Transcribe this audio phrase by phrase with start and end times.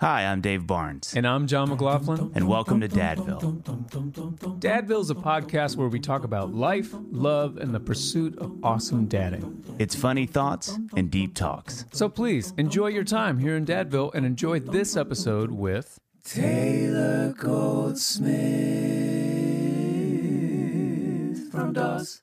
[0.00, 2.32] Hi, I'm Dave Barnes, And I'm John McLaughlin.
[2.34, 3.62] and welcome to Dadville.
[4.58, 9.06] Dadville is a podcast where we talk about life, love, and the pursuit of awesome
[9.06, 9.64] dadding.
[9.78, 11.84] It's funny thoughts and deep talks.
[11.92, 18.32] So please enjoy your time here in Dadville and enjoy this episode with Taylor Goldsmith
[21.52, 22.20] from Dawes.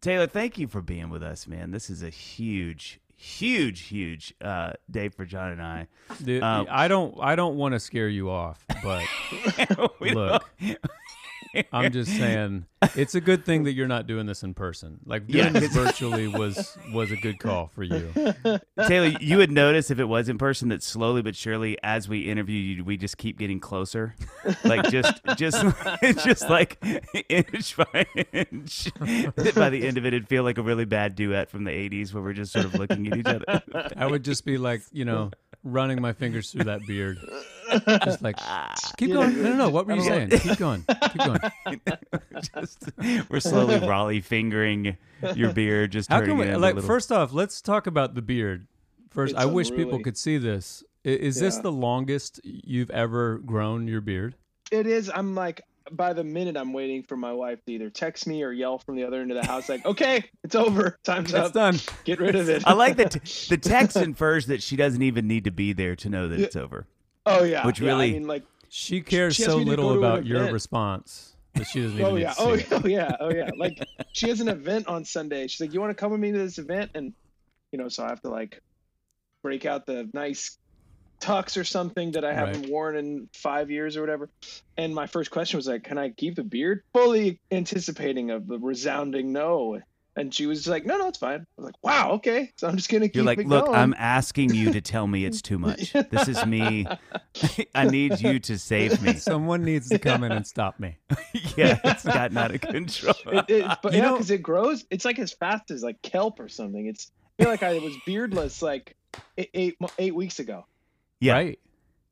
[0.00, 1.70] Taylor, thank you for being with us, man.
[1.70, 5.86] This is a huge, huge, huge uh, day for John and I.
[6.20, 9.04] The- Um, I don't I don't want to scare you off, but
[10.00, 10.44] Look.
[11.72, 15.00] I'm just saying it's a good thing that you're not doing this in person.
[15.04, 15.60] Like doing Yeah.
[15.60, 18.12] this virtually was was a good call for you.
[18.86, 22.20] Taylor, you would notice if it was in person that slowly but surely, as we
[22.30, 24.14] interview you, we just keep getting closer,
[24.64, 25.58] like just, just,
[26.02, 26.78] it's just like
[27.28, 28.90] inch by inch.
[29.54, 32.12] by the end of it, it'd feel like a really bad duet from the '80s
[32.12, 33.62] where we're just sort of looking at each other.
[33.96, 35.30] I would just be like, you know,
[35.64, 37.18] running my fingers through that beard.
[38.04, 38.36] Just like,
[38.96, 39.42] keep going.
[39.42, 39.68] No, no, no.
[39.70, 40.30] What were you saying?
[40.30, 40.84] Keep going.
[41.12, 41.40] Keep going.
[42.54, 42.90] just,
[43.28, 44.96] we're slowly Raleigh fingering
[45.34, 46.86] your beard, just How can we, like, little.
[46.88, 48.66] first off, let's talk about the beard.
[49.10, 50.84] First, It's I wish people could see this.
[51.04, 54.34] I- Is this the longest you've ever grown your beard?
[54.70, 55.10] It is.
[55.14, 55.62] I'm like,
[55.92, 58.96] by the minute, I'm waiting for my wife to either text me or yell from
[58.96, 60.98] the other end of the house, like, "Okay, it's over.
[61.04, 61.52] Time's It's up.
[61.52, 61.78] done.
[62.04, 65.28] Get rid of it." I like that t- the text infers that she doesn't even
[65.28, 66.86] need to be there to know that it's over.
[67.26, 67.66] Oh yeah.
[67.66, 70.26] Which yeah, really- I mean, like, She cares She so little go to an about
[70.26, 70.52] your event.
[70.52, 73.50] response that she doesn't oh, even oh need yeah, oh yeah, oh yeah, oh yeah.
[73.56, 73.78] Like,
[74.12, 75.46] she has an event on Sunday.
[75.46, 77.12] She's like, "You want to come with me to this event?" And
[77.72, 78.60] you know, so I have to like
[79.42, 80.58] break out the nice
[81.20, 84.28] tux or something that I haven't worn in five years or whatever.
[84.76, 88.58] And my first question was like, "Can I keep the beard?" Fully anticipating of the
[88.58, 89.80] resounding no.
[90.18, 92.76] And she was like, "No, no, it's fine." I was like, "Wow, okay." So I'm
[92.76, 93.16] just gonna keep it.
[93.16, 93.76] You're like, it look, going.
[93.76, 95.92] I'm asking you to tell me it's too much.
[95.92, 96.86] This is me.
[97.74, 99.12] I need you to save me.
[99.18, 100.96] Someone needs to come in and stop me.
[101.56, 103.14] yeah, it's gotten out of control.
[103.26, 104.86] It, it, but You yeah, know- because it grows.
[104.90, 106.86] It's like as fast as like kelp or something.
[106.86, 108.96] It's I feel like I was beardless like
[109.36, 110.64] eight eight, weeks ago.
[111.20, 111.34] Yeah.
[111.34, 111.58] Right?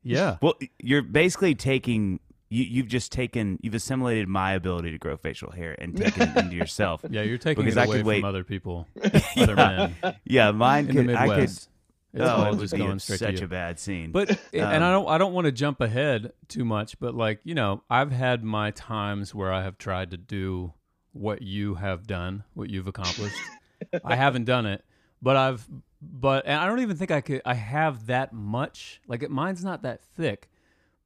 [0.02, 0.36] Yeah.
[0.42, 2.20] Well, you're basically taking.
[2.50, 3.58] You, you've just taken.
[3.62, 7.04] You've assimilated my ability to grow facial hair and taken it into yourself.
[7.08, 8.86] Yeah, you're taking Because it I away could from wait- other people,
[9.36, 9.94] other men
[10.24, 11.14] Yeah, mine in the could.
[11.16, 11.30] I could.
[11.38, 11.68] Midwest.
[12.12, 13.46] It's Oh, it was going a- straight to such you.
[13.46, 14.12] a bad scene.
[14.12, 17.40] But and I Um, don't I don't want to jump ahead too much, but like
[17.44, 20.74] you know, I've had my times where I have tried to do
[21.12, 23.36] what you have done, what you've accomplished.
[24.04, 24.84] I haven't done it,
[25.20, 25.66] but I've
[26.00, 29.00] but and I don't even think I could I have that much.
[29.08, 30.48] Like it, mine's not that thick,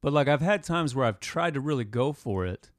[0.01, 2.71] but like I've had times where I've tried to really go for it,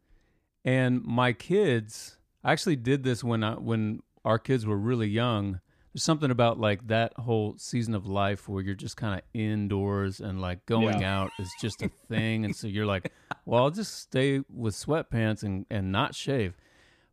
[0.64, 2.17] and my kids.
[2.43, 5.61] I actually did this when I when our kids were really young,
[5.93, 10.20] there's something about like that whole season of life where you're just kind of indoors
[10.20, 11.20] and like going Yeah.
[11.20, 13.12] out is just a thing, and so you're like,
[13.44, 16.56] well, I'll just stay with sweatpants and and not shave.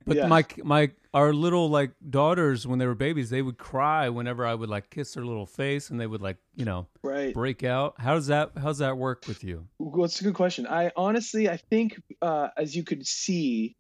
[0.07, 0.27] But Yeah.
[0.27, 4.56] my my our little like daughters when they were babies, they would cry whenever I
[4.56, 7.33] would like kiss their little face, and they would like you know Right.
[7.33, 7.95] break out.
[8.00, 9.68] How does that how does that work with you?
[9.80, 10.65] Well, it's a good question.
[10.65, 13.75] I honestly, I think, uh, as you could see,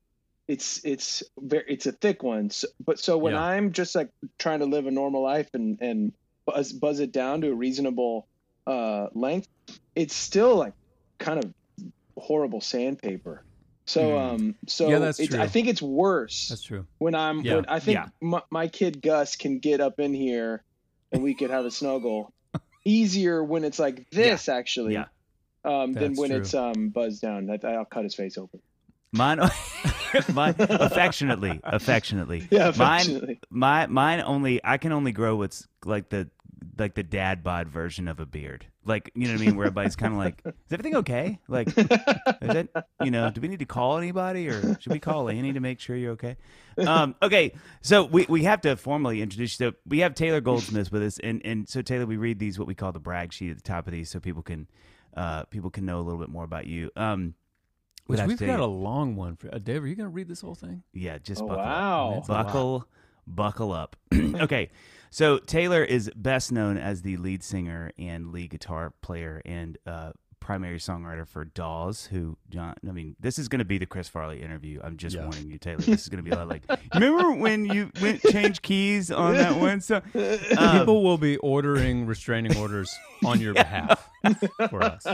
[0.49, 2.49] it's it's very it's a thick one.
[2.49, 3.41] So, but so when Yeah.
[3.43, 6.11] I'm just like trying to live a normal life and and
[6.45, 8.27] buzz buzz it down to a reasonable
[8.65, 9.47] uh, length,
[9.95, 10.73] it's still like
[11.19, 11.53] kind of
[12.17, 13.43] horrible sandpaper.
[13.87, 14.19] So Mhm.
[14.19, 15.41] um so Yeah, that's it's, true.
[15.41, 16.85] I think it's worse That's true.
[16.99, 17.55] when I'm Yeah.
[17.55, 18.07] when I think Yeah.
[18.21, 20.63] my, my kid Gus can get up in here
[21.11, 22.33] and we could have a snuggle
[22.85, 25.05] easier when it's like this actually Yeah.
[25.63, 26.39] um than when true.
[26.41, 28.61] it's um buzzed down I, i'll cut his face open
[29.13, 29.39] Mine,
[30.33, 32.47] mine affectionately, affectionately.
[32.51, 33.39] yeah Mine, unfortunately.
[33.49, 34.61] my mine only.
[34.63, 36.29] I can only grow what's like the
[36.77, 38.65] like the dad bod version of a beard.
[38.85, 41.39] Like you know what I mean, where everybody's kind of like, "Is everything okay?
[41.47, 41.85] Like, is
[42.41, 42.69] it
[43.03, 43.29] you know?
[43.29, 46.13] Do we need to call anybody, or should we call Annie to make sure you're
[46.13, 46.37] okay?
[46.77, 49.71] Um, okay, so we, we have to formally introduce you.
[49.71, 52.67] So we have Taylor Goldsmith with us, and and so Taylor, we read these what
[52.67, 54.67] we call the brag sheet at the top of these, so people can
[55.17, 56.89] uh people can know a little bit more about you.
[56.95, 57.33] Um,
[58.07, 59.83] Which but I have we've to got a long one for uh, Dave.
[59.83, 60.83] Are you going to read this whole thing?
[60.93, 62.45] yeah, just oh buckle wow That's a lot.
[62.47, 62.87] buckle
[63.27, 64.69] buckle up okay
[65.09, 70.11] so taylor is best known as the lead singer and lead guitar player and uh,
[70.47, 74.07] primary songwriter for dawes who john i mean this is going to be the chris
[74.07, 75.23] farley interview i'm just Yeah.
[75.23, 76.63] warning you taylor this is going to be a lot like
[76.93, 82.05] remember when you went changed keys on that one song Um, People will be ordering
[82.05, 82.89] restraining orders
[83.25, 84.09] on your behalf
[84.69, 85.05] for us.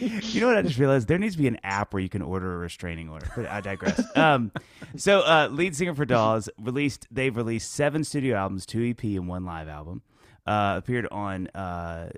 [0.00, 1.06] you know what I just realized?
[1.06, 3.30] There needs to be an app where you can order a restraining order.
[3.36, 4.02] But I digress.
[4.16, 4.50] Um,
[4.96, 7.06] so, uh, lead singer for Dawes released.
[7.10, 10.02] They've released seven studio albums, two EP, and one live album.
[10.46, 12.10] Uh, appeared on uh,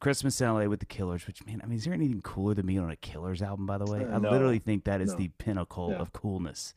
[0.00, 1.26] Christmas in LA with the Killers.
[1.26, 3.66] Which man, I mean, is there anything cooler than being on a Killers album?
[3.66, 4.30] By the way, Uh, I no.
[4.30, 5.18] literally think that is No.
[5.18, 5.98] the pinnacle Yeah.
[5.98, 6.74] of coolness.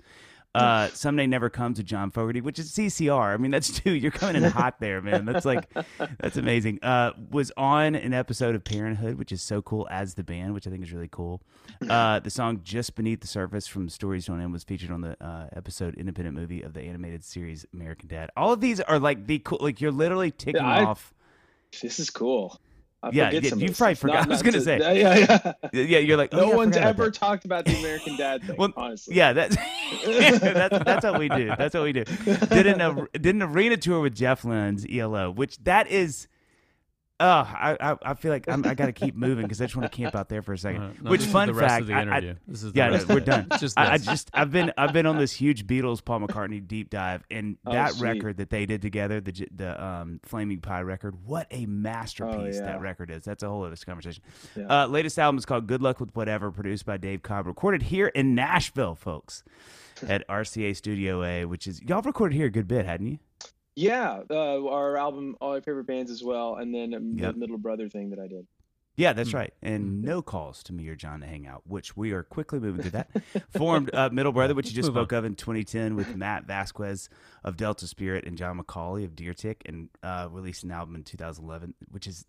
[0.55, 3.33] Uh, Someday Never Comes to John Fogerty, which is CCR.
[3.33, 3.93] I mean, that's two.
[3.95, 5.25] You're coming in hot there, man.
[5.25, 5.67] That's like,
[6.19, 6.77] that's amazing.
[6.83, 10.67] Uh, was on an episode of Parenthood, which is so cool as the band, which
[10.67, 11.41] I think is really cool.
[11.89, 15.17] Uh, the song Just Beneath the Surface from Stories Don't End was featured on the
[15.25, 18.29] uh, episode independent movie of the animated series American Dad.
[18.37, 21.15] All of these are like the cool, like you're literally ticking I- off.
[21.81, 22.61] this is cool
[23.03, 24.13] I Yeah, yeah, you probably forgot.
[24.15, 24.77] Not- I was gonna to- say.
[24.99, 27.13] yeah yeah Yeah, you're like, oh, no yeah, one's ever that.
[27.13, 29.55] talked about the american dad thing Well, honestly Yeah, that's
[30.05, 31.51] that's that's what we do.
[31.57, 32.03] That's what we do.
[32.05, 36.27] Did an ar- did an arena tour with Jeff Lynne's ELO, which that is.
[37.19, 39.75] Oh, I I, I feel like I'm, I got to keep moving because I just
[39.75, 40.81] want to camp out there for a second.
[40.81, 41.81] Uh, no, which fun the rest fact?
[41.81, 42.35] of the I- I- interview.
[42.47, 43.47] this is the yeah, rest we're done.
[43.59, 46.89] Just I, I, just I've been I've been on this huge Beatles Paul McCartney deep
[46.89, 48.07] dive, and Oh, that sweet.
[48.09, 52.59] record that they did together, the the um, Flaming Pie record, what a masterpiece Oh,
[52.59, 52.65] yeah.
[52.65, 53.23] that record is.
[53.23, 54.23] That's a whole other conversation.
[54.55, 54.83] Yeah.
[54.83, 58.07] Uh, latest album is called Good Luck with Whatever, produced by Dave Cobb, recorded here
[58.07, 59.43] in Nashville, folks,
[60.07, 63.19] at RCA Studio A, which is y'all recorded here a good bit, hadn't you?
[63.75, 67.33] Yeah uh, our album all our favorite bands as well and then um, Yep.
[67.33, 68.45] the middle brother thing that i did
[68.95, 69.51] Yeah, that's right.
[69.63, 72.83] And no calls to me or John to hang out, which we are quickly moving
[72.83, 73.09] to that.
[73.57, 75.01] Formed uh, Middle Brother, which you just Move on.
[75.05, 77.09] spoke of in 2010 with Matt Vasquez
[77.43, 81.01] of Delta Spirit and John McCauley of Deer Tick, and uh, released an album in
[81.03, 82.23] 2011, which is.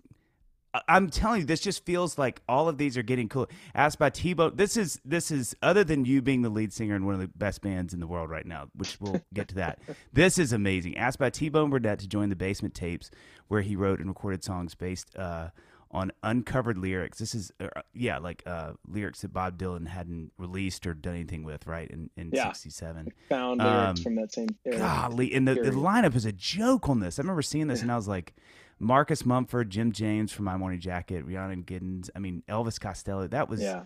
[0.88, 3.48] I'm telling you, this just feels like all of these are getting cool.
[3.74, 7.04] Asked by T-Bone, this is this is other than you being the lead singer in
[7.06, 9.78] one of the best bands in the world right now, which we'll get to that.
[10.12, 10.96] This is amazing.
[10.96, 13.10] Asked by T-Bone Burnett to join the Basement Tapes,
[13.48, 15.48] where he wrote and recorded songs based uh,
[15.90, 17.18] on uncovered lyrics.
[17.18, 21.44] This is, uh, yeah, like uh, lyrics that Bob Dylan hadn't released or done anything
[21.44, 21.88] with, right?
[21.88, 22.48] In in Yeah.
[22.52, 23.12] '67.
[23.28, 24.78] found lyrics Um, from that same era.
[24.78, 27.18] Golly, and the, the lineup is a joke on this.
[27.18, 28.34] I remember seeing this and I was like,
[28.78, 32.10] Marcus Mumford, Jim James from My Morning Jacket, Rhiannon Giddens.
[32.14, 33.26] I mean, Elvis Costello.
[33.28, 33.84] That was, yeah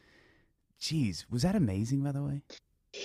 [0.78, 2.02] geez, was that amazing?
[2.02, 2.42] By the way,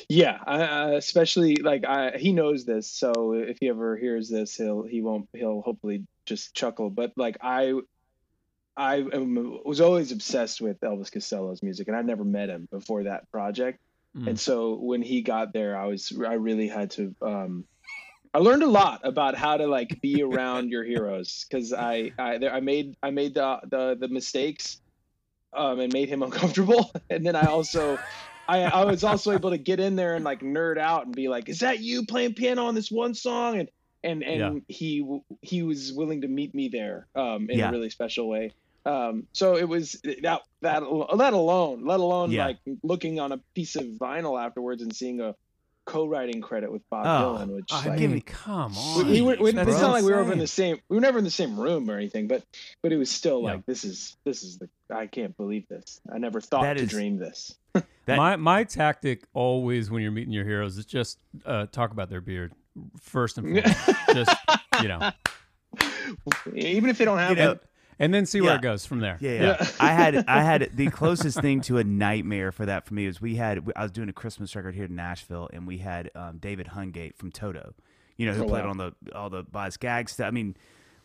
[0.07, 4.55] Yeah, I, I, especially like I, he knows this, so if he ever hears this,
[4.55, 6.89] he'll he won't he'll hopefully just chuckle.
[6.89, 7.79] But like I,
[8.77, 13.03] I am, was always obsessed with Elvis Costello's music, and I never met him before
[13.03, 13.79] that project.
[14.15, 14.29] Mm.
[14.29, 17.15] And so when he got there, I was I really had to.
[17.21, 17.65] Um,
[18.33, 22.37] I learned a lot about how to like be around your heroes because I I,
[22.39, 24.81] there, I made I made the the, the mistakes,
[25.55, 28.03] um, and made him uncomfortable, and then I also.
[28.45, 31.29] I, I was also able to get in there and like nerd out and be
[31.29, 33.69] like, "Is that you playing piano on this one song?" And
[34.03, 35.05] and and he
[35.41, 37.69] he was willing to meet me there um, in Yeah.
[37.69, 38.53] a really special way.
[38.85, 40.83] Um, so it was that that
[41.17, 42.45] that alone, let alone Yeah.
[42.45, 45.35] like looking on a piece of vinyl afterwards and seeing a
[45.85, 48.97] co-writing credit with Bob Oh, Dylan, which I like, mean, come on.
[49.05, 50.77] we, we were, we, it's not like we were over in the same.
[50.89, 52.43] We were never in the same room or anything, but
[52.81, 53.53] but it was still Yeah.
[53.53, 55.99] like this is this is the I can't believe this.
[56.13, 57.55] I never thought That to is- dream this.
[58.05, 62.09] That- my my tactic always when you're meeting your heroes is just uh, talk about
[62.09, 62.53] their beard
[63.01, 63.89] first and foremost.
[64.13, 64.35] just
[64.81, 65.11] you know,
[66.53, 67.63] Even if they don't have You know, it.
[68.03, 68.57] And then see where Yeah.
[68.57, 69.17] it goes from there.
[69.19, 69.41] Yeah, yeah.
[69.61, 69.67] Yeah.
[69.79, 73.21] I had I had the closest thing to a nightmare for that for me was
[73.21, 76.37] we had I was doing a Christmas record here in Nashville and we had um,
[76.37, 77.73] David Hungate from Toto,
[78.17, 78.69] you know, who Oh, played wow.
[78.71, 80.27] on the all the Boz Scaggs stuff.
[80.27, 80.55] I mean,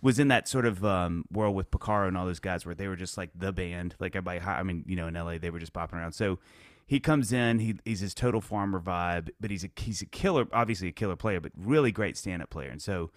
[0.02, 2.88] was in that sort of um, world with Porcaro and all those guys where they
[2.88, 4.40] were just like the band, like everybody.
[4.40, 6.12] I mean, you know, in LA they were just popping around.
[6.12, 6.38] So
[6.86, 10.46] he comes in, he, he's his total farmer vibe, but he's a he's a killer,
[10.52, 12.70] obviously a killer player, but really great stand up player.
[12.70, 13.10] And so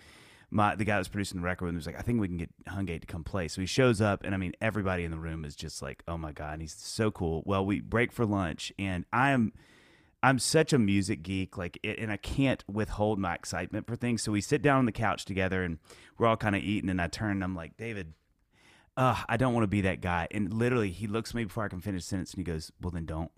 [0.51, 2.27] my the guy that was producing the record with me was like, I think we
[2.27, 3.48] can get Hungate to come play.
[3.48, 6.17] So he shows up, and I mean, everybody in the room is just like, oh
[6.17, 7.41] my god, and he's so cool.
[7.46, 9.53] Well, we break for lunch, and I am.
[10.24, 14.22] I'm such a music geek, like, and I can't withhold my excitement for things.
[14.22, 15.79] So we sit down on the couch together, and
[16.17, 16.91] we're all kind of eating.
[16.91, 18.13] And I turn, and I'm like, David,
[18.96, 20.27] uh, I don't want to be that guy.
[20.29, 22.72] And literally, he looks at me before I can finish the sentence, and he goes,
[22.79, 23.31] "Well, then don't."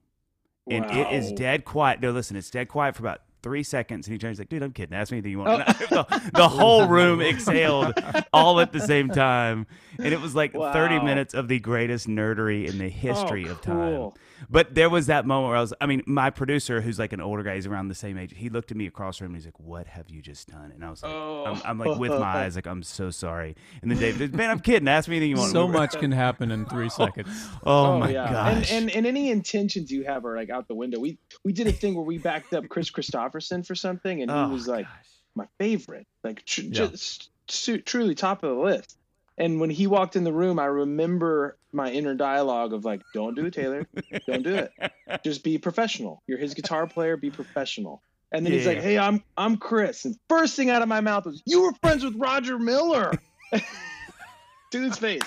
[0.70, 2.02] And it is dead quiet.
[2.02, 4.64] No, listen, it's dead quiet for about three seconds, and he turns he's like, "Dude,
[4.64, 4.96] I'm kidding.
[4.98, 5.64] Ask me anything you want." Oh.
[5.68, 7.94] I- the, the whole room exhaled
[8.34, 9.68] all at the same time,
[10.00, 13.52] and it was like 30 minutes of the greatest nerdery in the oh, history Oh,
[13.52, 14.12] of time.
[14.44, 14.48] Cool.
[14.50, 17.22] But there was that moment where I was, I mean, my producer, who's like an
[17.22, 18.34] older guy, he's around the same age.
[18.36, 20.72] He looked at me across the room and he's like, What have you just done?
[20.74, 21.46] And I was like, oh.
[21.46, 23.56] I'm, I'm like with my eyes, like, I'm so sorry.
[23.82, 24.88] And then David, man, I'm kidding.
[24.88, 25.52] Ask me anything you want.
[25.52, 27.06] So much can happen in three oh.
[27.06, 27.48] seconds.
[27.66, 28.32] Oh, oh, my yeah.
[28.32, 28.72] gosh.
[28.72, 31.00] And, and and any intentions you have are like out the window.
[31.00, 34.48] We we did a thing where we backed up Kris Kristofferson for something, and oh,
[34.48, 35.08] he was like gosh.
[35.36, 36.88] my favorite, like tr- Yeah.
[36.88, 38.98] just su- truly top of the list.
[39.38, 43.36] And when he walked in the room, I remember my inner dialogue of like, "Don't
[43.36, 43.88] do it, Taylor.
[44.28, 44.72] Don't do it.
[45.24, 46.22] Just be professional.
[46.28, 47.18] You're his guitar player.
[47.18, 48.84] Be professional." And then he's like, Yeah.
[48.84, 52.04] "Hey, I'm I'm Chris." And first thing out of my mouth was, "You were friends
[52.04, 53.12] with Roger Miller."
[54.72, 55.22] Dude's face.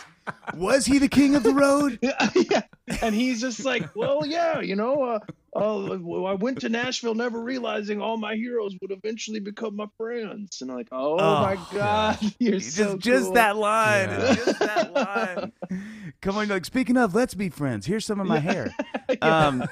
[0.54, 1.98] Was he the king of the road?
[2.02, 2.62] yeah.
[3.02, 5.18] And he's just like, well, yeah, you know, uh,
[5.54, 5.92] uh,
[6.24, 10.60] I went to Nashville never realizing all my heroes would eventually become my friends.
[10.60, 13.34] And I'm like, oh, Oh, my God, you're just so just cool.
[13.34, 14.08] that line.
[14.10, 14.34] Yeah.
[14.34, 15.52] Just that line.
[16.20, 17.86] Come on, like speaking of, let's be friends.
[17.86, 18.72] Here's some of my hair.
[19.08, 19.46] Yeah.
[19.46, 19.64] Um,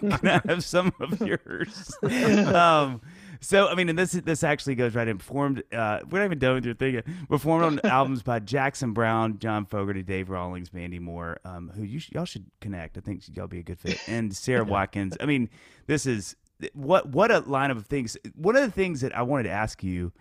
[0.00, 1.96] can I have some of yours?
[2.02, 3.00] um,
[3.40, 5.18] so I mean, and this this actually goes right in.
[5.18, 5.62] Performed.
[5.72, 6.94] Uh, we're not even done with your thing.
[6.94, 7.06] yet.
[7.28, 11.98] Performed on albums by Jackson Browne, John Fogerty, Dave Rawlings, Mandy Moore, um, who you
[11.98, 12.96] sh- y'all should connect.
[12.98, 15.16] I think y'all be a good fit, and Sarah Watkins.
[15.20, 15.48] I mean,
[15.86, 16.36] this is
[16.74, 18.16] what what a lineup of things.
[18.34, 20.12] One of the things that I wanted to ask you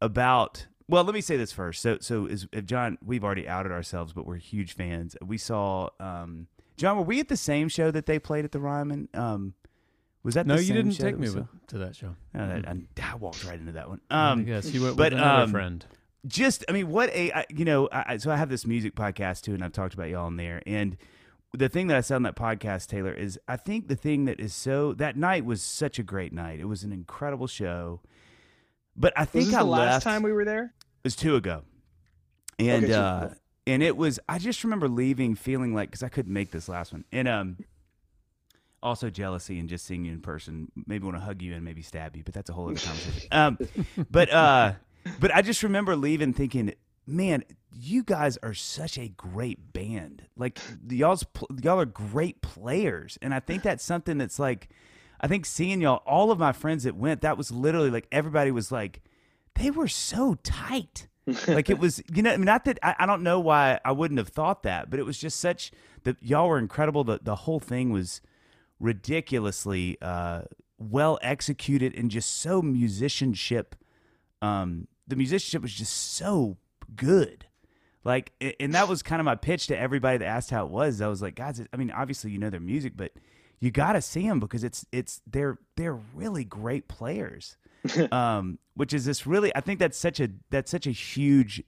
[0.00, 3.72] about well let me say this first so so is if john we've already outed
[3.72, 7.90] ourselves but we're huge fans we saw um john were we at the same show
[7.90, 9.54] that they played at the ryman um
[10.24, 12.16] was that No, the you same didn't show take me with, to that show.
[12.34, 15.20] No, that- I, I walked right into that one Um, yes, you went but, with
[15.20, 15.84] another um, friend.
[16.26, 18.94] just i mean what a I, you know I, I- so i have this music
[18.96, 20.96] podcast too and i've talked about y'all on there and
[21.52, 24.40] the thing that i said on that podcast taylor is i think the thing that
[24.40, 28.00] is so that night was such a great night it was an incredible show
[28.96, 30.64] but i Was think this i the left last time we were there?
[30.64, 31.62] it was two ago,
[32.58, 33.34] and Okay, uh, ago.
[33.66, 34.18] and it was.
[34.28, 37.58] I just remember leaving feeling like because I couldn't make this last one, and um,
[38.84, 40.70] also jealousy and just seeing you in person.
[40.86, 43.28] Maybe want to hug you and maybe stab you, but that's a whole other conversation.
[43.32, 43.58] um,
[44.10, 44.72] but uh,
[45.18, 46.74] but I just remember leaving thinking,
[47.06, 50.22] man, you guys are such a great band.
[50.36, 51.24] Like y'all's
[51.62, 54.68] y'all are great players, and I think that's something that's like.
[55.20, 58.50] I think seeing y'all, all of my friends that went, that was literally like everybody
[58.50, 59.00] was like,
[59.54, 61.06] they were so tight.
[61.48, 63.92] like it was, you know, I mean, not that I, I don't know why I
[63.92, 65.70] wouldn't have thought that, but it was just such
[66.02, 67.04] that y'all were incredible.
[67.04, 68.20] The the whole thing was
[68.80, 70.42] ridiculously uh,
[70.78, 73.76] well executed and just so musicianship.
[74.42, 76.56] Um, the musicianship was just so
[76.96, 77.46] good.
[78.04, 81.00] Like, and that was kind of my pitch to everybody that asked how it was.
[81.00, 83.12] I was like, guys, I mean, obviously you know their music, but
[83.60, 87.56] you got to see them because it's it's they're they're really great players.
[88.12, 89.54] um, which is this really?
[89.56, 91.62] I think that's such a that's such a huge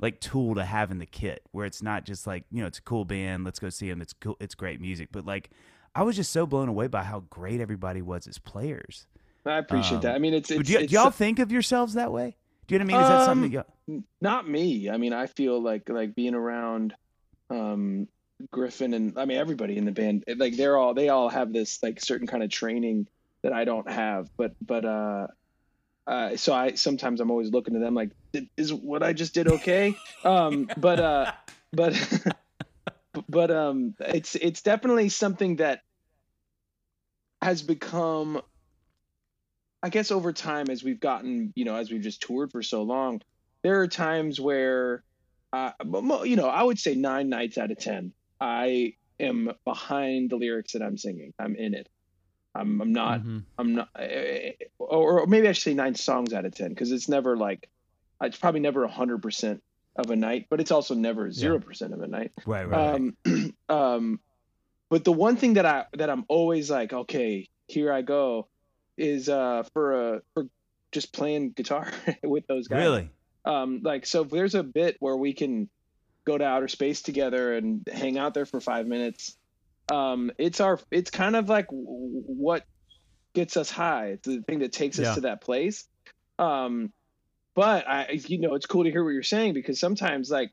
[0.00, 2.78] like tool to have in the kit where it's not just like you know it's
[2.78, 5.50] a cool band let's go see them it's cool it's great music but like
[5.94, 9.06] i was just so blown away by how great everybody was as players.
[9.46, 10.14] I appreciate Um, that.
[10.14, 12.36] I mean, it's it's, do, it's do y'all think of yourselves that way?
[12.66, 13.02] Do you know what i mean?
[13.02, 14.90] Is that something Um, y'all not me.
[14.90, 16.94] I mean, I feel like like being around
[17.48, 18.08] um
[18.50, 21.82] Griffin and I mean everybody in the band like they're all they all have this
[21.82, 23.08] like certain kind of training
[23.42, 24.28] that I don't have.
[24.36, 25.28] But but uh
[26.06, 28.10] uh so I sometimes I'm always looking to them like
[28.58, 29.96] is what I just did okay?
[30.24, 31.32] Um but uh
[31.72, 31.94] but
[33.28, 35.82] but um it's it's definitely something that
[37.42, 38.40] has become
[39.82, 42.82] I guess over time, as we've gotten, you know, as we've just toured for so
[42.82, 43.22] long,
[43.62, 45.04] there are times where,
[45.52, 45.70] uh,
[46.24, 50.72] you know, I would say nine nights out of ten, I am behind the lyrics
[50.72, 51.32] that I'm singing.
[51.38, 51.88] I'm in it.
[52.54, 53.20] I'm, I'm not.
[53.20, 53.38] Mm-hmm.
[53.56, 53.88] I'm not.
[54.78, 57.68] Or, or, maybe I should say nine songs out of ten because it's never like,
[58.20, 59.62] it's probably never hundred percent
[59.98, 61.64] of a night, but it's also never zero yeah.
[61.64, 62.32] percent of a night.
[62.46, 62.68] Right.
[62.68, 62.94] Right.
[62.94, 63.16] Um,
[63.68, 64.20] um,
[64.88, 68.48] but the one thing that I that I'm always like, okay, here I go,
[68.96, 70.46] is uh for a for
[70.92, 72.78] just playing guitar with those guys.
[72.78, 73.10] Really?
[73.44, 75.68] Um, like so, if there's a bit where we can
[76.24, 79.36] go to outer space together and hang out there for five minutes,
[79.90, 82.64] um, it's our it's kind of like what
[83.34, 84.08] gets us high.
[84.08, 85.14] It's the thing that takes us yeah.
[85.14, 85.86] to that place.
[86.38, 86.92] Um,
[87.58, 90.52] but I, you know, it's cool to hear what you're saying because sometimes like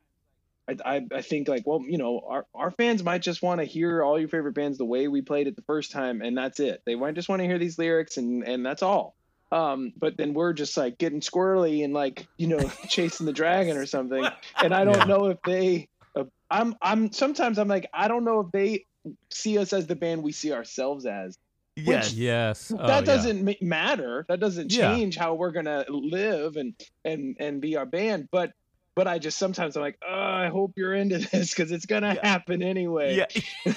[0.68, 4.02] I, I, think like, well, you know, our, our fans might just want to hear
[4.02, 6.82] all your favorite bands the way we played it the first time, and that's it.
[6.84, 9.16] They might just want to hear these lyrics, and and that's all.
[9.52, 13.78] Um, but then we're just like getting squirrely and like you know chasing the dragon
[13.78, 14.26] or something,
[14.58, 15.04] and I don't yeah.
[15.04, 15.88] know if they.
[16.16, 18.86] Uh, I'm I'm sometimes I'm like I don't know if they
[19.30, 21.38] see us as the band we see ourselves as.
[21.76, 22.14] Yes.
[22.14, 22.72] Yes.
[22.78, 23.56] Oh, that doesn't yeah.
[23.62, 24.26] matter.
[24.30, 25.24] That doesn't change yeah.
[25.24, 28.30] how we're gonna live and and and be our band.
[28.32, 28.54] But
[28.96, 32.16] but I just sometimes I'm like, oh, I hope you're into this because it's gonna
[32.16, 32.28] yeah.
[32.28, 33.16] happen anyway.
[33.18, 33.26] Yeah.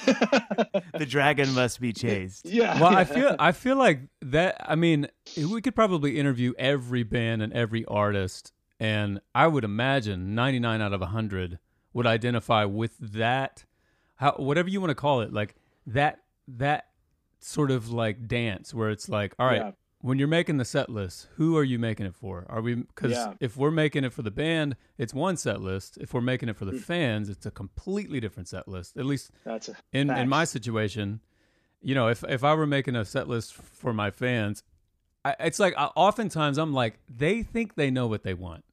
[0.97, 2.47] the dragon must be chased.
[2.59, 2.81] Yeah.
[2.81, 2.97] Well.
[2.97, 4.57] I feel I feel like that.
[4.61, 10.35] I mean, we could probably interview every band and every artist, and I would imagine
[10.35, 11.59] 99 out of 100
[11.93, 13.65] would identify with that.
[14.17, 16.88] How whatever you want to call it, like that that
[17.41, 19.59] sort of like dance where it's like, all right.
[19.59, 22.47] Yeah when you're making the set list, who are you making it for?
[22.49, 23.35] Are we because yeah.
[23.41, 25.99] if we're making it for the band, it's one set list.
[25.99, 26.81] If we're making it for the mm.
[26.81, 28.97] fans, it's a completely different set list.
[28.97, 31.21] At least That's a, in in my situation,
[31.83, 34.63] you know, if if I were making a set list for my fans,
[35.25, 38.65] I, it's like I, oftentimes I'm like they think they know what they want,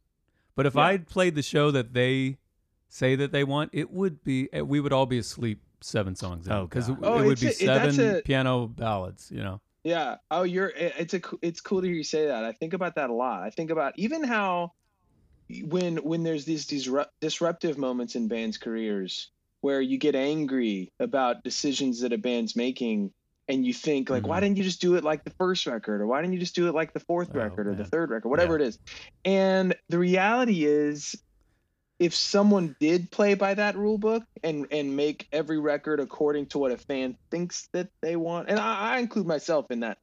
[0.56, 0.82] but if yeah.
[0.82, 2.38] I played the show that they
[2.88, 6.48] say that they want, it would be eh, we would all be asleep seven songs
[6.48, 9.32] in because oh, it, oh, it would be a, seven a, piano ballads.
[9.32, 9.62] You know.
[9.84, 10.18] Yeah.
[10.32, 10.70] Oh, you're.
[10.76, 11.22] It's a.
[11.42, 12.44] It's cool to hear you say that.
[12.44, 13.44] I think about that a lot.
[13.44, 14.74] I think about even how
[15.64, 19.30] when when there's these disrupt, disruptive moments in bands' careers
[19.62, 23.12] where you get angry about decisions that a band's making
[23.48, 24.30] and you think like mm-hmm.
[24.30, 26.56] why didn't you just do it like the first record or why didn't you just
[26.56, 27.78] do it like the fourth oh, record or man.
[27.78, 28.66] the third record whatever yeah.
[28.66, 28.80] it is
[29.24, 31.16] and the reality is
[32.00, 36.60] if someone did play by that rule book and and make every record according to
[36.60, 39.98] what a fan thinks that they want, and I, I include myself in that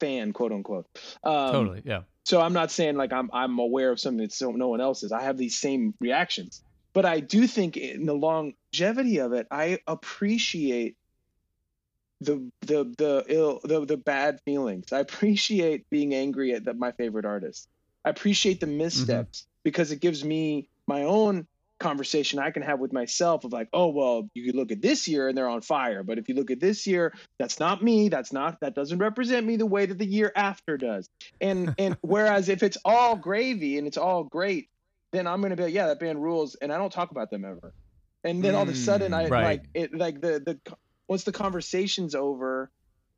[0.00, 0.86] fan, quote unquote.
[1.24, 2.02] Um, totally, yeah.
[2.24, 5.02] So I'm not saying like I'm I'm aware of something that so no one else
[5.02, 5.12] is.
[5.12, 9.78] I have these same reactions, but I do think in the longevity of it, I
[9.86, 10.96] appreciate
[12.20, 14.92] the the the ill the, the bad feelings.
[14.92, 17.68] I appreciate being angry at the, my favorite artist.
[18.04, 19.60] I appreciate the missteps mm-hmm.
[19.64, 21.46] because it gives me my own
[21.78, 25.08] conversation I can have with myself of like, oh well, you could look at this
[25.08, 28.08] year and they're on fire, but if you look at this year, that's not me.
[28.08, 31.08] That's not that doesn't represent me the way that the year after does.
[31.40, 34.68] And and whereas if it's all gravy and it's all great,
[35.10, 37.44] then I'm gonna be like, yeah, that band rules, and I don't talk about them
[37.44, 37.72] ever.
[38.24, 39.44] And then all of a sudden, I mm, right.
[39.44, 40.76] like it like the the
[41.08, 42.70] once the conversation's over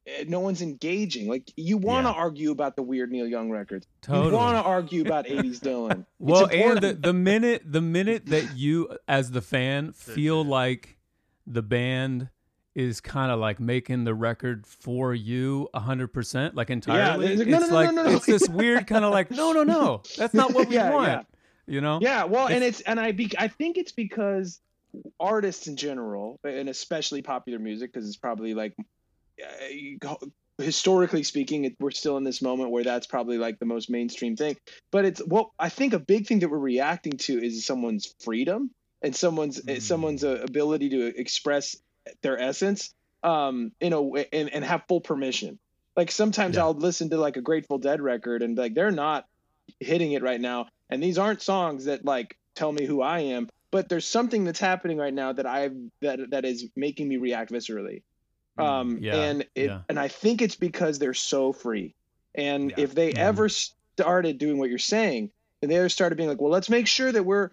[0.06, 1.28] Uh, no one's engaging.
[1.28, 2.18] Like you want to yeah.
[2.18, 3.86] argue about the weird Neil Young records.
[4.02, 4.28] Totally.
[4.28, 6.04] You want to argue about 80s Dylan.
[6.18, 10.98] well, and the, the minute the minute that you as the fan feel like
[11.46, 12.28] the band
[12.74, 17.58] is kind of like making the record for you 100% like entirely yeah, like, no,
[17.58, 20.52] it's no, no, like it's this weird kind of like no no no that's not
[20.52, 21.22] what we yeah, want yeah.
[21.72, 24.60] you know yeah well it's, and it's and i be, i think it's because
[25.20, 28.74] artists in general and especially popular music because it's probably like
[29.42, 30.14] uh,
[30.58, 34.36] historically speaking, it, we're still in this moment where that's probably like the most mainstream
[34.36, 34.56] thing.
[34.90, 38.70] But it's what I think a big thing that we're reacting to is someone's freedom
[39.02, 39.80] and someone's mm.
[39.82, 41.76] someone's uh, ability to express
[42.22, 45.58] their essence um, in a way and, and have full permission.
[45.96, 46.62] Like sometimes yeah.
[46.62, 49.26] I'll listen to like a Grateful Dead record and like they're not
[49.80, 53.48] hitting it right now, and these aren't songs that like tell me who I am.
[53.70, 57.50] But there's something that's happening right now that I've that that is making me react
[57.50, 58.02] viscerally
[58.58, 59.80] um, yeah, and it, yeah.
[59.88, 61.94] and I think it's because they're so free.
[62.34, 62.84] And yeah.
[62.84, 63.18] if they mm.
[63.18, 65.30] ever started doing what you're saying,
[65.62, 67.50] and they ever started being like, well, let's make sure that we're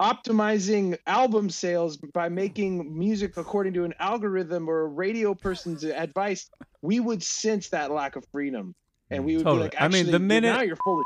[0.00, 6.50] optimizing album sales by making music according to an algorithm or a radio person's advice,
[6.82, 8.74] we would sense that lack of freedom.
[9.10, 9.68] And we would totally.
[9.68, 11.04] be like, I mean, the minute now you're fully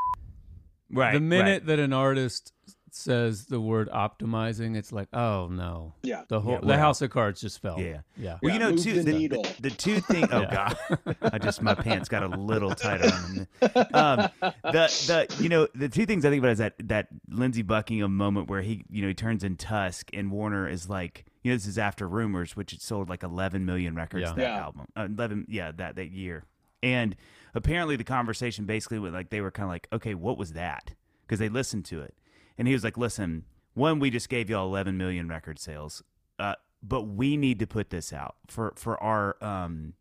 [0.90, 1.12] right.
[1.12, 1.66] The minute right.
[1.66, 2.52] that an artist
[2.94, 6.22] says the word optimizing, it's like, oh no, Yeah.
[6.28, 7.78] the whole Yeah, the well, house of cards just fell.
[7.80, 8.00] yeah.
[8.16, 8.38] yeah.
[8.42, 10.28] Well, you know, move too, the the, the, the two things.
[10.32, 10.72] Oh Yeah.
[10.88, 13.46] God, I just my pants got a little tighter on them.
[13.94, 14.88] Um, the
[15.28, 18.48] the you know the two things I think about is that that Lindsey Buckingham moment
[18.48, 21.66] where he you know he turns in Tusk and Warner is like you know this
[21.66, 24.34] is after Rumors, which it sold like 11 million records Yeah.
[24.34, 24.58] that Yeah.
[24.60, 26.44] album, uh, 11 yeah that that year,
[26.82, 27.16] and
[27.54, 30.94] apparently the conversation basically went like they were kind of like okay what was that
[31.26, 32.14] because they listened to it
[32.58, 33.44] and he was like listen
[33.74, 36.02] one we just gave y'all 11 million record sales
[36.38, 39.94] uh, but we need to put this out for for our um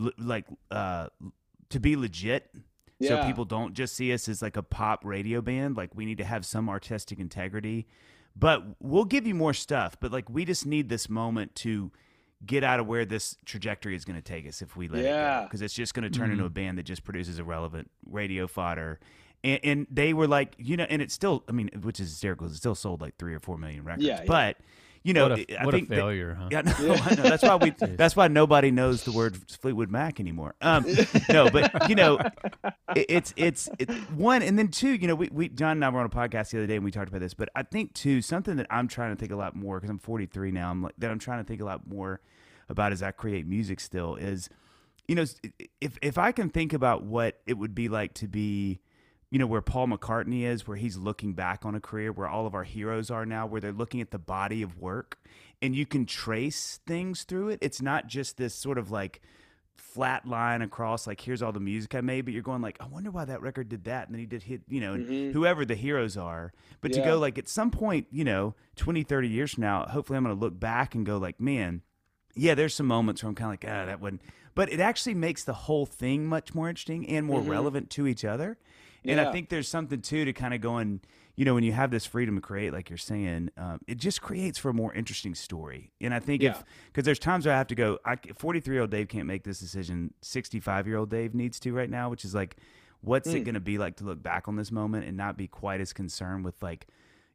[0.00, 1.08] l- like uh
[1.70, 2.50] to be legit
[3.02, 5.76] so people don't just see us as like a pop radio band.
[5.76, 7.86] Like we need to have some artistic integrity.
[8.34, 11.90] But we'll give you more stuff but like we just need this moment to
[12.46, 15.04] get out of where this trajectory is going to take us if we let it
[15.04, 15.42] go Yeah.
[15.42, 19.00] because it's just going to turn into a band that just produces irrelevant radio fodder
[19.44, 22.46] and, and they were like you know and it's still i mean which is hysterical
[22.48, 24.24] it still sold like three or four million records Yeah, yeah.
[24.26, 24.56] but
[25.04, 26.48] you know what a, I what a think that- failure, huh?
[26.50, 27.22] yeah, no, I know.
[27.24, 27.70] That's why we.
[27.78, 30.54] That's why nobody knows the word Fleetwood Mac anymore.
[30.62, 30.86] Um,
[31.28, 32.18] no, but you know,
[32.96, 34.94] it, it's it's it, one, and then two.
[34.94, 36.84] You know, we, we John and I were on a podcast the other day and
[36.86, 37.34] we talked about this.
[37.34, 39.98] But I think too something that I'm trying to think a lot more because I'm
[39.98, 40.70] 43 now.
[40.70, 41.10] I'm like that.
[41.10, 42.22] I'm trying to think a lot more
[42.70, 44.48] about as I create music still is,
[45.06, 45.26] you know,
[45.82, 48.80] if if I can think about what it would be like to be
[49.34, 52.46] you know where Paul McCartney is, where he's looking back on a career, where all
[52.46, 55.18] of our heroes are now, where they're looking at the body of work,
[55.60, 57.58] and you can trace things through it.
[57.60, 59.22] It's not just this sort of like
[59.76, 62.86] flat line across, like here's all the music I made, but you're going like, I
[62.86, 65.32] wonder why that record did that, and then he did hit, you know, Mhm.
[65.32, 66.52] whoever the heroes are.
[66.80, 70.16] But to go like at some point, you know, 20, 30 years from now, hopefully
[70.16, 71.82] I'm going to look back and go like, man,
[72.36, 74.22] yeah, there's some moments where I'm kind of like, ah, that wouldn't.
[74.54, 77.48] But it actually makes the whole thing much more interesting and more Mhm.
[77.48, 78.58] relevant to each other.
[79.12, 81.00] And I think there's something too to kind of going,
[81.36, 84.22] you know, when you have this freedom to create, like you're saying, um, it just
[84.22, 85.90] creates for a more interesting story.
[86.00, 88.82] And I think if because there's times where I have to go, I 43 year
[88.82, 90.14] old Dave can't make this decision.
[90.22, 92.56] 65 year old Dave needs to right now, which is like,
[93.00, 93.44] what's it Mm.
[93.44, 95.92] going to be like to look back on this moment and not be quite as
[95.92, 96.86] concerned with like,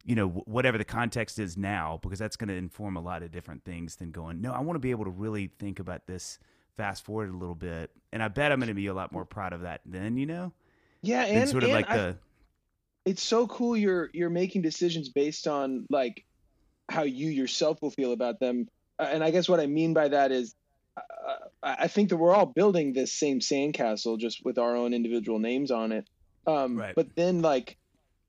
[0.05, 3.31] you know, whatever the context is now, because that's going to inform a lot of
[3.31, 6.39] different things than going, no, I want to be able to really think about this
[6.77, 7.91] fast forward a little bit.
[8.13, 10.25] And I bet I'm going to be a lot more proud of that then, you
[10.25, 10.53] know,
[11.01, 12.17] Yeah, and, sort of and like I- the,
[13.05, 16.25] it's so cool you're you're making decisions based on like
[16.89, 18.67] how you yourself will feel about them.
[18.99, 20.53] Uh, and i guess what i mean by that is
[20.97, 21.01] uh,
[21.63, 25.39] i I think that we're all building this same sandcastle just with our own individual
[25.39, 26.05] names on it.
[26.45, 26.93] Um Right.
[26.95, 27.77] but then like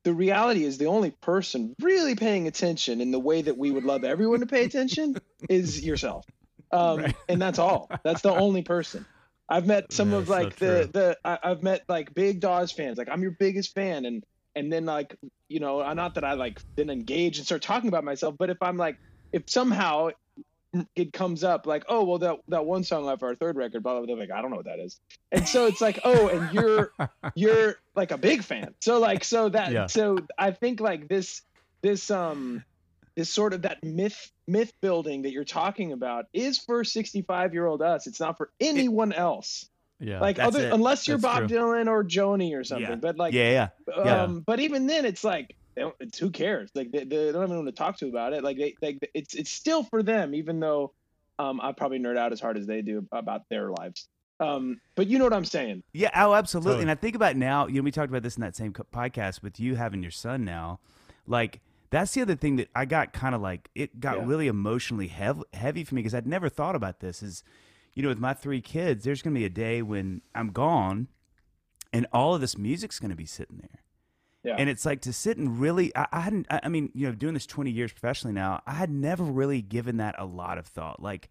[0.05, 3.85] the reality is the only person really paying attention in the way that we would
[3.85, 5.17] love everyone to pay attention
[5.49, 6.25] is yourself.
[6.71, 7.15] Um Right.
[7.29, 7.91] and that's all.
[8.05, 9.05] That's the only person
[9.51, 10.69] I've met some Yeah, of like true.
[10.69, 12.97] the the I, I've met like big Dawes fans.
[12.97, 14.23] Like I'm your biggest fan, and
[14.55, 15.17] and then like
[15.49, 18.51] you know, uh, not that I like then engage and start talking about myself, but
[18.51, 18.97] if I'm like
[19.33, 20.11] if somehow
[20.95, 23.97] it comes up like oh well that that one song off our third record blah
[23.99, 25.01] blah blah like I don't know what that is,
[25.33, 26.93] and so it's like oh and you're
[27.35, 29.87] you're like a big fan, so like so that Yeah.
[29.87, 31.43] so I think like this
[31.83, 32.63] this um
[33.17, 37.67] this sort of that myth myth building that you're talking about is for 65 year
[37.67, 39.67] old us it's not for anyone else
[40.01, 40.21] yeah.
[40.21, 40.73] like other it.
[40.73, 41.59] unless you're That's Bob true.
[41.59, 42.97] Dylan or Joni or something Yeah.
[42.97, 43.69] but like yeah, yeah.
[44.05, 44.23] Yeah.
[44.23, 47.69] um but even then it's like it's who cares like they, they don't even want
[47.69, 50.93] to talk to about it like they like it's it's still for them even though
[51.39, 54.09] um I probably nerd out as hard as they do about their lives
[54.41, 56.71] um but you know what I'm saying Yeah, oh, absolutely.
[56.71, 56.83] Totally.
[56.83, 59.43] And I think about now, you know, we talked about this in that same podcast
[59.43, 60.81] with you having your son now.
[61.27, 61.61] Like,
[61.91, 64.27] that's the other thing that I got kind of like, it got Yeah.
[64.27, 67.23] really emotionally heavy, heavy for me because I'd never thought about this.
[67.23, 67.43] Is,
[67.95, 71.09] you know, with my three kids, there's going to be a day when I'm gone
[71.93, 73.83] and all of this music's going to be sitting there.
[74.45, 77.09] yeah And it's like to sit and really, I, I hadn't, I, I mean, you
[77.09, 80.59] know, doing this 20 years professionally now, I had never really given that a lot
[80.59, 81.03] of thought.
[81.03, 81.29] Like,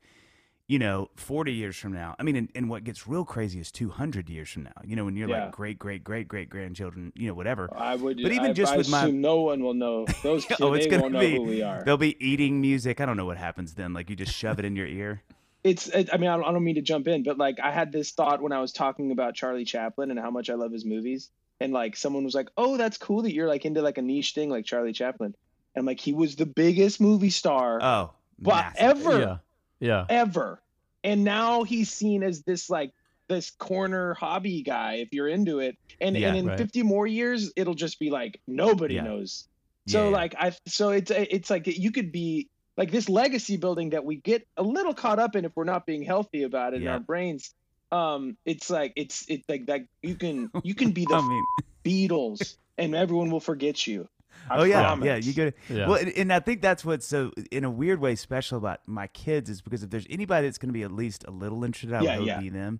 [0.69, 3.71] you know, 40 years from now, I mean, and, and what gets real crazy is
[3.71, 5.45] 200 years from now, you know, when you're Yeah.
[5.45, 7.67] like great, great, great, great grandchildren, you know, whatever.
[7.75, 10.61] I would But even I, just I with my- no one will know those kids
[10.61, 13.01] Oh, it's gonna won't know be- who we are They'll be eating music.
[13.01, 13.93] I don't know what happens then.
[13.93, 15.23] Like you just shove it in your ear.
[15.63, 17.69] it's it, i mean I don't, I don't mean to jump in but like i
[17.71, 20.71] had this thought when i was talking about charlie chaplin and how much i love
[20.71, 21.29] his movies
[21.59, 24.31] and like someone was like oh that's cool that you're like into like a niche
[24.33, 25.35] thing like charlie chaplin
[25.75, 29.05] and I'm like he was the biggest movie star Oh, but massive.
[29.05, 29.37] ever yeah.
[29.79, 30.05] Yeah.
[30.09, 30.61] ever
[31.03, 32.91] and now he's seen as this like
[33.27, 36.57] this corner hobby guy if you're into it and, Yeah, and in right.
[36.57, 39.03] 50 more years it'll just be like nobody Yeah.
[39.03, 39.47] knows
[39.87, 40.09] so Yeah.
[40.09, 44.15] like I so it's it's like you could be like this legacy building that we
[44.15, 46.99] get a little caught up in if we're not being healthy about it in our
[47.01, 47.53] brains.
[47.91, 51.43] Um, it's like it's it's like that you can you can be the I mean,
[51.83, 54.07] Beatles and everyone will forget you.
[54.49, 55.05] I oh yeah, promise.
[55.05, 55.15] yeah.
[55.17, 55.51] You go.
[55.69, 55.87] Yeah.
[55.87, 59.07] Well, and, and I think that's what's so, in a weird way, special about my
[59.07, 61.93] kids is because if there's anybody that's going to be at least a little interested,
[61.93, 62.39] I Yeah, would yeah.
[62.39, 62.79] be them.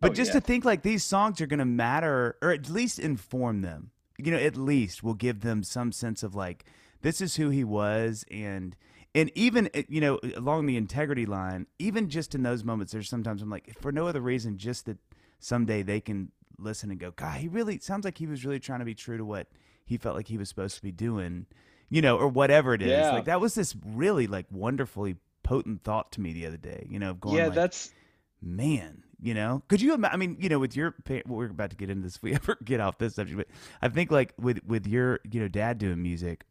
[0.00, 0.40] But Oh, just yeah.
[0.40, 3.90] to think like these songs are going to matter, or at least inform them.
[4.18, 6.64] You know, at least will give them some sense of like
[7.02, 8.76] this is who he was, and
[9.14, 13.08] and even uh, you know along the integrity line, even just in those moments, there's
[13.08, 14.98] sometimes I'm like for no other reason, just that
[15.38, 18.60] someday they can listen and go, God, he really it sounds like he was really
[18.60, 19.48] trying to be true to what
[19.90, 21.46] he felt like he was supposed to be doing,
[21.88, 22.90] you know, or whatever it is.
[22.90, 23.10] Yeah.
[23.10, 26.86] Like that was this really like wonderfully potent thought to me the other day.
[26.88, 27.92] You know, going yeah, like, that's
[28.40, 29.98] man, you know, could you?
[30.04, 30.94] I mean, you know, with your
[31.26, 32.16] we're about to get into this.
[32.16, 33.48] If we ever get off this subject, but
[33.82, 36.44] I think like with with your you know dad doing music.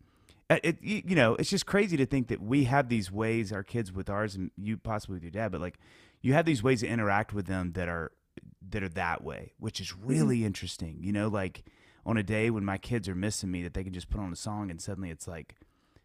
[0.50, 3.54] uh, It, you you know, it's just crazy to think that we have these ways,
[3.54, 5.80] our kids with ours, and you possibly with your dad, but like
[6.22, 8.12] you have these ways to interact with them that are
[8.72, 10.98] that are that way, which is really interesting.
[11.00, 11.64] You know, like
[12.10, 14.32] on a day when my kids are missing me, that they can just put on
[14.34, 15.56] a song and suddenly it's like,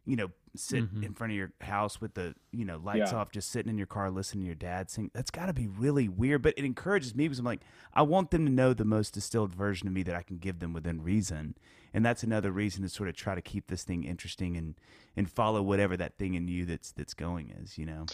[0.05, 1.03] you know, sit Mhm.
[1.03, 3.19] in front of your house with the you know lights Yeah.
[3.19, 5.11] off, just sitting in your car listening to your dad sing.
[5.15, 7.63] That's got to be really weird, but it encourages me because I'm like,
[7.95, 10.59] I want them to know the most distilled version of me that I can give
[10.61, 11.57] them within reason,
[11.93, 14.75] and that's another reason to sort of try to keep this thing interesting and
[15.17, 17.79] and follow whatever that thing in you that's that's going is.
[17.79, 18.07] You know.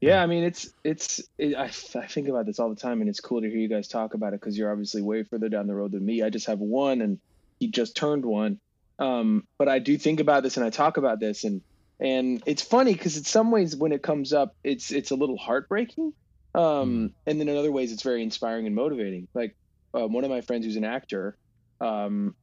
[0.00, 1.20] Yeah, I mean, it's it's.
[1.38, 3.68] It, I I think about this all the time, and it's cool to hear you
[3.68, 6.22] guys talk about it because you're obviously way further down the road than me.
[6.22, 7.18] I just have one, and
[7.58, 8.60] he just turned one.
[8.98, 11.62] Um, but I do think about this, and I talk about this, and
[12.00, 15.36] and it's funny because in some ways when it comes up, it's it's a little
[15.38, 16.12] heartbreaking,
[16.54, 19.28] um, and then in other ways it's very inspiring and motivating.
[19.34, 19.56] Like
[19.94, 21.36] um, one of my friends who's an actor,
[21.80, 22.34] um,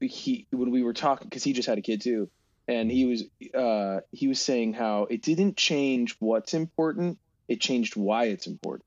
[0.00, 2.28] he when we were talking because he just had a kid too
[2.68, 7.18] and he was uh he was saying how it didn't change what's important
[7.48, 8.84] it changed why it's important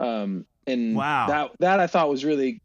[0.00, 1.26] um and Wow.
[1.26, 2.62] that that i thought was really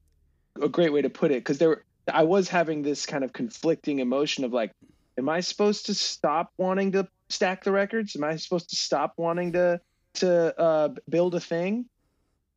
[0.61, 3.31] a great way to put it because there were i was having this kind of
[3.33, 4.71] conflicting emotion of like
[5.17, 8.15] am i supposed to stop wanting to stack the records?
[8.15, 9.79] Am i supposed to stop wanting to
[10.15, 11.85] to uh build a thing?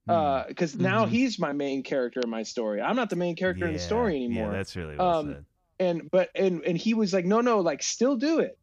[0.06, 0.12] Hmm.
[0.12, 2.80] uh because now he's my main character in my story.
[2.80, 4.50] I'm not the main character in the story anymore.
[4.52, 5.44] Yeah, that's really well Um, said.
[5.78, 8.58] and but and and he was like no no like still do it.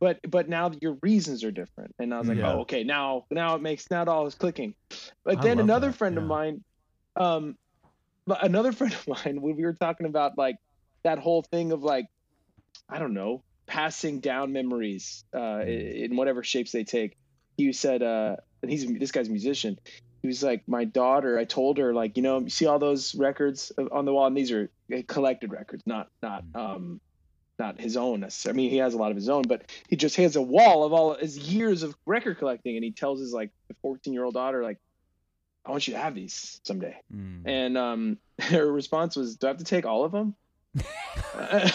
[0.00, 1.94] But but now your reasons are different.
[2.00, 2.52] And i was like Yeah.
[2.54, 4.74] oh okay now now it makes now it all is clicking.
[5.24, 6.64] But I then another that, friend of mine
[7.16, 7.56] um
[8.26, 10.56] but another friend of mine when we were talking about like
[11.04, 12.06] that whole thing of like
[12.88, 16.04] i don't know passing down memories uh Mm.
[16.10, 17.16] in whatever shapes they take
[17.56, 19.78] he said uh and he's this guy's a musician
[20.22, 23.14] he was like my daughter i told her like you know you see all those
[23.14, 27.00] records on the wall and these are uh, collected records not not um
[27.58, 28.54] not his own necessarily.
[28.54, 30.84] i mean he has a lot of his own but he just has a wall
[30.84, 33.50] of all his years of record collecting and he tells his like
[33.82, 34.78] 14 year old daughter like
[35.66, 37.42] i want you to have these someday Mm.
[37.46, 40.34] and um her response was do i have to take all of them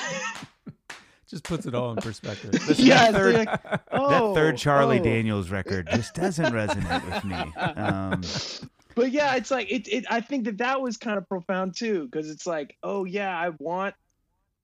[1.29, 2.53] Just puts it all in perspective.
[2.79, 5.03] yeah third- third, like, that oh, third Charlie oh.
[5.03, 7.35] Daniels record just doesn't resonate with me.
[7.81, 8.21] Um,
[8.95, 10.05] but yeah, it's like it, it.
[10.09, 13.49] I think that that was kind of profound too, because it's like, oh yeah, I
[13.59, 13.93] want,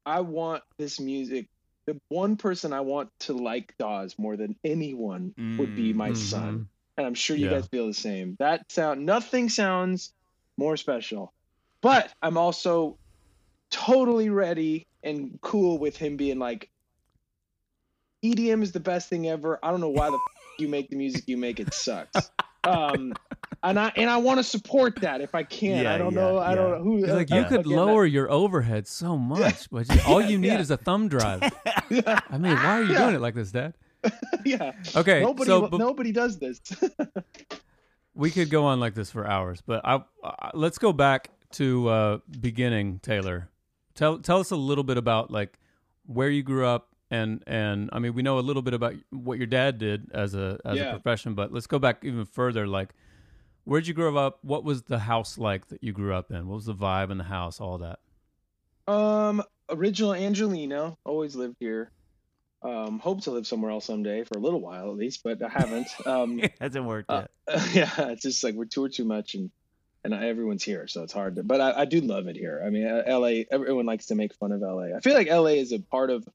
[0.05, 1.49] I want this music.
[1.85, 6.17] The one person I want to like Dawes more than anyone would be my Mhm.
[6.17, 7.53] son, and I'm sure you Yeah.
[7.59, 8.35] guys feel the same.
[8.39, 10.13] That sound, nothing sounds
[10.57, 11.33] more special.
[11.81, 12.97] But I'm also
[13.71, 16.69] totally ready and cool with him being like,
[18.23, 19.59] EDM is the best thing ever.
[19.63, 21.59] I don't know why the f- you make the music you make.
[21.59, 22.31] It sucks.
[22.63, 23.13] Um,
[23.63, 25.83] and I and I want to support that if I can.
[25.83, 26.37] Yeah, I don't yeah, know.
[26.39, 26.97] I don't know who.
[26.97, 30.47] He's like, uh, you could again, lower your overhead so much, but all you need
[30.47, 30.59] yeah.
[30.59, 31.41] is a thumb drive.
[31.65, 32.99] I mean, why are you Yeah.
[32.99, 33.73] doing it like this, Dad?
[34.45, 34.71] yeah.
[34.95, 35.45] Okay, Nobody.
[35.47, 36.59] so but nobody does this.
[38.15, 41.87] we could go on like this for hours, but I, I let's go back to
[41.89, 43.49] uh, beginning, Taylor.
[43.95, 45.57] Tell tell us a little bit about like
[46.05, 49.37] where you grew up, and and I mean, we know a little bit about what
[49.37, 50.89] your dad did as a as Yeah.
[50.89, 52.67] a profession, but let's go back even further.
[52.67, 52.93] Like,
[53.65, 54.39] where'd you grow up?
[54.41, 56.47] What was the house like that you grew up in?
[56.47, 57.61] What was the vibe in the house?
[57.61, 57.99] All that.
[58.91, 60.97] um, original Angeleno.
[61.05, 61.91] Always lived here.
[62.63, 65.49] Um, hope to live somewhere else someday for a little while at least, but I
[65.49, 65.87] haven't.
[66.05, 67.73] Um, hasn't worked Uh, yet.
[67.73, 69.51] yeah, it's just like we're tour too much and
[70.05, 71.43] and everyone's here, so it's hard to.
[71.43, 72.61] But I, I do love it here.
[72.65, 73.45] I mean, uh, L.A.
[73.49, 74.93] Everyone likes to make fun of L.A.
[74.95, 75.57] I feel like L.A.
[75.59, 76.27] is a part of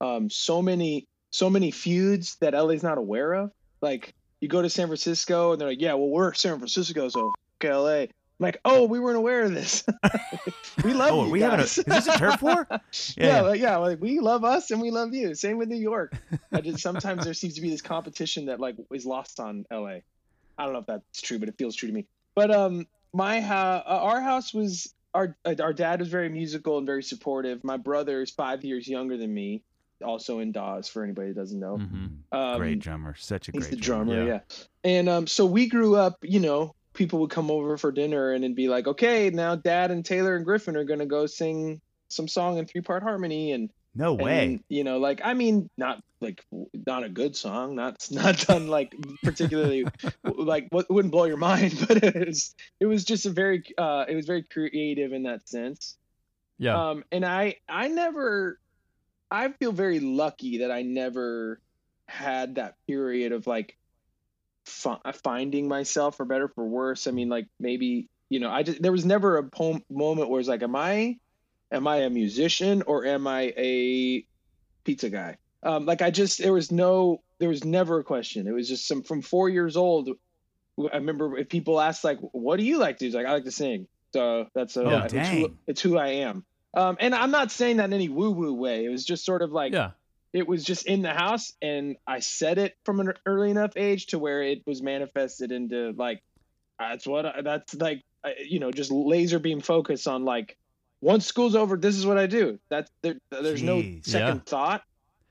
[0.00, 2.74] um so many so many feuds that L.A.
[2.74, 3.52] is not aware of.
[3.80, 7.32] Like you go to San Francisco and they're like, yeah, well we're San Francisco, so
[7.62, 8.08] f- L.A.
[8.38, 9.82] Like, oh, we weren't aware of this.
[10.84, 12.66] we love Oh, you we having a, is this a turf war?
[12.70, 12.78] yeah,
[13.16, 13.40] Yeah.
[13.42, 15.34] like, yeah, like we love us and we love you.
[15.34, 16.14] Same with New York.
[16.52, 20.00] I just sometimes there seems to be this competition that like is lost on LA.
[20.58, 22.06] I don't know if that's true, but it feels true to me.
[22.34, 27.02] But um, my uh, our house was our our dad was very musical and very
[27.02, 27.64] supportive.
[27.64, 29.62] My brother is five years younger than me,
[30.04, 30.88] also in Dawes.
[30.88, 34.26] For anybody that doesn't know, hmm um, great drummer, such a He's great the drummer,
[34.26, 34.26] Yeah.
[34.26, 34.40] yeah.
[34.84, 38.42] And um, so we grew up, you know, people would come over for dinner and
[38.44, 42.26] it'd be like, okay, now Dad and Taylor and Griffin are gonna go sing some
[42.26, 44.44] song in three part harmony, and No way.
[44.44, 46.44] and, you know, like I mean, not like
[46.86, 49.84] not a good song, not not done like particularly
[50.24, 54.04] like what wouldn't blow your mind, but it was it was just a very uh
[54.08, 55.96] it was very creative in that sense.
[56.58, 56.90] Yeah.
[56.90, 58.58] Um, and I I never
[59.30, 61.60] I feel very lucky that I never
[62.08, 63.76] had that period of like
[64.66, 67.06] fi- finding myself for better for worse.
[67.06, 70.40] I mean, like maybe you know, I just there was never a po- moment where
[70.40, 71.18] it's like, am I
[71.70, 74.26] am I a musician or am I a
[74.84, 75.38] pizza guy?
[75.62, 78.46] Um, like I just there was no there was never a question.
[78.46, 80.10] It was just some from four years old.
[80.92, 83.32] I remember if people asked like, "What do you like to do?" It's like I
[83.32, 83.86] like to sing.
[84.12, 86.44] So that's a, Oh, it's, who, it's who I am.
[86.74, 88.84] Um, and I'm not saying that in any woo woo way.
[88.84, 89.90] It was just sort of like yeah.
[90.36, 94.06] It was just in the house, and I said it from an early enough age
[94.08, 96.22] to where it was manifested into like
[96.78, 98.02] that's what I, that's like
[98.44, 100.56] you know just laser beam focus on like
[101.00, 102.58] once school's over, this is what I do.
[102.68, 104.40] That's there, there's no second Yeah.
[104.46, 104.82] thought.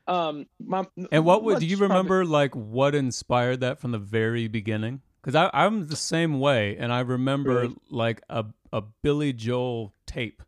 [0.08, 3.92] Um, my, And what would do what's you probably- remember like what inspired that from
[3.92, 5.02] the very beginning?
[5.22, 7.76] Because I'm the same way, and I remember Really?
[7.90, 10.44] like a a Billy Joel tape.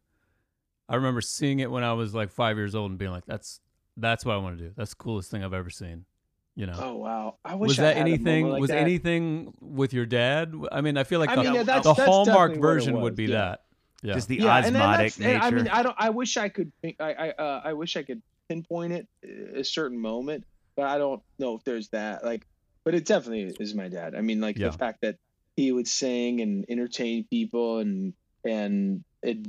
[0.89, 3.60] I remember seeing it when I was like five years old and being like, "That's
[3.97, 4.71] that's what I want to do.
[4.77, 6.05] That's the coolest thing I've ever seen."
[6.55, 7.36] You know, Oh wow!
[7.45, 8.41] I wish was I that had anything?
[8.41, 8.79] moment like was that.
[8.79, 10.55] anything with your dad?
[10.71, 12.67] I mean, I feel like I the, mean, yeah, that's- the that's Hallmark definitely what
[12.69, 13.29] it version would be yeah.
[13.38, 13.63] that.
[14.03, 15.67] Yeah, Just the yeah, and then osmotic that's, and I mean.
[15.67, 15.95] I don't.
[15.97, 16.71] I wish I could.
[16.83, 20.97] I I uh, I wish I could pinpoint it uh, a certain moment, but I
[20.99, 22.23] don't know if there's that.
[22.23, 22.45] Like,
[22.83, 24.15] but it definitely is my dad.
[24.15, 24.69] I mean, like Yeah.
[24.69, 25.17] the fact that
[25.55, 28.13] he would sing and entertain people, and
[28.45, 29.39] and it,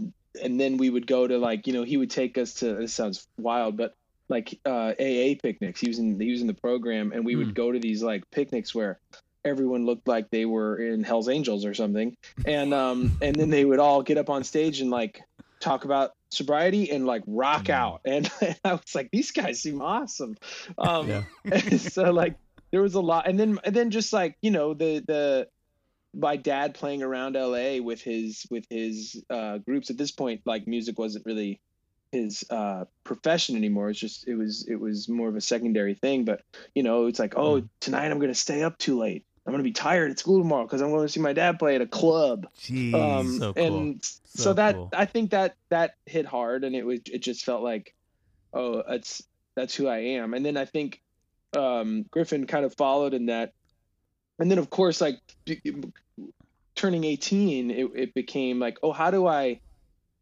[0.42, 2.74] and then we would go to like you know he would take us to.
[2.74, 3.94] This sounds wild, but
[4.28, 5.80] like uh, AA picnics.
[5.80, 7.38] He was in he was in the program, and we Hmm.
[7.40, 8.98] would go to these like picnics where
[9.44, 12.14] everyone looked like they were in Hell's Angels or something,
[12.44, 15.20] and um and then they would all get up on stage and like
[15.60, 17.72] talk about sobriety and like rock Hmm.
[17.72, 18.30] out, and,
[18.64, 20.36] I was like, these guys seem awesome.
[20.76, 21.22] Um, Yeah.
[21.78, 22.36] so like
[22.72, 25.48] there was a lot, and then and then just like you know the the
[26.14, 29.90] my dad playing around LA with his with his uh, groups.
[29.90, 31.60] At this point, like music wasn't really
[32.12, 33.90] his uh, profession anymore.
[33.90, 36.24] It's just it was it was more of a secondary thing.
[36.24, 36.42] But
[36.74, 39.24] you know, it's like, oh, tonight I'm gonna stay up too late.
[39.46, 41.74] I'm gonna be tired at school tomorrow because I'm going to see my dad play
[41.74, 42.46] at a club.
[42.60, 42.94] Jeez.
[42.94, 43.64] Um, So cool.
[43.64, 44.90] and so, So that cool.
[44.92, 47.94] I think that that hit hard, and it was it just felt like,
[48.52, 49.22] oh, that's
[49.54, 50.34] that's who I am.
[50.34, 51.00] And then I think
[51.56, 53.52] um, Griffin kind of followed in that,
[54.38, 55.18] and then of course like
[56.78, 59.60] turning 18, it, it became like, oh, how do I,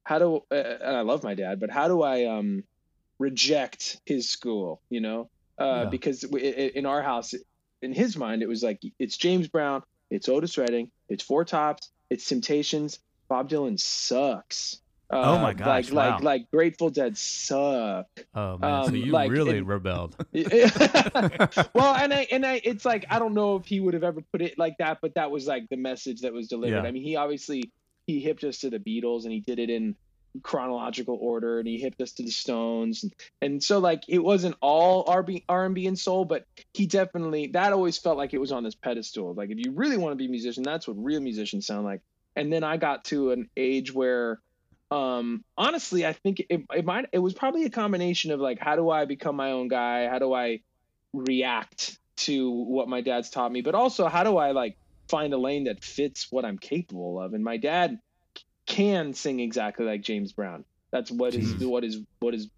[0.06, 2.62] how do uh, and I love my dad, but how do I um
[3.18, 4.80] reject his school?
[4.88, 5.84] You know, uh, Yeah.
[5.90, 7.34] because w- i- i- in our house,
[7.82, 11.90] in his mind, it was like it's James Brown, it's Otis Redding, it's Four Tops,
[12.10, 13.00] it's Temptations.
[13.28, 14.80] Bob Dylan sucks.
[15.10, 16.24] Uh, Oh my gosh, Like like wow.
[16.24, 18.06] like Grateful Dead suck.
[18.34, 20.14] Oh man, so um, you like, really it- rebelled.
[20.32, 24.20] well, and I and I, it's like I don't know if he would have ever
[24.32, 26.82] put it like that, but that was like the message that was delivered.
[26.82, 26.88] Yeah.
[26.88, 27.70] I mean, he obviously
[28.06, 29.96] he hipped us to the Beatles, and he did it in
[30.42, 34.56] chronological order, and he hipped us to the Stones, and, and so like it wasn't
[34.60, 38.74] all R&B, and soul, but he definitely that always felt like it was on this
[38.74, 39.34] pedestal.
[39.34, 42.00] Like if you really want to be a musician, that's what real musicians sound like.
[42.34, 44.40] And then I got to an age where
[44.90, 48.76] um honestly i think it, it might it was probably a combination of like how
[48.76, 50.60] do i become my own guy how do i
[51.12, 54.76] react to what my dad's taught me but also how do i like
[55.08, 57.98] find a lane that fits what i'm capable of and my dad
[58.66, 62.48] can sing exactly like james brown that's what his what his what his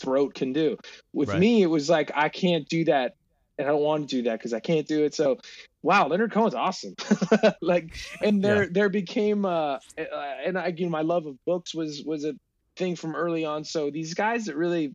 [0.00, 0.76] throat can do
[1.12, 1.40] with Right.
[1.40, 3.14] me it was like i can't do that
[3.58, 5.36] and i don't want to do that because i can't do it so
[5.82, 6.94] wow leonard cohen's awesome
[7.62, 11.74] like and there there became uh uh, and I, you know, my love of books
[11.74, 12.34] was was a
[12.76, 13.64] thing from early on.
[13.64, 14.92] So these guys that really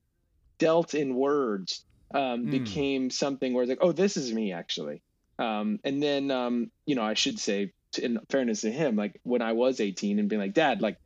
[0.59, 2.49] dealt in words um, Hmm.
[2.49, 5.01] became something where it's like, oh, this is me actually.
[5.39, 9.19] Um, and then um, you know, I should say, to, in fairness to him, like
[9.23, 10.97] when I was 18 and being like, Dad, like,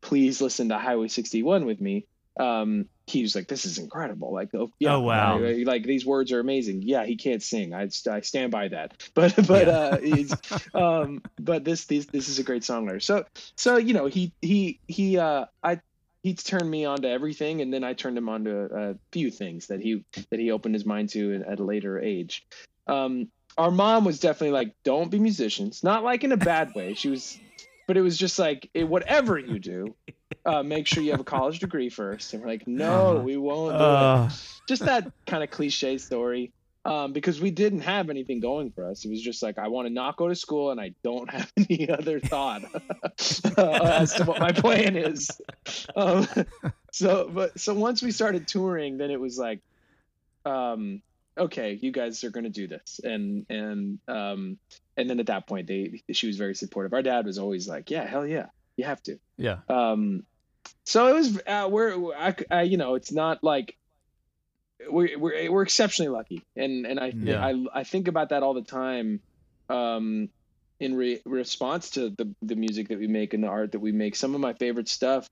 [0.00, 2.06] please listen to Highway 61 with me.
[2.40, 4.32] Um, he was like, this is incredible.
[4.32, 5.38] Like, oh, yeah, Oh, wow.
[5.38, 6.82] like, like, these words are amazing.
[6.82, 7.74] Yeah, he can't sing.
[7.74, 9.02] I, I stand by that.
[9.14, 9.72] But but Yeah.
[9.72, 10.34] uh, he's,
[10.74, 13.02] um, but this this this is a great songwriter.
[13.02, 13.24] So
[13.56, 15.80] so you know he he he uh I
[16.22, 19.30] he turned me on to everything, and then I turned him on to a few
[19.30, 22.46] things that he that he opened his mind to at a later age.
[22.86, 23.28] Um,
[23.58, 26.94] our mom was definitely like, "Don't be musicians," not like in a bad way.
[26.94, 27.38] She was
[27.88, 29.94] but it was just like it, whatever you do,
[30.46, 32.32] uh, make sure you have a college degree first.
[32.32, 33.22] And we're like, no, Uh-huh.
[33.24, 34.30] we won't do Uh.
[34.68, 36.52] Just that kind of cliche story.
[36.84, 39.04] Um, because we didn't have anything going for us.
[39.04, 41.52] It was just like I want to not go to school, and I don't have
[41.56, 42.62] any other thought
[43.56, 45.28] uh, as to what my plan is.
[45.94, 46.26] Um,
[46.92, 49.60] so, but so once we started touring, then it was like,
[50.44, 51.02] um,
[51.36, 54.58] okay, you guys are going to do this, and and um,
[54.96, 56.92] and then at that point, they she was very supportive.
[56.92, 59.18] Our dad was always like, yeah, hell yeah, you have to.
[59.36, 59.58] Yeah.
[59.68, 60.24] Um,
[60.84, 63.76] so it was uh, we're I, I, you know it's not like
[64.88, 67.44] we're we're we're exceptionally lucky, and and I Yeah.
[67.44, 69.20] I I think about that all the time.
[69.68, 70.28] Um,
[70.80, 73.92] in re- response to the the music that we make and the art that we
[73.92, 75.28] make, some of my favorite stuff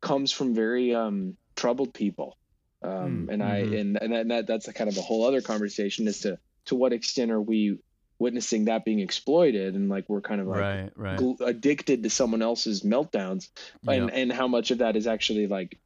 [0.00, 2.36] comes from very um troubled people.
[2.84, 3.80] Um, Mm, and I mhm.
[3.80, 6.74] and and that, that that's a kind of a whole other conversation as to to
[6.74, 7.78] what extent are we
[8.18, 10.90] witnessing that being exploited and like we're kind of like right.
[10.94, 11.18] Right.
[11.18, 13.48] gl- addicted to someone else's meltdowns
[13.88, 14.14] and Yeah.
[14.14, 15.78] and how much of that is actually like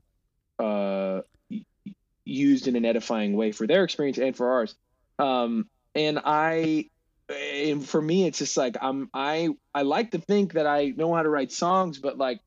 [0.59, 1.23] uh
[2.25, 4.75] used in an edifying way for their experience and for ours
[5.19, 6.89] um and i
[7.29, 11.15] and for me it's just like i'm i i like to think that i know
[11.15, 12.41] how to write songs but like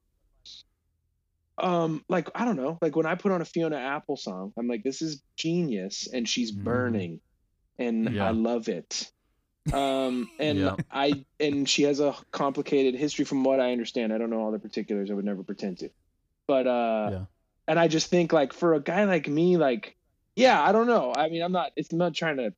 [1.60, 4.68] um like i don't know like when i put on a fiona apple song i'm
[4.68, 6.64] like this is genius and she's Mhm.
[6.64, 7.22] burning
[7.78, 8.26] and Yeah.
[8.26, 9.12] i love it
[9.74, 10.76] um and Yeah.
[10.92, 14.52] i and she has a complicated history from what i understand i don't know all
[14.52, 15.90] the particulars i would never pretend to
[16.48, 17.26] but uh Yeah.
[17.68, 19.96] and i just think like for a guy like me like
[20.36, 22.54] yeah i don't know i mean i'm not it's I'm not trying to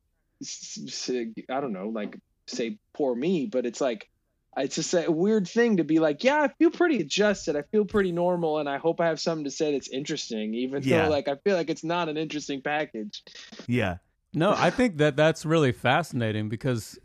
[1.50, 4.08] i don't know like say poor me but it's like
[4.56, 7.84] it's just a weird thing to be like yeah i feel pretty adjusted i feel
[7.84, 11.04] pretty normal and i hope i have something to say that's interesting even Yeah.
[11.04, 13.22] though like i feel like it's not an interesting package
[13.66, 13.96] yeah.
[14.34, 16.98] No, I think that that's really fascinating because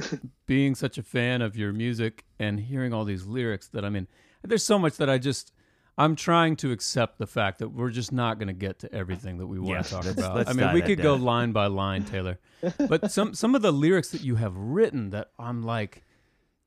[0.46, 4.08] being such a fan of your music and hearing all these lyrics that I mean,
[4.44, 5.52] there's so much that I just
[5.98, 9.40] I'm trying to accept the fact that we're just not going to get to everything
[9.40, 10.36] that we want Yeah, to talk let's- about.
[10.38, 12.40] let's I mean, we that could go line by line, Taylor.
[12.88, 16.06] But some some of the lyrics that you have written that I'm like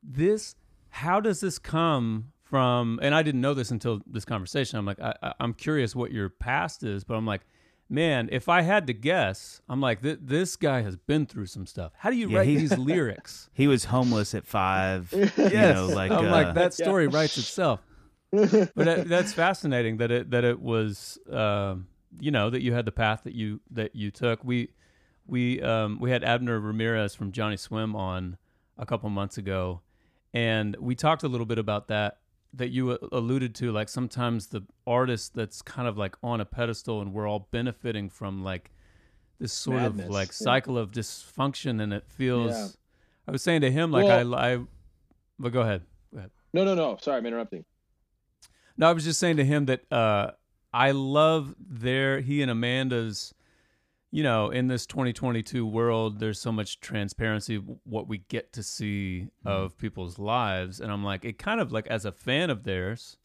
[0.03, 0.57] this
[0.91, 4.79] how does this come from and I didn't know this until this conversation.
[4.79, 7.43] I'm like I, I- I'm curious what your past is, but I'm like
[7.93, 11.67] man, if I had to guess, I'm like, th- this guy has been through some
[11.67, 11.91] stuff.
[11.99, 13.51] How do you Yeah, write these lyrics?
[13.53, 15.13] He was homeless at five.
[15.13, 15.75] You Yes.
[15.77, 17.81] know, like, I'm uh, like, that story writes itself.
[18.33, 21.89] But that, that's fascinating that it that it was, um,
[22.21, 24.45] you know, that you had the path that you that you took.
[24.45, 24.69] We
[25.27, 28.37] we um, we had Abner Ramirez from Johnny Swim on
[28.79, 29.81] a couple months ago,
[30.35, 32.19] and we talked a little bit about that
[32.53, 37.01] that you alluded to like sometimes the artist that's kind of like on a pedestal
[37.01, 38.71] and we're all benefiting from like
[39.39, 40.33] this sort Madness, of like yeah.
[40.33, 42.69] cycle of dysfunction and it feels Yeah.
[43.29, 44.59] i was saying to him like Well- i i
[45.39, 45.83] but go ahead.
[46.13, 46.31] Go ahead.
[46.53, 46.99] No no no.
[47.01, 47.65] Sorry i'm interrupting.
[48.77, 50.33] No i was just saying to him that uh
[50.73, 53.33] i love their he and amanda's
[54.11, 59.29] you know in this 2022 world there's so much transparency what we get to see
[59.45, 60.81] of people's lives.
[60.81, 63.17] And i'm like it kind of like as a fan of theirs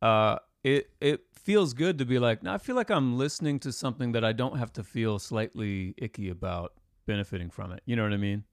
[0.00, 3.72] uh it it feels good to be like no, i feel like i'm listening to
[3.72, 6.72] something that i don't have to feel slightly icky about
[7.06, 7.82] benefiting from it.
[7.84, 8.44] You know what i mean?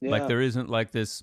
[0.00, 0.10] Yeah.
[0.10, 1.22] like there isn't like this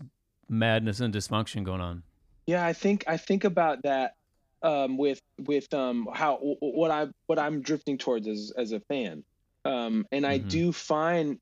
[0.50, 2.04] madness and dysfunction going on.
[2.46, 4.16] Yeah, I think I think about that
[4.62, 9.24] um, with with um, how what I what I'm drifting towards as as a fan,
[9.66, 10.50] um, and I Mhm.
[10.50, 11.40] do find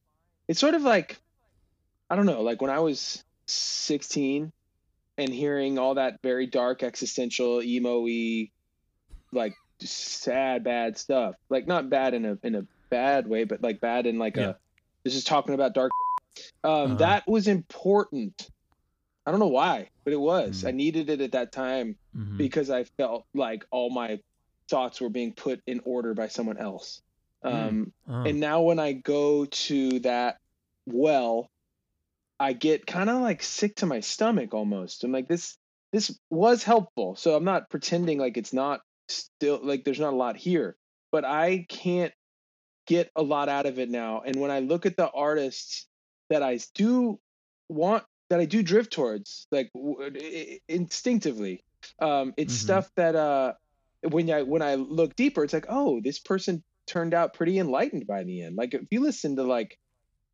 [0.47, 1.19] it's sort of like
[2.09, 4.51] I don't know, like when I was 16
[5.17, 8.49] and hearing all that very dark existential emo-y,
[9.31, 13.79] like sad bad stuff, like not bad in a in a bad way, but like
[13.79, 14.49] bad in like Yeah.
[14.51, 14.57] a
[15.05, 15.91] this is talking about dark.
[16.63, 16.95] Um, Uh-huh.
[16.95, 18.49] That was important.
[19.25, 20.63] I don't know why, but it was.
[20.63, 20.67] Mm.
[20.67, 22.37] I needed it at that time Mhm.
[22.37, 24.19] because I felt like all my
[24.69, 27.01] thoughts were being put in order by someone else.
[27.43, 28.23] Um, Oh.
[28.25, 30.37] And now when I go to that
[30.85, 31.49] well,
[32.39, 35.03] I get kind of like sick to my stomach almost.
[35.03, 35.57] I'm like, this
[35.91, 37.15] this was helpful.
[37.15, 40.75] So I'm not pretending like it's not still like there's not a lot here,
[41.11, 42.13] but I can't
[42.87, 44.21] get a lot out of it now.
[44.25, 45.87] And when I look at the artists
[46.29, 47.19] that I do
[47.69, 51.63] want, that I do drift towards, like w- i- instinctively,
[51.99, 52.61] um, it's Mhm.
[52.61, 53.53] stuff that uh,
[54.03, 58.05] when I when I look deeper, it's like, oh, this person turned out pretty enlightened
[58.07, 58.55] by the end.
[58.57, 59.77] Like if you listen to like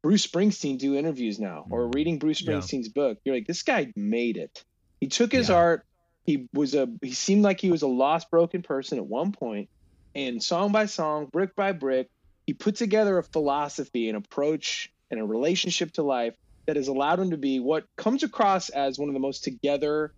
[0.01, 2.47] Bruce Springsteen do interviews now, or reading Bruce Mm.
[2.47, 2.53] Yeah.
[2.59, 4.63] Springsteen's book, you're like, this guy made it.
[5.01, 5.55] He took his Yeah.
[5.55, 5.85] art.
[6.25, 6.87] He was a.
[7.03, 9.69] He seemed like he was a lost, broken person at one point,
[10.15, 12.07] and song by song, brick by brick,
[12.47, 16.35] he put together a philosophy, an approach, and a relationship to life
[16.67, 20.11] that has allowed him to be what comes across as one of the most together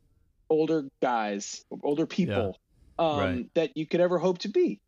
[0.49, 2.57] older guys, older people
[2.99, 3.53] um, Right.
[3.55, 4.79] that you could ever hope to be.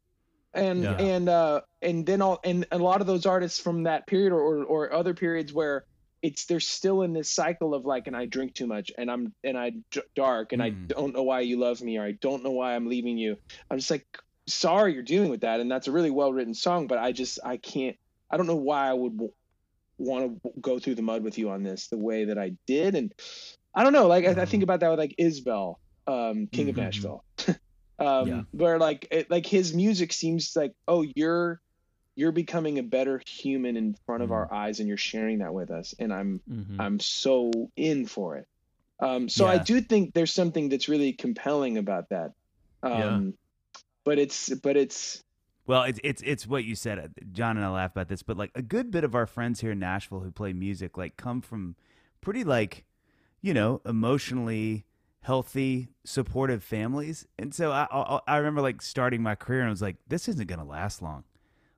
[0.53, 0.93] And Yeah.
[0.93, 4.41] and uh, and then all and a lot of those artists from that period or,
[4.41, 5.83] or or other periods where
[6.21, 9.31] it's they're still in this cycle of like and I drink too much and I'm
[9.43, 9.71] and i
[10.15, 10.87] dark and I Mm.
[10.87, 13.37] don't know why you love me or I don't know why I'm leaving you.
[13.69, 14.05] I'm just like
[14.47, 17.39] sorry you're dealing with that and that's a really well written song but I just
[17.45, 17.95] I can't
[18.31, 19.31] I don't know why I would w-
[19.99, 22.95] want to go through the mud with you on this the way that I did
[22.95, 23.13] and
[23.75, 25.75] I don't know like I, I think about that with like Isbell
[26.07, 26.79] um King of Mhm.
[26.79, 27.23] Nashville
[27.99, 28.41] um Yeah.
[28.51, 31.59] where like it, like his music seems like oh you're
[32.15, 34.33] you're becoming a better human in front of Mhm.
[34.33, 36.79] our eyes and you're sharing that with us and I'm Mhm.
[36.79, 38.45] I'm so in for it.
[39.01, 42.31] Um, so I do think there's something that's really compelling about that.
[42.83, 43.33] Um,
[44.05, 45.21] But it's but it's
[45.67, 47.13] Well, it's it's it's what you said.
[47.31, 49.71] John and I laugh about this, but like a good bit of our friends here
[49.71, 51.75] in Nashville who play music like come from
[52.21, 52.85] pretty like,
[53.41, 54.85] you know, emotionally
[55.21, 57.27] healthy, supportive families.
[57.37, 60.27] And so I I, I remember like starting my career and I was like, this
[60.27, 61.23] isn't gonna last long.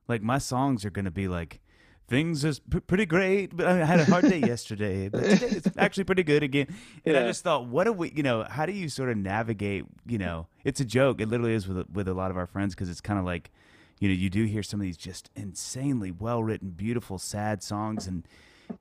[0.08, 1.60] Like my songs are gonna be like.
[2.08, 5.08] Things is p- pretty great, but I had a hard day yesterday.
[5.08, 6.66] But today it's actually pretty good again.
[7.06, 9.84] And I just thought, what do we, you know, how do you sort of navigate?
[10.04, 11.22] You know, it's a joke.
[11.22, 13.50] It literally is with with a lot of our friends because it's kind of like,
[13.98, 18.06] you know, you do hear some of these just insanely well written, beautiful, sad songs,
[18.06, 18.26] and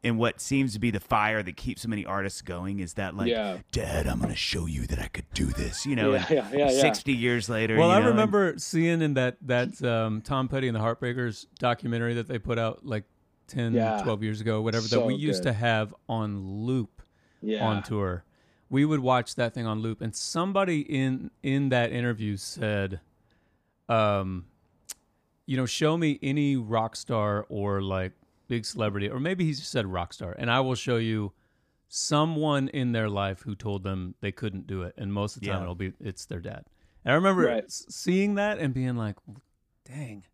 [0.03, 3.15] and what seems to be the fire that keeps so many artists going is that
[3.15, 3.57] like, Yeah.
[3.71, 5.85] Dad, I'm gonna show you that I could do this.
[5.85, 6.81] You know, Yeah, and yeah, yeah, yeah.
[6.81, 7.77] sixty years later.
[7.77, 10.81] Well, you I know, and- remember seeing in that that um, Tom Petty and the
[10.81, 13.03] Heartbreakers documentary that they put out like
[13.47, 14.01] 10, Yeah.
[14.01, 17.01] 12 years ago, whatever, that So we used to have on loop
[17.41, 18.23] yeah on tour.
[18.69, 23.01] We would watch that thing on loop, and somebody in in that interview said,
[23.89, 24.45] um,
[25.45, 28.13] you know, show me any rock star or like
[28.51, 31.31] big celebrity, or maybe he just said rock star, and I will show you
[31.87, 35.47] someone in their life who told them they couldn't do it, and most of the
[35.47, 35.63] time Yeah.
[35.63, 36.65] it'll be it's their dad.
[37.05, 37.63] And I remember Right.
[37.71, 39.15] seeing that and being like,
[39.85, 40.25] dang,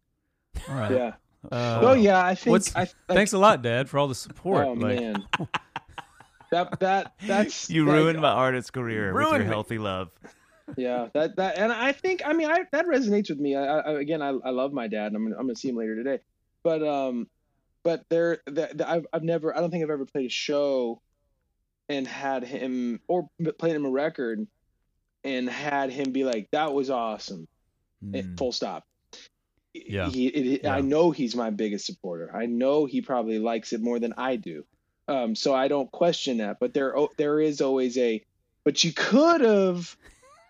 [0.67, 1.13] all right, yeah.
[1.51, 4.15] Uh, oh yeah, I think what's- I like, thanks a lot, Dad, for all the
[4.15, 4.65] support.
[4.65, 5.23] Oh like, man.
[6.51, 9.49] that that that's you like, ruined my artist career with your Ruined me.
[9.53, 10.09] healthy love.
[10.75, 13.91] yeah that that and i think i mean i that resonates with me i, I
[14.01, 16.19] again I, I love my dad and i'm gonna, I'm gonna see him later today
[16.63, 17.27] but um
[17.83, 21.01] but there the, the, I've, I've never i don't think i've ever played a show
[21.89, 24.45] and had him or played him a record
[25.23, 27.47] and had him be like that was awesome.
[28.03, 28.37] Mm.
[28.37, 28.85] full stop.
[29.73, 30.09] Yeah.
[30.09, 32.31] he, it, i know he's my biggest supporter.
[32.35, 34.65] I know he probably likes it more than i do.
[35.07, 38.23] Um so i don't question that but there there is always a
[38.63, 39.95] but you could have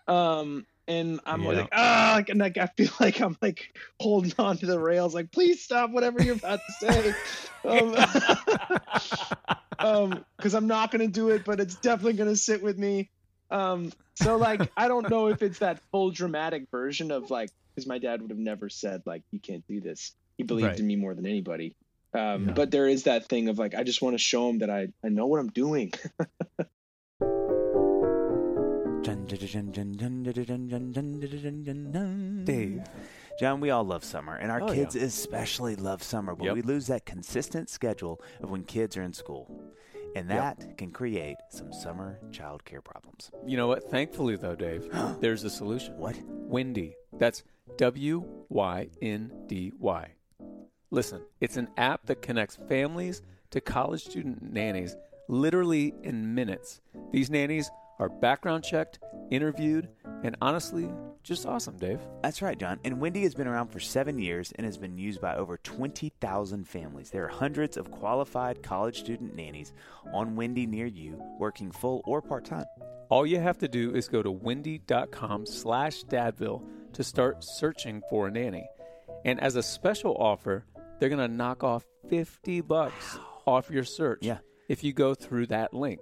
[0.06, 1.48] um and i'm Yeah.
[1.52, 3.68] like ah like, and like i feel like i'm like
[4.00, 7.16] holding on to the rails like please stop whatever you're about to say
[7.68, 7.94] um
[9.80, 12.78] um because i'm not going to do it but it's definitely going to sit with
[12.78, 13.10] me
[13.50, 17.86] um so like i don't know if it's that full dramatic version of like because
[17.86, 20.80] my dad would have never said like you can't do this he believed Right.
[20.80, 21.74] in me more than anybody
[22.14, 22.52] um Yeah.
[22.54, 24.88] but there is that thing of like i just want to show him that i
[25.04, 25.92] i know what i'm doing
[32.44, 32.82] Dave.
[33.38, 36.54] John, we all love summer, and our Oh, kids especially love summer, but Yep.
[36.54, 39.48] we lose that consistent schedule of when kids are in school.
[40.16, 40.58] And Yep.
[40.58, 43.30] that can create some summer childcare problems.
[43.46, 43.84] You know what?
[43.90, 44.88] Thankfully, though, Dave,
[45.20, 45.96] there's a solution.
[45.98, 46.16] What?
[46.50, 46.94] Wyndy.
[47.12, 47.44] That's
[47.76, 50.08] W Y N D Y.
[50.90, 54.96] Listen, it's an app that connects families to college student nannies
[55.28, 56.80] literally in minutes.
[57.12, 58.98] These nannies are background checked,
[59.30, 59.88] interviewed,
[60.22, 60.88] and honestly,
[61.22, 62.00] just awesome, Dave.
[62.22, 62.78] That's right, John.
[62.84, 66.66] And Wyndy has been around for seven years and has been used by over 20,000
[66.66, 67.10] families.
[67.10, 69.72] There are hundreds of qualified college student nannies
[70.12, 72.64] on Wyndy near you, working full or part time.
[73.10, 78.28] All you have to do is go to wyndy.com slash dadville to start searching for
[78.28, 78.66] a nanny.
[79.24, 80.64] And as a special offer,
[80.98, 84.38] they're going to knock off 50 bucks off your search Yeah.
[84.68, 86.00] if you go through that link.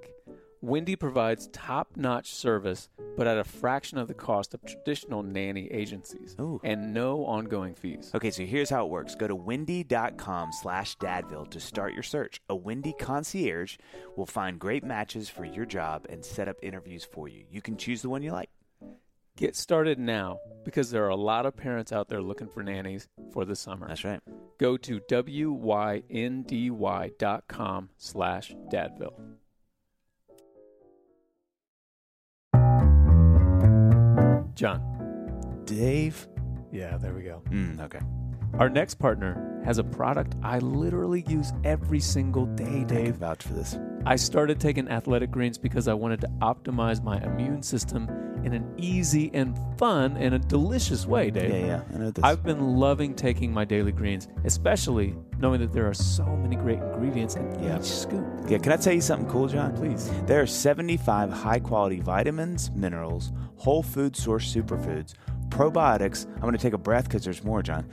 [0.67, 6.35] Wyndy provides top-notch service, but at a fraction of the cost of traditional nanny agencies,
[6.41, 6.61] Ooh.
[6.65, 8.11] and no ongoing fees.
[8.13, 9.15] Okay, so here's how it works.
[9.15, 12.41] Go to wyndy.com slash dadville to start your search.
[12.51, 13.77] A Wyndy concierge
[14.17, 17.45] will find great matches for your job and set up interviews for you.
[17.49, 18.51] You can choose the one you like.
[19.37, 23.07] Get started now because there are a lot of parents out there looking for nannies
[23.33, 23.87] for the summer.
[23.87, 24.21] That's right.
[24.59, 26.51] Go to wyndy.com
[27.99, 29.37] slash dadville.
[34.57, 35.63] John.
[35.67, 36.27] Dave?
[36.73, 37.43] Yeah, there we go.
[37.51, 38.01] Mm, okay.
[38.59, 43.17] Our next partner has a product I literally use every single day, I can Dave.
[43.17, 43.79] vouch for this.
[44.07, 48.09] I started taking athletic greens because I wanted to optimize my immune system
[48.47, 51.51] in an easy and fun and a delicious way, Dave.
[51.51, 51.83] Yeah, yeah.
[51.93, 52.25] I know this.
[52.25, 56.79] I've been loving taking my daily greens, especially knowing that there are so many great
[56.79, 57.77] ingredients in Yeah.
[57.79, 58.25] each scoop.
[58.49, 59.75] yeah, can I tell you something cool, John?
[59.77, 60.11] Please.
[60.27, 65.15] There are 75 high quality vitamins, minerals, whole food source superfoods,
[65.49, 66.27] probiotics.
[66.37, 67.87] I'm going to take a breath because there's more, John.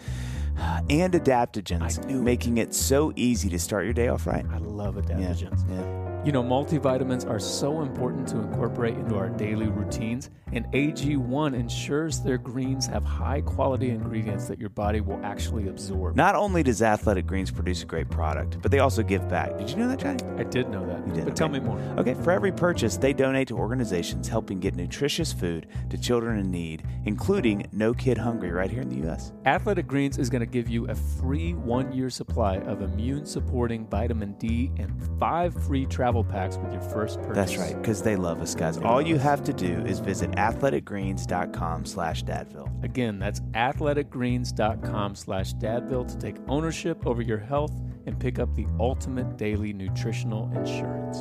[0.89, 2.23] And adaptogens, I knew it.
[2.23, 4.45] making it so easy to start your day off right.
[4.51, 5.67] I love Yeah, adaptogens.
[5.67, 6.12] yeah.
[6.25, 12.21] You know, multivitamins are so important to incorporate into our daily routines, and AG1 ensures
[12.21, 16.15] their greens have high quality ingredients that your body will actually absorb.
[16.15, 19.57] Not only does Athletic Greens produce a great product, but they also give back.
[19.57, 20.23] Did you know that, Johnny?
[20.39, 21.77] I did know that, You did, but tell me more.
[21.97, 26.49] Okay, for every purchase, they donate to organizations helping get nutritious food to children in
[26.49, 29.33] need, including No Kid Hungry right here in the U.S.
[29.45, 33.85] Athletic Greens is going to give you a free one year supply of immune supporting
[33.87, 37.35] vitamin D and five free travel packs with your first purchase.
[37.35, 38.77] That's right, because they love us, guys.
[38.79, 42.83] All you have to do is visit athleticgreens.com slash dadville.
[42.83, 47.71] Again, that's athleticgreens.com slash dadville to take ownership over your health
[48.05, 51.19] and pick up the ultimate daily nutritional insurance.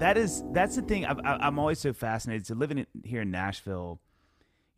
[0.00, 1.04] That is, that's the thing.
[1.06, 2.46] I'm, I'm always so fascinated.
[2.46, 4.00] So living in, here in Nashville,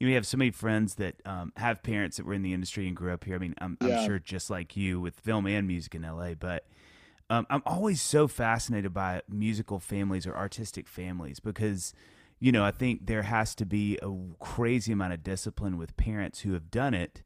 [0.03, 2.88] you we have so many friends that um, have parents that were in the industry
[2.88, 3.36] and grew up here.
[3.36, 3.88] I mean, I'm, Yeah.
[3.88, 6.66] I'm sure just like you with film and music in LA, but
[7.30, 11.94] um, I'm always so fascinated by musical families or artistic families because,
[12.40, 16.40] you know, I think there has to be a crazy amount of discipline with parents
[16.40, 17.22] who have done it.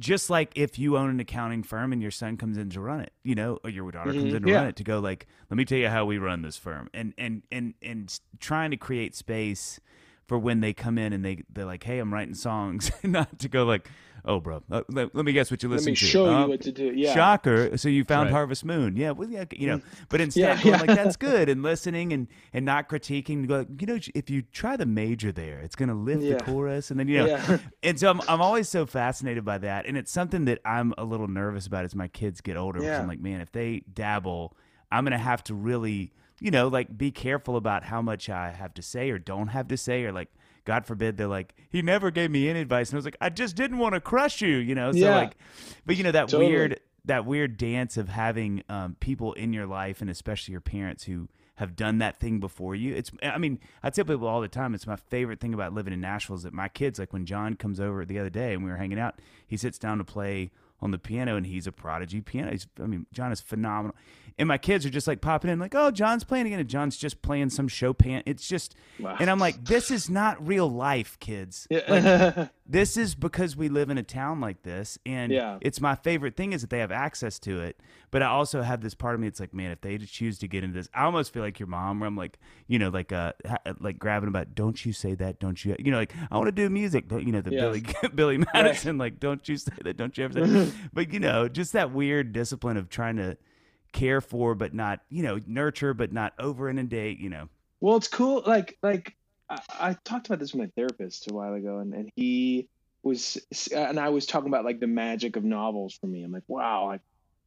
[0.00, 3.00] Just like if you own an accounting firm and your son comes in to run
[3.00, 4.36] it, you know, or your daughter comes Mhm.
[4.36, 4.56] in to Yeah.
[4.58, 7.14] run it, to go like, let me tell you how we run this firm, and
[7.16, 9.80] and and and trying to create space
[10.26, 13.48] for when they come in and they they're like, hey, I'm writing songs, not to
[13.48, 13.88] go like,
[14.28, 16.04] oh, bro, uh, let, let me guess what you Let listen me to.
[16.04, 16.92] show Uh, you what to do.
[16.92, 17.14] Yeah.
[17.14, 17.76] Shocker!
[17.78, 18.32] So you found Right.
[18.32, 19.12] Harvest Moon, yeah.
[19.12, 20.80] Well, yeah, you know, but instead, Yeah, going yeah.
[20.80, 23.46] like that's good, and listening and and not critiquing.
[23.46, 26.38] Go, you know, if you try the major there, it's going to lift Yeah.
[26.38, 27.26] the chorus, and then you know.
[27.26, 27.58] Yeah.
[27.84, 31.04] And so I'm I'm always so fascinated by that, and it's something that I'm a
[31.04, 32.82] little nervous about as my kids get older.
[32.82, 33.00] Yeah.
[33.00, 34.56] I'm like, man, if they dabble,
[34.90, 38.50] I'm going to have to really, you know, like be careful about how much I
[38.50, 40.28] have to say or don't have to say, or like.
[40.64, 42.88] God forbid they're like, he never gave me any advice.
[42.90, 44.90] And I was like, I just didn't want to crush you, you know?
[44.90, 45.14] So Yeah.
[45.14, 45.36] like,
[45.86, 46.48] but you know, that Totally.
[46.48, 51.04] weird, that weird dance of having um, people in your life and especially your parents
[51.04, 52.96] who have done that thing before you.
[52.96, 55.92] It's, I mean, I tell people all the time, it's my favorite thing about living
[55.92, 58.64] in Nashville is that my kids, like when John comes over the other day and
[58.64, 60.50] we were hanging out, he sits down to play
[60.80, 62.50] on the piano and he's a prodigy piano.
[62.50, 63.96] He's, I mean, John is phenomenal.
[64.38, 66.60] And my kids are just like popping in, like, oh, John's playing again.
[66.60, 68.22] And John's just playing some Chopin.
[68.26, 69.16] It's just, Wow.
[69.18, 71.66] and I'm like, this is not real life, kids.
[71.70, 72.48] Yeah.
[72.68, 75.58] This is because we live in a town like this, and Yeah.
[75.60, 77.78] it's my favorite thing is that they have access to it.
[78.10, 79.28] But I also have this part of me.
[79.28, 81.60] It's like, man, if they just choose to get into this, I almost feel like
[81.60, 84.92] your mom, where I'm like, you know, like uh, ha- like grabbing about, don't you
[84.92, 87.52] say that, don't you, you know, like I want to do music, you know, the
[87.52, 87.60] Yeah.
[87.60, 87.84] Billy
[88.16, 90.72] Billy Madison, like, don't you say that, don't you ever say, that.
[90.92, 93.36] but you know, just that weird discipline of trying to
[93.92, 97.48] care for, but not, you know, nurture, but not over inundate, you know.
[97.80, 98.42] Well, it's cool.
[98.46, 99.16] Like, like
[99.48, 102.68] I, I talked about this with my therapist a while ago, and, and he
[103.02, 103.38] was,
[103.74, 106.22] and I was talking about like the magic of novels for me.
[106.24, 107.00] I'm like, wow, like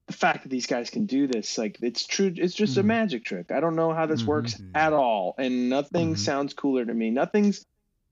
[0.08, 2.34] the fact that these guys can do this, like it's true.
[2.36, 2.86] It's just a Mhm.
[2.88, 3.52] magic trick.
[3.52, 4.72] I don't know how this works Mhm.
[4.74, 6.18] at all, and nothing Mhm.
[6.18, 7.12] sounds cooler to me.
[7.12, 7.66] Nothing's,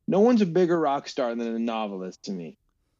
[0.07, 2.57] no one's a bigger rock star than a novelist to me.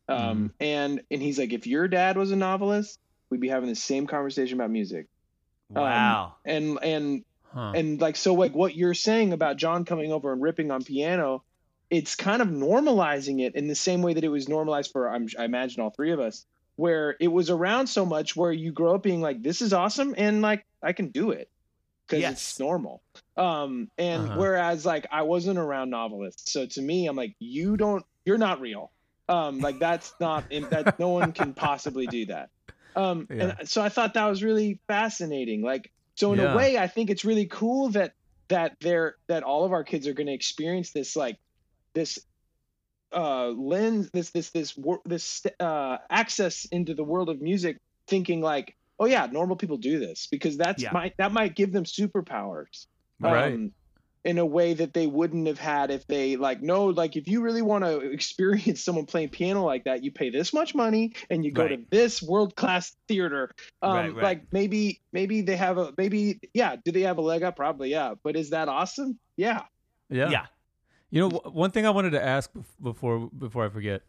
[0.09, 2.97] Um, and and he's like, if your dad was a novelist,
[3.29, 5.07] we'd be having the same conversation about music.
[5.75, 6.35] Um, Wow.
[6.45, 7.71] And and Huh.
[7.75, 11.43] and like so like what you're saying about john coming over and ripping on piano
[11.89, 15.27] it's kind of normalizing it in the same way that it was normalized for I'm,
[15.39, 16.45] i imagine all three of us
[16.75, 20.13] where it was around so much where you grow up being like this is awesome
[20.17, 21.49] and like i can do it
[22.07, 22.33] because Yes.
[22.33, 23.01] it's normal
[23.37, 24.37] um and Uh-huh.
[24.39, 28.61] whereas like i wasn't around novelists so to me i'm like you don't you're not
[28.61, 28.91] real
[29.30, 32.49] um like that's not that no one can possibly do that
[32.95, 33.53] um Yeah.
[33.59, 36.53] and so i thought that was really fascinating like so in Yeah.
[36.53, 38.13] a way i think it's really cool that
[38.49, 41.38] that they're that all of our kids are going to experience this like
[41.93, 42.19] this
[43.15, 48.75] uh lens this this this this uh access into the world of music thinking like
[48.99, 50.91] oh yeah normal people do this because that's Yeah.
[50.91, 52.88] might that might give them superpowers
[53.19, 53.53] Right.
[53.53, 53.71] um,
[54.24, 57.41] in a way that they wouldn't have had if they like no like if you
[57.41, 61.45] really want to experience someone playing piano like that you pay this much money and
[61.45, 63.51] you go to this world class theater
[63.82, 64.24] um Right, right.
[64.24, 67.89] like maybe maybe they have a maybe yeah do they have a leg up probably
[67.89, 69.63] yeah but is that awesome yeah
[70.09, 70.30] yeah.
[70.30, 70.45] yeah.
[71.09, 72.51] You know, one thing I wanted to ask
[72.82, 74.01] before before I forget.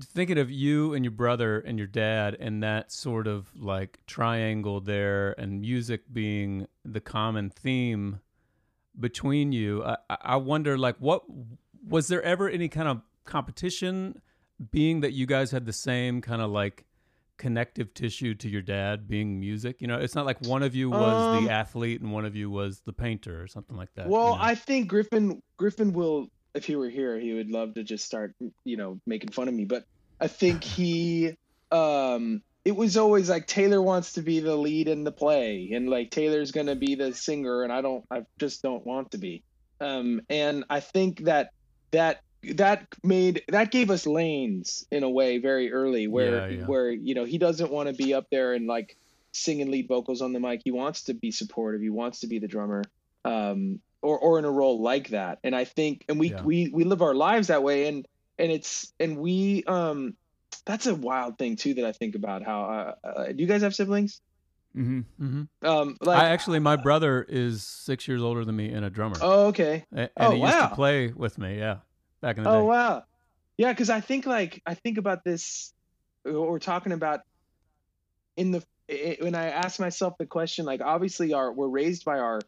[0.00, 4.80] Thinking of you and your brother and your dad and that sort of like triangle
[4.80, 8.20] there, and music being the common theme
[8.98, 9.84] between you.
[9.84, 11.22] I, I wonder, like, what
[11.86, 14.20] was there ever any kind of competition,
[14.70, 16.84] being that you guys had the same kind of like
[17.38, 19.80] connective tissue to your dad being music?
[19.80, 22.36] You know, it's not like one of you was Um, the athlete and one of
[22.36, 24.06] you was the painter or something like that.
[24.06, 24.42] you Well, know?
[24.42, 28.34] I think Griffin Griffin will if he were here, he would love to just start,
[28.64, 29.64] you know, making fun of me.
[29.64, 29.84] But
[30.20, 31.36] I think he
[31.70, 35.88] um it was always like Taylor wants to be the lead in the play and
[35.88, 39.42] like Taylor's gonna be the singer and I don't I just don't want to be.
[39.80, 41.50] Um and I think that
[41.92, 42.20] that
[42.54, 46.66] that made that gave us lanes in a way very early where Yeah, yeah.
[46.66, 48.96] where you know he doesn't want to be up there and like
[49.32, 50.60] singing lead vocals on the mic.
[50.64, 51.80] He wants to be supportive.
[51.80, 52.82] He wants to be the drummer.
[53.24, 55.38] Um or or in a role like that.
[55.44, 56.42] And I think and we Yeah.
[56.42, 58.06] we we live our lives that way and
[58.38, 60.14] and it's and we um
[60.66, 63.62] that's a wild thing too that I think about how uh, uh, do you guys
[63.62, 64.20] have siblings?
[64.76, 65.00] Mm-hmm.
[65.24, 68.90] hmm Um like I actually, my brother is six years older than me and a
[68.90, 69.84] drummer, Oh okay.
[69.92, 70.68] A- and oh, he used wow.
[70.68, 71.58] to play with me.
[71.58, 71.78] Yeah,
[72.20, 72.58] back in the Oh day.
[72.58, 73.04] Oh wow,
[73.58, 73.72] yeah.
[73.72, 75.72] Because I think like I think about this.
[76.22, 77.20] What we're talking about
[78.36, 82.18] in the i- when I ask myself the question, like obviously our we're raised by
[82.18, 82.40] our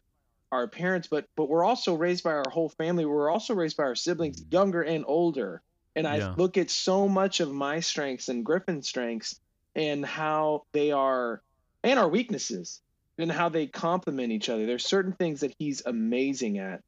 [0.51, 3.05] our parents, but but we're also raised by our whole family.
[3.05, 5.61] We're also raised by our siblings, younger and older.
[5.95, 6.33] And I Yeah.
[6.37, 9.39] look at so much of my strengths and Griffin's strengths
[9.75, 11.41] and how they are
[11.83, 12.81] and our weaknesses
[13.17, 14.65] and how they complement each other.
[14.65, 16.81] There's certain things that he's amazing at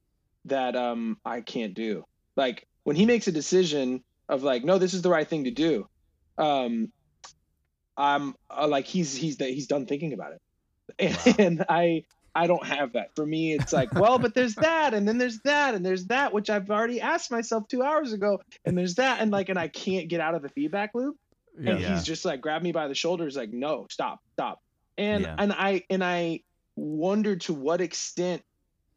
[0.45, 2.03] that um I can't do.
[2.35, 5.51] Like when he makes a decision of like, no, this is the right thing to
[5.51, 5.85] do.
[6.37, 6.91] Um,
[7.97, 12.03] I'm uh, like he's he's he's done thinking about it, and, I
[12.35, 13.15] I don't have that.
[13.15, 16.33] For me, it's like, well, but there's that, and then there's that, and there's that,
[16.33, 19.69] which I've already asked myself two hours ago, and there's that, and like, and I
[19.69, 21.15] can't get out of the feedback loop
[21.57, 21.71] Yeah.
[21.75, 24.59] and he's just like grabbed me by the shoulders like no stop stop
[24.97, 25.35] and Yeah.
[25.37, 26.41] and i and i
[26.75, 28.43] wonder to what extent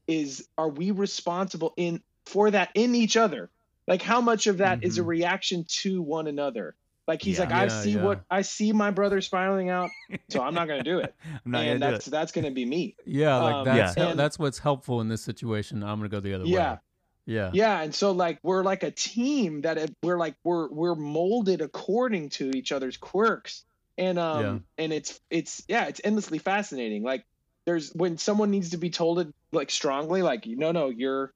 [0.09, 3.49] is are we responsible in for that in each other
[3.86, 5.07] like how much of that is a Mhm.
[5.07, 6.74] reaction to one another
[7.09, 7.45] like he's Yeah.
[7.47, 8.03] like i Yeah, see yeah.
[8.05, 9.91] what i see my brother spiraling out
[10.29, 12.11] so i'm not going to do it I'm not and gonna do that's it.
[12.11, 14.11] that's going to be me Yeah, like Um, that's Yeah.
[14.11, 15.83] and- that's what's helpful in this situation.
[15.83, 16.51] I'm gonna go the other way.
[16.51, 16.73] Yeah.
[16.75, 16.79] way.
[17.27, 20.95] Yeah, yeah and so like we're like a team that it- we're like we're we're
[20.95, 23.65] molded according to each other's quirks
[23.99, 27.25] and um and it's it's yeah it's endlessly fascinating like
[27.67, 31.35] there's when someone needs to be told it like strongly like no no you're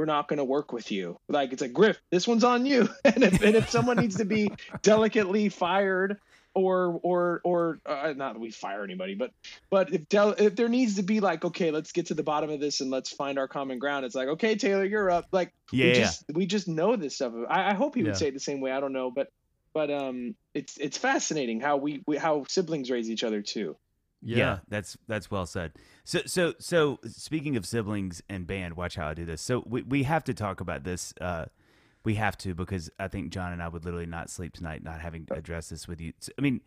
[0.00, 1.18] we're not going to work with you.
[1.28, 2.88] Like it's like griff this one's on you.
[3.04, 4.50] And if, and if someone needs to be
[4.82, 6.16] delicately fired
[6.54, 9.30] or or or uh, not that we fire anybody but
[9.70, 12.50] but if del- if there needs to be like okay let's get to the bottom
[12.50, 15.26] of this and let's find our common ground it's like okay taylor you're up.
[15.32, 17.34] Like Yeah, we just we just know this stuff.
[17.48, 18.18] I, I hope he would Yeah.
[18.18, 18.72] say it the same way.
[18.72, 19.28] I don't know but
[19.74, 23.76] but um it's it's fascinating how we, we how siblings raise each other too
[24.22, 25.72] yeah, that's that's well said.
[26.04, 29.40] So so so speaking of siblings and band, watch how I do this.
[29.40, 31.14] So we we have to talk about this.
[31.20, 31.46] Uh,
[32.04, 35.00] we have to because I think John and I would literally not sleep tonight not
[35.00, 36.12] having addressed this with you.
[36.18, 36.60] So, I mean,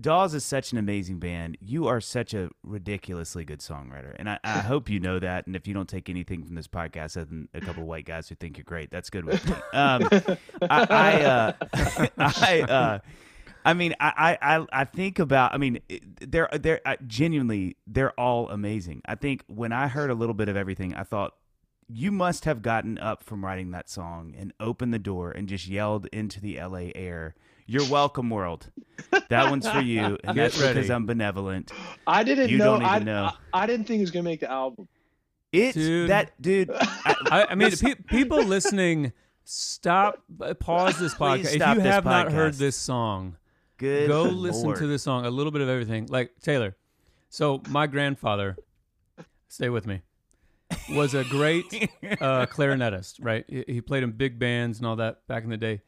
[0.00, 1.58] Dawes is such an amazing band.
[1.60, 5.46] You are such a ridiculously good songwriter, and I, I hope you know that.
[5.46, 8.28] And if you don't take anything from this podcast other than a couple white guys
[8.28, 9.54] who think you're great, that's good with me.
[9.72, 10.08] Um,
[10.62, 11.52] I I, uh,
[12.18, 12.98] I uh,
[13.64, 15.54] I mean, I, I, I- I think about.
[15.54, 15.80] I mean,
[16.20, 19.02] they're they're uh, genuinely they're all amazing.
[19.06, 21.34] I think when I heard a little bit of everything, I thought
[21.92, 25.66] you must have gotten up from writing that song and opened the door and just
[25.66, 26.92] yelled into the L.A.
[26.94, 27.34] air,
[27.66, 28.70] "You're welcome, world."
[29.28, 30.90] That one's for you, and Get that's because.
[30.90, 31.72] I'm benevolent.
[32.06, 33.30] i didn't You know don't even I, know.
[33.52, 34.88] I i didn't think it was gonna make the album
[35.52, 36.10] It's Dude.
[36.10, 36.70] that dude.
[36.74, 39.12] I, I, I mean, pe- people listening,
[39.44, 41.54] stop, uh, pause this Please podcast.
[41.56, 43.36] If you this have not heard this song,
[43.80, 44.08] good.
[44.08, 45.26] go listen to this song.
[45.26, 46.06] A little bit of everything.
[46.06, 46.76] Like Taylor.
[47.28, 48.56] So my grandfather,
[49.48, 50.02] stay with me,
[50.90, 51.64] was a great
[52.20, 53.18] uh, clarinetist.
[53.20, 55.80] Right, he, he played in big bands and all that back in the day.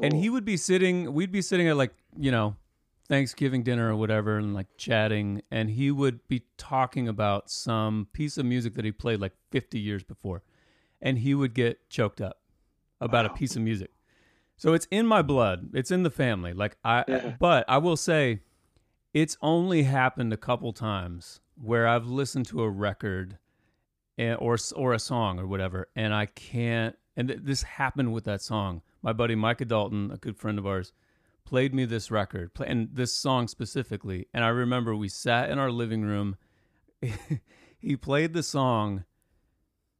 [0.00, 2.56] And he would be sitting, we'd be sitting at like, you know,
[3.08, 5.42] Thanksgiving dinner or whatever and like chatting.
[5.50, 9.78] And he would be talking about some piece of music that he played like 50
[9.78, 10.42] years before.
[11.02, 12.38] And he would get choked up
[13.00, 13.90] about a piece of music.
[14.60, 15.70] So it's in my blood.
[15.72, 16.52] It's in the family.
[16.52, 17.34] Like I, Yeah.
[17.40, 18.40] but I will say
[19.14, 23.38] it's only happened a couple times where I've listened to a record
[24.18, 26.94] and, or or a song or whatever, and I can't.
[27.16, 28.82] And th- this happened with that song.
[29.00, 30.92] My buddy Micah Dalton, a good friend of ours,
[31.46, 34.26] played me this record play, and this song specifically.
[34.34, 36.36] And I remember we sat in our living room.
[37.78, 39.04] he played the song,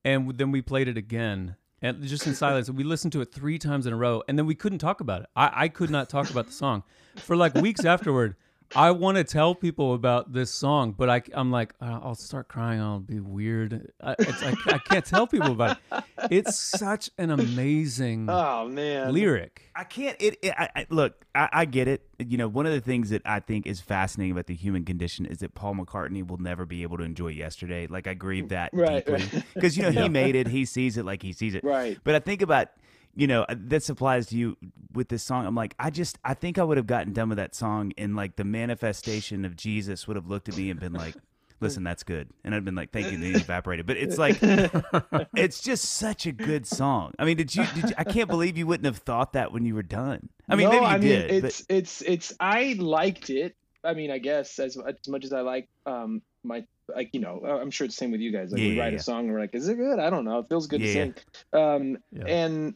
[0.05, 1.57] and then we played it again.
[1.83, 2.70] And just in silence.
[2.70, 5.22] We listened to it three times in a row, and then we couldn't talk about
[5.22, 5.28] it.
[5.35, 6.83] I, I could not talk about the song
[7.16, 8.37] for like weeks afterward.
[8.77, 12.47] I want to tell people about this song, but I, I'm like, uh, I'll start
[12.49, 12.81] crying.
[12.81, 13.91] I'll be weird.
[14.01, 16.05] I, it's, I, I can't tell people about it.
[16.31, 19.12] It's such an amazing Oh man.
[19.12, 19.62] lyric.
[19.75, 20.16] I can't.
[20.21, 20.39] It.
[20.43, 22.07] it I, I, look, I, I get it.
[22.18, 25.27] You know, one of the things that I think is fascinating about the human condition
[25.27, 27.87] is that Paul McCartney will never be able to enjoy yesterday.
[27.89, 29.45] Like I grieve that Right, deeply right.
[29.55, 30.03] because you know Yeah.
[30.05, 30.47] he made it.
[30.47, 31.64] He sees it like he sees it.
[31.64, 31.99] Right.
[32.05, 32.68] But I think about
[33.15, 34.57] you know uh, this applies to you
[34.93, 35.47] with this song.
[35.47, 38.17] I'm like, I just I think I would have gotten done with that song, and
[38.17, 41.15] like the manifestation of Jesus would have looked at me and been like.
[41.63, 44.39] Listen, that's good, and I'd been like, "Thank you." Then he evaporated, but it's like,
[45.37, 47.13] it's just such a good song.
[47.19, 47.67] I mean, did you?
[47.75, 50.31] Did you I can't believe you wouldn't have thought that when you were done.
[50.49, 51.45] I mean, no, maybe you I mean, did.
[51.45, 52.33] it's it's it's.
[52.41, 53.57] I liked it.
[53.85, 57.43] I mean, I guess as as much as I like um my like you know
[57.45, 58.53] I'm sure it's the same with you guys.
[58.53, 58.99] Like Yeah, we write yeah.
[58.99, 59.99] a song and we're like, is it good?
[59.99, 60.39] I don't know.
[60.39, 61.15] It feels good Yeah, to sing.
[61.53, 62.75] Um, and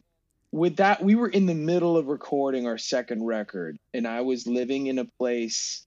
[0.55, 4.47] with that, we were in the middle of recording our second record, and I was
[4.47, 5.85] living in a place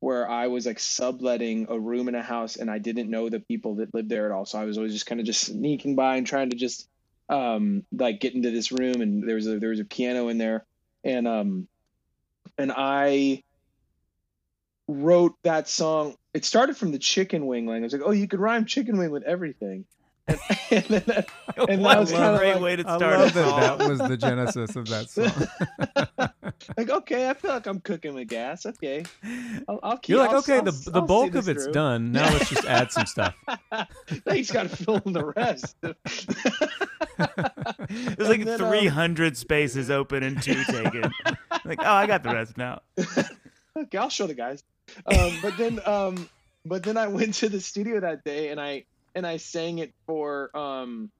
[0.00, 3.40] where I was like subletting a room in a house, and I didn't know the
[3.40, 4.46] people that lived there at all.
[4.46, 6.88] So I was always just kind of just sneaking by and trying to just
[7.28, 10.38] um like get into this room, and there was a there was a piano in
[10.38, 10.64] there,
[11.04, 11.68] and um
[12.56, 13.42] and I
[14.88, 16.16] wrote that song.
[16.32, 17.82] It started from the chicken wing line.
[17.82, 19.84] I was like, oh, you could rhyme chicken wing with everything.
[20.28, 20.40] And,
[20.72, 21.28] and then that,
[21.68, 23.78] and that was a kinda great like- way to I start love a that song.
[23.78, 25.32] that was the genesis of that song.
[26.76, 28.66] like, okay, I feel like I'm cooking with gas.
[28.66, 29.04] Okay,
[29.68, 30.10] I'll, I'll keep.
[30.14, 32.10] You're like, I'll- okay, I'll- the the I'll bulk of it's through." done.
[32.12, 33.34] Now let's just add some stuff.
[33.72, 33.86] Now
[34.32, 35.76] he's got to fill in the rest.
[35.80, 35.96] There's
[38.28, 41.10] like And then, um, 300 spaces open and two taken.
[41.64, 42.82] like, oh, I got the rest now.
[43.76, 44.62] okay, I'll show the guys.
[45.06, 46.28] Um, but then, um,
[46.64, 48.84] but then I went to the studio that day and I
[49.16, 51.10] and I sang it for um,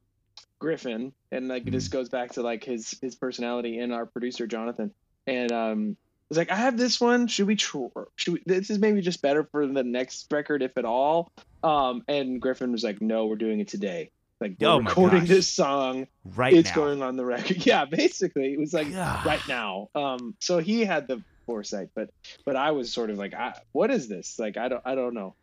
[0.61, 4.93] Griffin, and like this goes back to like his his personality and our producer Jonathan,
[5.27, 7.27] and um, I was like, I have this one.
[7.27, 7.89] Should we try?
[8.17, 11.33] Should we, this is maybe just better for the next record, if at all.
[11.63, 14.11] Um, and Griffin was like, No, we're doing it today.
[14.41, 15.29] Like we're Oh recording gosh.
[15.29, 16.07] this song.
[16.25, 16.77] Right it's now.
[16.77, 17.57] going on the record.
[17.67, 19.89] Yeah, basically, it was like right now.
[19.95, 22.11] Um, so he had the foresight, but
[22.45, 24.39] but I was sort of like, I, what is this?
[24.39, 25.35] Like, I don't I don't know.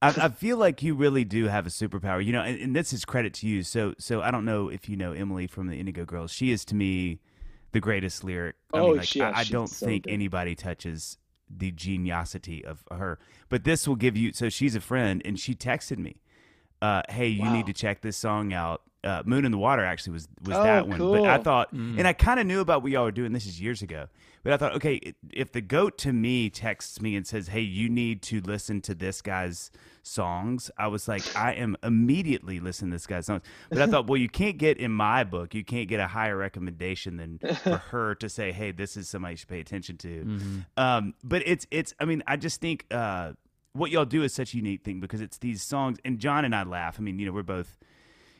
[0.00, 2.92] I, I feel like you really do have a superpower, you know, and, and this
[2.92, 3.62] is credit to you.
[3.62, 6.30] So, so I don't know if you know Emily from the Indigo Girls.
[6.30, 7.20] She is to me
[7.72, 8.56] the greatest lyric.
[8.72, 10.12] I Oh, mean, like, she- yeah, I, I don't so think good.
[10.12, 11.18] anybody touches
[11.50, 13.18] the geniosity of her.
[13.48, 14.32] But this will give you.
[14.32, 16.20] So she's a friend, and she texted me,
[16.82, 17.50] uh, "Hey, you Wow.
[17.50, 20.62] need to check this song out." Uh, Moon in the Water actually was was Oh,
[20.64, 21.98] that one, but I thought, Mm.
[21.98, 23.32] and I kind of knew about what y'all were doing.
[23.32, 24.08] This is years ago,
[24.42, 27.88] but I thought, okay, if the goat to me texts me and says, "Hey, you
[27.88, 29.70] need to listen to this guy's
[30.02, 33.42] songs," I was like, I am immediately listening to this guy's songs.
[33.70, 36.36] But I thought, well, you can't get in my book, you can't get a higher
[36.36, 40.24] recommendation than for her to say, "Hey, this is somebody you should pay attention to."
[40.24, 40.66] Mhm.
[40.76, 41.94] Um, but it's it's.
[42.00, 43.34] I mean, I just think uh,
[43.74, 45.98] what y'all do is such a unique thing because it's these songs.
[46.04, 46.96] And John and I laugh.
[46.98, 47.78] I mean, you know, we're both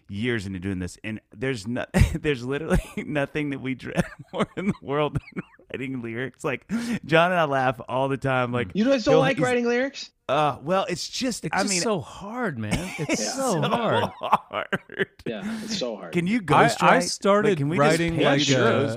[0.09, 1.85] years into doing this, and there's no,
[2.15, 5.43] there's literally nothing that we dread more in the world than
[5.73, 6.45] writing lyrics.
[6.45, 6.67] Like
[7.05, 8.53] John and I laugh all the time.
[8.53, 10.11] Like, You guys don't Yo, like writing lyrics?
[10.29, 11.45] uh, well, it's just.
[11.45, 12.73] It's I just mean, so hard, man.
[12.99, 13.33] It's Yeah.
[13.33, 14.11] so hard.
[14.21, 15.09] hard.
[15.27, 16.13] Yeah, it's so hard.
[16.13, 16.83] Can you I- ghostwrite?
[16.83, 18.97] I started Like, can we writing like, pitch uh.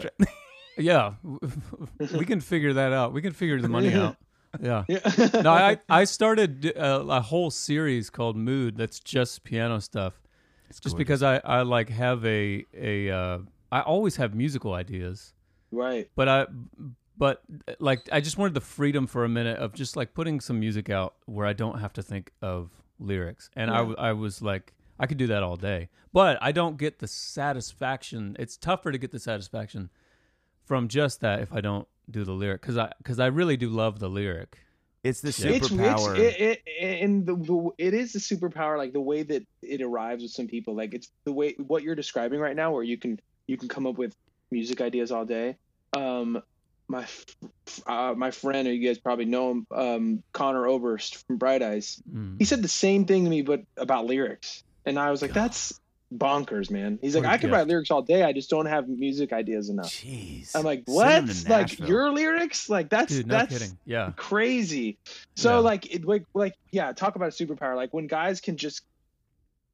[0.77, 1.13] Yeah,
[2.17, 3.13] we can figure that out.
[3.13, 4.15] We can figure the money out.
[4.61, 4.83] Yeah.
[4.87, 4.99] yeah.
[5.41, 10.20] No, I I started uh, a whole series called Mood that's just piano stuff.
[10.79, 13.39] Just because I I like have a a uh,
[13.71, 15.33] I always have musical ideas,
[15.71, 16.09] right.
[16.15, 16.47] but I
[17.17, 17.41] but
[17.79, 20.89] like I just wanted the freedom for a minute of just like putting some music
[20.89, 23.79] out where I don't have to think of lyrics, and I Yeah.
[23.79, 27.07] w I was like I could do that all day, but I don't get the
[27.07, 28.35] satisfaction.
[28.39, 29.89] It's tougher to get the satisfaction
[30.63, 33.69] from just that if I don't do the lyric because I because I really do
[33.69, 34.59] love the lyric.
[35.03, 35.39] It's the It's,
[35.69, 36.17] superpower.
[36.17, 39.81] it's it, it, and the, the it is the superpower like the way that it
[39.81, 42.97] arrives with some people like it's the way what you're describing right now where you
[42.97, 44.13] can you can come up with
[44.51, 45.57] music ideas all day
[45.97, 46.41] um
[46.87, 47.07] my
[47.87, 51.99] uh, my friend or you guys probably know him um Conor Oberst from Bright Eyes
[52.13, 52.35] Mm.
[52.37, 55.45] he said the same thing to me but about lyrics and I was like God.
[55.45, 55.80] that's
[56.13, 58.65] bonkers man he's like What a I could write lyrics all day I just don't
[58.65, 60.53] have music ideas enough Jeez.
[60.55, 63.77] I'm like Send what like your lyrics like that's Dude, no that's kidding.
[63.85, 64.11] Yeah.
[64.17, 64.97] crazy.
[65.37, 65.57] So Yeah.
[65.59, 67.75] like it like like yeah, talk about a superpower.
[67.77, 68.81] Like when guys can just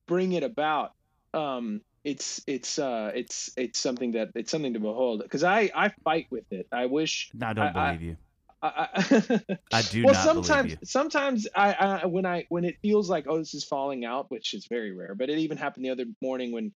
[0.08, 0.94] bring it about,
[1.34, 5.22] um, it's it's uh it's it's something that it's something to behold.
[5.24, 6.68] Because I I fight with it.
[6.72, 8.18] I wish No, I don't I- I- believe you.
[8.62, 13.10] I, I I do well not sometimes sometimes I, I when I when it feels
[13.10, 15.16] like oh this is falling out, which is very rare.
[15.16, 16.74] But it even happened the other morning when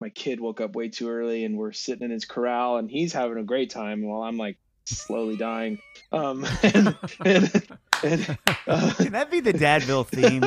[0.00, 3.12] my kid woke up way too early and we're sitting in his corral and he's
[3.12, 5.78] having a great time while I'm like slowly dying.
[6.12, 7.68] Um, and, and,
[8.02, 10.42] and, uh, Can that be the Dadville theme?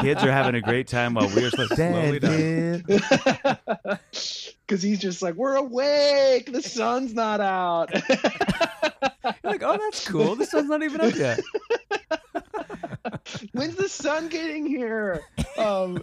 [0.00, 2.84] Kids are having a great time while we're like, Slowly dying.
[4.72, 6.50] because he's just like, we're awake.
[6.50, 7.90] The sun's not out.
[7.92, 10.36] You're like, oh, that's cool.
[10.36, 11.40] The sun's not even up yet.
[13.52, 15.22] When's the sun getting here?
[15.58, 16.02] Um,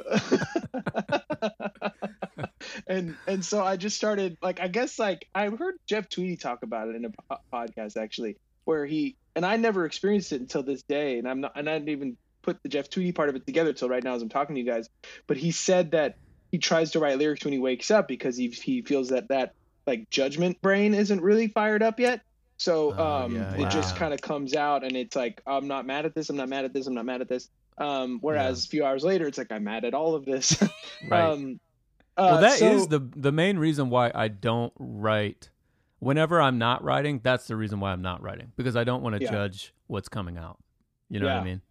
[2.87, 6.59] and and so I just started like I guess like I heard Jeff Tweedy talk
[6.63, 10.63] about it in a po- podcast actually where he and I never experienced it until
[10.63, 13.35] this day and I'm not and I didn't even put the Jeff Tweedy part of
[13.35, 14.87] it together till right now as I'm talking to you guys
[15.27, 16.15] but he said that
[16.51, 19.51] he tries to write lyrics when he wakes up because he he feels that that
[19.85, 22.21] like judgment brain isn't really fired up yet.
[22.57, 25.85] So Oh, um yeah, it just kind of comes out and it's like I'm not
[25.85, 27.47] mad at this I'm not mad at this I'm not mad at this.
[27.77, 30.61] Um whereas a few hours later it's like I'm mad at all of this.
[31.09, 31.21] Right.
[31.21, 31.59] um
[32.19, 35.49] well, uh, that is so- the the main reason why I don't write.
[35.99, 39.17] Whenever I'm not writing, that's the reason why I'm not writing because I don't want
[39.17, 39.31] to Yeah.
[39.31, 40.57] judge what's coming out.
[41.09, 41.61] You know what I mean?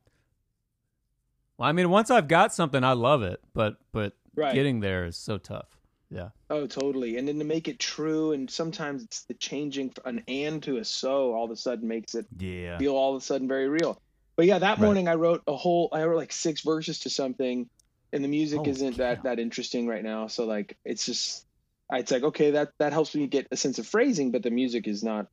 [1.56, 5.04] Well, I mean, once I've got something, I love it, but but right getting there
[5.06, 5.78] is so tough.
[6.10, 6.30] Yeah.
[6.48, 7.16] Oh, totally.
[7.18, 10.84] And then to make it true, and sometimes it's the changing an and to a
[10.84, 12.78] so all of a sudden makes it Yeah.
[12.78, 14.00] feel all of a sudden very real.
[14.36, 14.84] But yeah, that Right.
[14.84, 17.68] morning I wrote a whole, I wrote like six verses to something,
[18.12, 19.04] and the music Holy isn't cow.
[19.04, 20.26] that that interesting right now.
[20.28, 21.44] So like, it's just,
[21.92, 24.86] it's like okay, that that helps me get a sense of phrasing, but the music
[24.88, 25.26] is not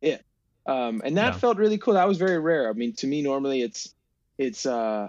[0.00, 0.22] it.
[0.66, 1.38] Um, and that Yeah.
[1.38, 1.94] felt really cool.
[1.94, 2.68] That was very rare.
[2.70, 3.92] I mean, to me, normally it's,
[4.38, 5.08] it's, uh,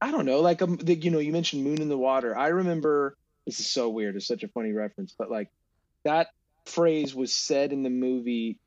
[0.00, 2.36] I don't know, like um, the, you know, you mentioned Moon in the Water.
[2.36, 3.16] I remember
[3.46, 4.14] this is so weird.
[4.14, 5.48] It's such a funny reference, but like
[6.04, 6.28] that
[6.66, 8.58] phrase was said in the movie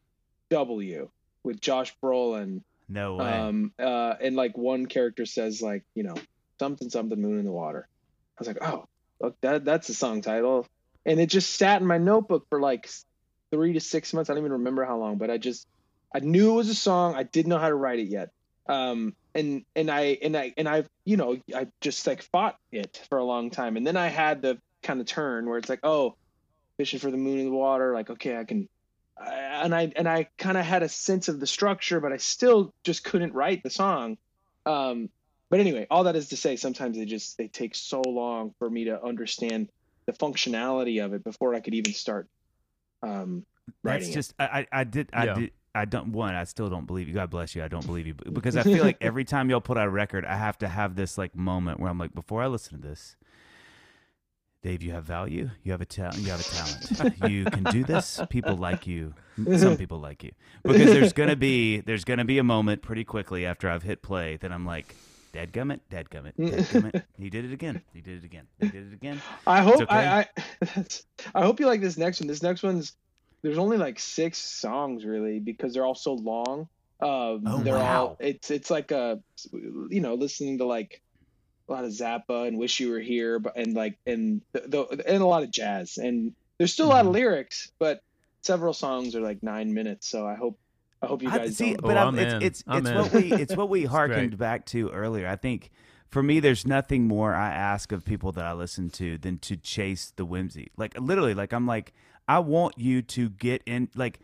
[0.50, 1.10] W
[1.44, 2.62] with Josh Brolin.
[2.90, 3.40] No way.
[3.40, 6.16] Um, uh, and like one character says like, you know,
[6.60, 7.88] something something Moon in the Water.
[7.90, 8.88] I was like, oh,
[9.20, 10.68] look, that that's the song title,
[11.06, 12.90] and it just sat in my notebook for like
[13.52, 14.30] three to six months.
[14.30, 15.68] I don't even remember how long, but I just
[16.14, 17.16] I knew it was a song.
[17.16, 18.32] I didn't know how to write it yet.
[18.68, 23.06] Um, and and I and I and I you know I just like fought it
[23.10, 25.82] for a long time, and then I had the kind of turn where it's like,
[25.84, 26.16] oh,
[26.78, 27.94] fishing for the moon in the water.
[27.94, 28.70] Like, okay, I can.
[29.22, 32.74] And I and I kind of had a sense of the structure, but I still
[32.84, 34.18] just couldn't write the song.
[34.66, 35.10] Um,
[35.50, 38.70] but anyway, all that is to say, sometimes they just they take so long for
[38.70, 39.70] me to understand
[40.08, 42.28] the functionality of it before I could even start
[43.04, 43.46] um,
[43.84, 45.34] writing That's just I, I I did I Yeah.
[45.36, 47.14] did I don't one I still don't believe you.
[47.14, 47.64] God bless you.
[47.64, 50.26] I don't believe you because I feel like every time y'all put out a record,
[50.26, 53.16] I have to have this like moment where I'm like, before I listen to this,
[54.62, 55.52] Dave, you have value.
[55.64, 56.22] You have a talent.
[56.22, 57.18] You have a talent.
[57.24, 58.24] you can do this.
[58.30, 59.14] People like you.
[59.58, 60.32] Some people like you
[60.66, 64.38] because there's gonna be there's gonna be a moment pretty quickly after I've hit play
[64.38, 64.96] that I'm like.
[65.32, 67.04] Dead gummit, dead gummit, dead gummit.
[67.18, 67.82] He did it again.
[67.94, 68.48] He did it again.
[68.60, 69.22] He did it again.
[69.46, 69.86] I hope okay.
[69.96, 70.86] I, I
[71.36, 72.28] I hope you like this next one.
[72.28, 72.96] This next one's
[73.42, 76.68] there's only like six songs really because they're all so long.
[77.02, 78.08] Um, Oh, they're wow.
[78.08, 79.20] all it's it's like a
[79.54, 81.02] you know listening to like
[81.68, 85.04] a lot of Zappa and Wish You Were Here, but and like and the, the
[85.08, 88.02] and a lot of jazz and there's still a lot of lyrics, but
[88.42, 90.10] several songs are like nine minutes.
[90.10, 90.60] So I hope
[91.02, 91.82] I hope you I- guys see, don't.
[91.82, 92.42] but Oh, I'm, I'm it's in.
[92.42, 92.96] it's I'm it's in.
[92.98, 95.28] what we it's what we It's hearkened back to earlier.
[95.28, 95.72] I think
[96.08, 99.56] for me, there's nothing more I ask of people that I listen to than to
[99.56, 100.72] chase the whimsy.
[100.76, 101.94] Like literally, like I'm like
[102.28, 104.20] I want you to get in, like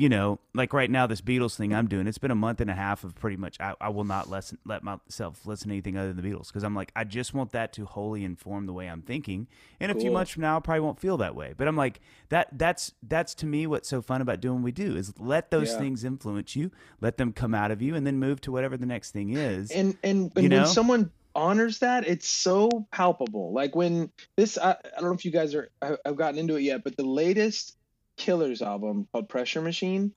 [0.00, 2.06] you know, like right now this Beatles thing I'm doing.
[2.06, 3.60] It's been a month and a half of pretty much.
[3.60, 6.62] I, I will not listen, let myself listen to anything other than the Beatles because
[6.62, 9.46] I'm like I just want that to wholly inform the way I'm thinking.
[9.78, 11.52] And a few months from now, I probably won't feel that way.
[11.54, 12.48] But I'm like that.
[12.50, 15.72] That's that's to me what's so fun about doing what we do is let those
[15.72, 15.78] Yeah.
[15.80, 16.70] things influence you,
[17.02, 19.70] let them come out of you, and then move to whatever the next thing is.
[19.70, 20.60] and and, and You know?
[20.60, 25.24] when someone honors that it's so palpable like when this I, I don't know if
[25.24, 27.76] you guys are have gotten into it yet but the latest
[28.16, 30.12] killers album called pressure machine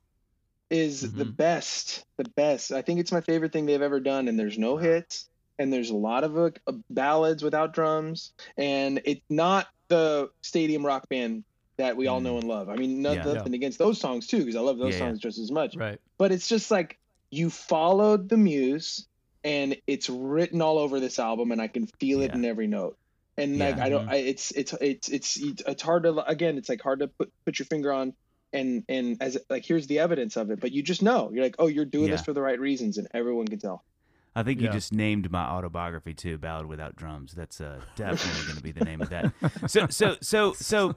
[0.70, 1.22] is the Mm-hmm.
[1.32, 1.38] Mhm.
[1.38, 4.78] best the best i think it's my favorite thing they've ever done and there's no
[4.78, 5.30] hits
[5.60, 6.50] and there's a lot of uh,
[6.89, 11.44] ballads without drums and it's not the stadium rock band
[11.78, 13.16] that we all know and love i mean Mm.
[13.16, 13.34] Yeah.
[13.34, 15.00] nothing against those songs too because i love those yeah.
[15.00, 16.00] songs just as much Right.
[16.18, 16.98] but it's just like
[17.32, 19.08] you followed the muse
[19.44, 22.96] and it's written all over this album and i can feel it in every note
[23.38, 24.14] and like i don't mm-hmm.
[24.14, 27.60] I, it's it's it's it's it's hard to again it's like hard to put put
[27.60, 28.14] your finger on
[28.54, 31.32] and and as like here's the evidence of it but you just know.
[31.34, 33.84] You're like oh you're doing this for the right reasons and everyone can tell
[34.36, 38.58] I think you just named my autobiography too, "Ballad Without Drums." That's uh, definitely going
[38.58, 39.32] to be the name of that.
[39.68, 40.96] So, so, so, so,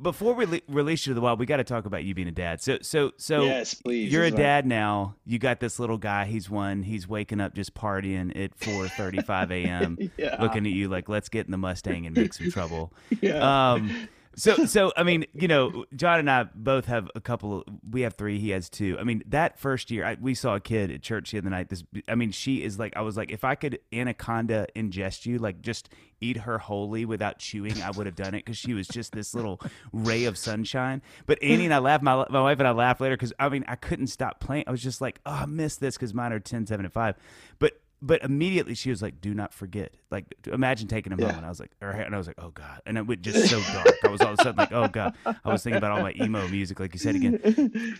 [0.00, 2.28] before we le- release you to the wild, we got to talk about you being
[2.28, 2.62] a dad.
[2.62, 5.16] So, so, so, yes please you're a This is dad now.
[5.26, 6.24] You got this little guy.
[6.24, 6.82] He's one.
[6.82, 9.98] He's waking up just partying at 4:35 a.m.
[10.16, 13.72] yeah looking at you like, "Let's get in the Mustang and make some trouble." yeah
[13.72, 17.64] Um, So, so I mean, you know, John and I both have a couple.
[17.88, 18.38] We have three.
[18.38, 18.96] He has two.
[18.98, 21.68] I mean, that first year, I, we saw a kid at church the other night.
[21.68, 25.38] This, I mean, she is like, I was like, if I could anaconda ingest you,
[25.38, 25.88] like just
[26.20, 29.34] eat her wholly without chewing, I would have done it because she was just this
[29.34, 29.60] little
[29.92, 31.02] ray of sunshine.
[31.26, 32.02] But Annie and I laughed.
[32.02, 34.64] My my wife and I laughed later because I mean, I couldn't stop playing.
[34.66, 37.16] I was just like, oh, I missed this because mine are 10, 7, and five.
[37.58, 41.26] But but immediately she was like, "Do not forget." Like, imagine taking a Yeah.
[41.28, 41.44] moment.
[41.46, 43.62] I was like, or, and I was like, "Oh God!" And it went just so
[43.64, 44.04] dark.
[44.04, 46.12] I was all of a sudden like, "Oh God!" I was thinking about all my
[46.16, 47.40] emo music, like you said again.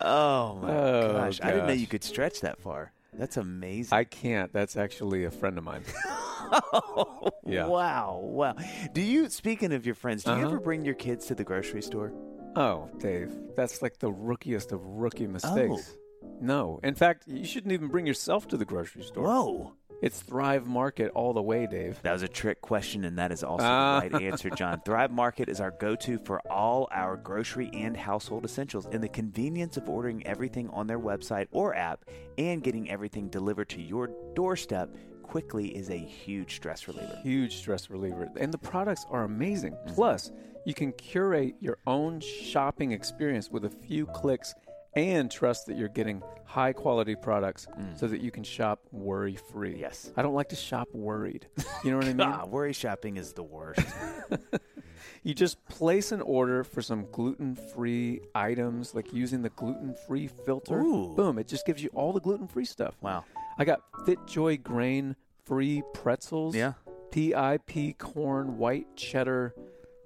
[0.00, 1.40] oh my Oh, gosh!
[1.42, 2.92] I didn't know you could stretch that far.
[3.14, 3.96] That's amazing.
[3.96, 4.52] I can't.
[4.52, 5.84] That's actually a friend of mine.
[6.06, 7.66] oh, Yeah.
[7.66, 8.20] Wow!
[8.22, 8.54] Wow!
[8.92, 9.28] Do you?
[9.28, 10.46] Speaking of your friends, do you Uh-huh.
[10.46, 12.12] ever bring your kids to the grocery store?
[12.54, 15.94] Oh, Dave, that's like the rookiest of rookie mistakes.
[15.94, 16.28] Oh.
[16.40, 19.24] No, in fact, you shouldn't even bring yourself to the grocery store.
[19.24, 19.72] Whoa!
[20.02, 22.00] It's Thrive Market all the way, Dave.
[22.02, 24.00] That was a trick question, and that is also Ah.
[24.00, 24.80] the right answer, John.
[24.84, 29.08] Thrive Market is our go to for all our grocery and household essentials, and the
[29.08, 32.04] convenience of ordering everything on their website or app
[32.36, 34.90] and getting everything delivered to your doorstep
[35.22, 37.18] quickly is a huge stress reliever.
[37.22, 38.28] Huge stress reliever.
[38.36, 39.72] And the products are amazing.
[39.72, 39.94] Mm-hmm.
[39.94, 40.32] Plus,
[40.64, 44.54] you can curate your own shopping experience with a few clicks
[44.94, 49.74] and trust that you're getting high quality products so that you can shop worry free.
[49.74, 49.80] Mm.
[49.80, 50.12] Yes.
[50.16, 51.46] I don't like to shop worried.
[51.82, 52.20] You know what I mean?
[52.20, 53.80] Ah, worry shopping is the worst.
[55.24, 60.26] You just place an order for some gluten free items, like using the gluten free
[60.26, 60.80] filter.
[60.80, 61.14] Ooh.
[61.14, 62.96] Boom, it just gives you all the gluten free stuff.
[63.00, 63.24] wow.
[63.56, 66.56] I got FitJoy grain free pretzels.
[66.56, 66.72] Yeah.
[67.12, 69.54] PIP corn, white cheddar,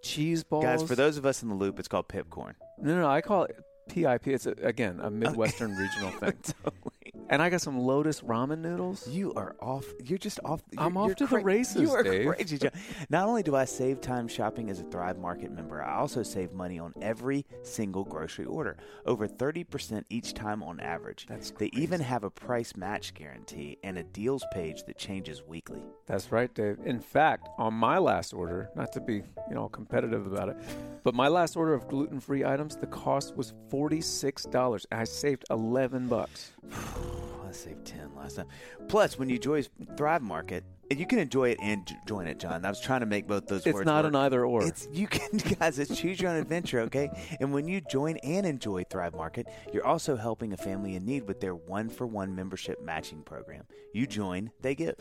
[0.07, 0.65] cheese balls.
[0.65, 2.55] Guys, for those of us in the loop, it's called pipcorn.
[2.79, 3.57] No, no, no, I call it
[3.89, 4.29] PIP.
[4.29, 6.35] It's, a, again, a Midwestern regional thing.
[6.65, 6.96] totally.
[7.29, 9.09] And I got some Lotus ramen noodles.
[9.09, 9.85] You are off.
[10.05, 10.63] You're just off.
[10.79, 12.27] I'm off to the cra- races, You are Dave.
[12.29, 12.71] crazy, John.
[13.11, 16.53] Not only do I save time shopping as a Thrive Market member, I also save
[16.53, 21.27] money on every single grocery order, over 30% each time on average.
[21.29, 21.73] That's crazy.
[21.75, 25.83] They even have a price match guarantee and a deals page that changes weekly.
[26.07, 26.79] That's right, Dave.
[26.85, 29.15] In fact, on my last order, not to be,
[29.49, 30.57] you know, competitive about it,
[31.03, 36.07] but my last order of gluten-free items, the cost was $46 and I saved 11
[36.07, 36.53] bucks.
[37.49, 38.47] I saved 10 last time.
[38.89, 39.65] Plus, when you join
[39.97, 42.65] Thrive Market, and you can enjoy it and join it, John.
[42.65, 44.13] I was trying to make both those It's words not work.
[44.13, 44.65] an either or.
[44.65, 45.81] It's you can guys.
[45.81, 47.11] It's choose your own adventure, okay?
[47.41, 51.27] And when you join and enjoy Thrive Market, you're also helping a family in need
[51.27, 53.65] with their one for one membership matching program.
[53.93, 54.95] You join, they give.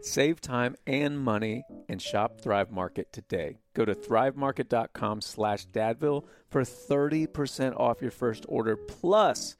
[0.00, 3.58] Save time and money and shop Thrive Market today.
[3.74, 9.56] Go to thrivemarket.com slash dadville for 30% off your first order plus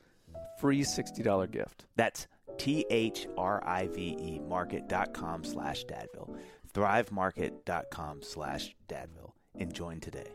[0.61, 1.87] free $60 gift.
[1.97, 2.27] That's
[2.59, 6.37] T H R I V E market.com slash Dadville.
[6.75, 9.33] Thrivemarket.com slash Dadville.
[9.55, 10.27] And join today.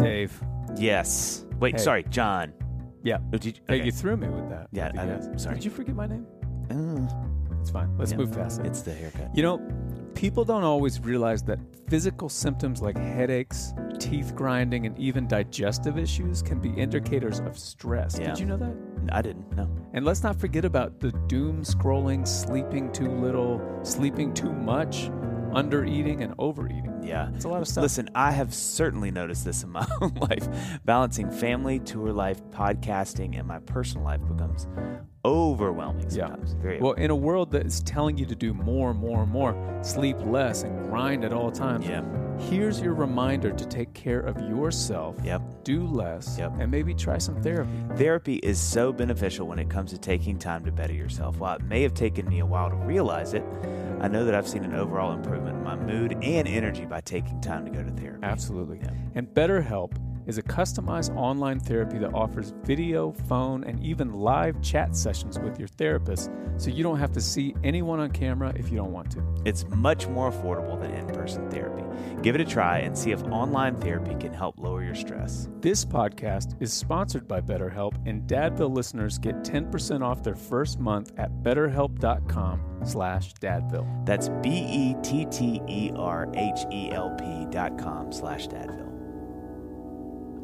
[0.00, 0.42] Dave.
[0.76, 1.46] Yes.
[1.60, 1.82] Wait, Hey.
[1.82, 2.52] sorry, John.
[3.02, 3.18] Yeah.
[3.32, 3.84] Oh, did you, Hey, okay.
[3.86, 4.68] you threw me with that.
[4.72, 5.18] Yeah, I know.
[5.18, 5.54] Because- Sorry.
[5.56, 6.26] Did you forget my name?
[6.70, 7.06] Uh,
[7.60, 7.96] It's fine.
[7.96, 8.18] Let's yeah.
[8.18, 8.66] move past it.
[8.66, 9.34] It's the haircut.
[9.34, 9.58] You know,
[10.14, 11.58] people don't always realize that
[11.88, 18.18] physical symptoms like headaches, teeth grinding, and even digestive issues can be indicators of stress.
[18.18, 18.28] Yeah.
[18.28, 18.74] Did you know that?
[19.12, 19.54] I didn't.
[19.56, 19.68] No.
[19.92, 25.10] And let's not forget about the doom scrolling, sleeping too little, sleeping too much,
[25.54, 27.02] under eating, and overeating.
[27.02, 27.30] Yeah.
[27.34, 27.82] It's a lot of stuff.
[27.82, 30.48] Listen, I have certainly noticed this in my own life.
[30.84, 34.66] Balancing family, tour life, podcasting, and my personal life becomes
[35.24, 36.28] overwhelming Yeah.
[36.28, 36.52] sometimes.
[36.54, 39.78] Very Well, in a world that is telling you to do more, more, and more,
[39.82, 42.02] sleep less, and grind at all times, Yeah.
[42.38, 45.42] Here's your reminder to take care of yourself, Yep.
[45.64, 46.52] do less, Yep.
[46.60, 47.70] and maybe try some therapy.
[47.96, 51.38] Therapy is so beneficial when it comes to taking time to better yourself.
[51.38, 53.44] While it may have taken me a while to realize it,
[54.00, 57.40] I know that I've seen an overall improvement in my mood and energy by taking
[57.40, 58.20] time to go to therapy.
[58.22, 58.80] Absolutely.
[58.82, 58.90] Yeah.
[59.14, 59.92] And BetterHelp
[60.26, 65.58] is a customized online therapy that offers video, phone, and even live chat sessions with
[65.58, 69.10] your therapist so you don't have to see anyone on camera if you don't want
[69.10, 69.22] to.
[69.44, 71.73] It's much more affordable than in person therapy.
[72.24, 75.50] Give it a try and see if online therapy can help lower your stress.
[75.60, 81.12] This podcast is sponsored by BetterHelp, and Dadville listeners get 10% off their first month
[81.18, 84.06] at betterhelp.com slash dadville.
[84.06, 88.88] That's B E T T E R H E L P dot com slash Dadville.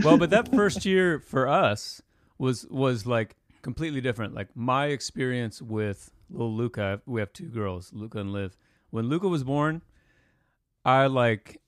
[0.04, 2.02] well, but that first year for us
[2.36, 4.34] was was like completely different.
[4.34, 8.58] Like my experience with little Luca, we have two girls, Luca and Liv.
[8.90, 9.80] When Luca was born,
[10.84, 11.59] I like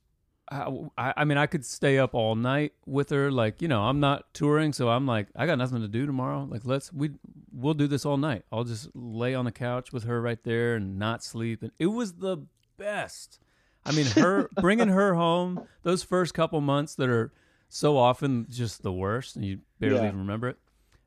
[0.97, 3.31] I, I mean, I could stay up all night with her.
[3.31, 6.47] Like, you know, I'm not touring, so I'm like, I got nothing to do tomorrow.
[6.49, 7.11] Like, let's we
[7.51, 8.43] we'll do this all night.
[8.51, 11.61] I'll just lay on the couch with her right there and not sleep.
[11.63, 12.37] And it was the
[12.77, 13.39] best.
[13.85, 17.31] I mean, her bringing her home those first couple months that are
[17.69, 20.07] so often just the worst, and you barely Yeah.
[20.07, 20.57] even remember it.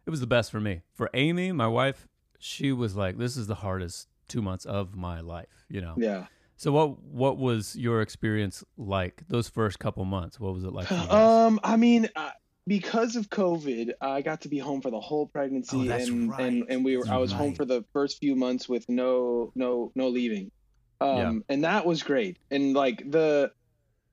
[0.07, 0.83] It was the best for me.
[0.95, 2.07] For Amy, my wife,
[2.39, 5.95] she was like, "This is the hardest two months of my life." You know.
[5.97, 6.27] Yeah.
[6.57, 10.41] So what what was your experience like those first couple months?
[10.41, 10.87] What was it like?
[10.87, 11.47] For you guys?
[11.47, 12.31] Um, I mean, uh,
[12.67, 16.31] because of COVID, I got to be home for the whole pregnancy, Oh, that's and,
[16.31, 16.41] right.
[16.41, 17.07] and and we were.
[17.09, 20.51] I was home for the first few months with no no no leaving,
[21.01, 22.39] um, and that was great.
[22.51, 23.53] And like the,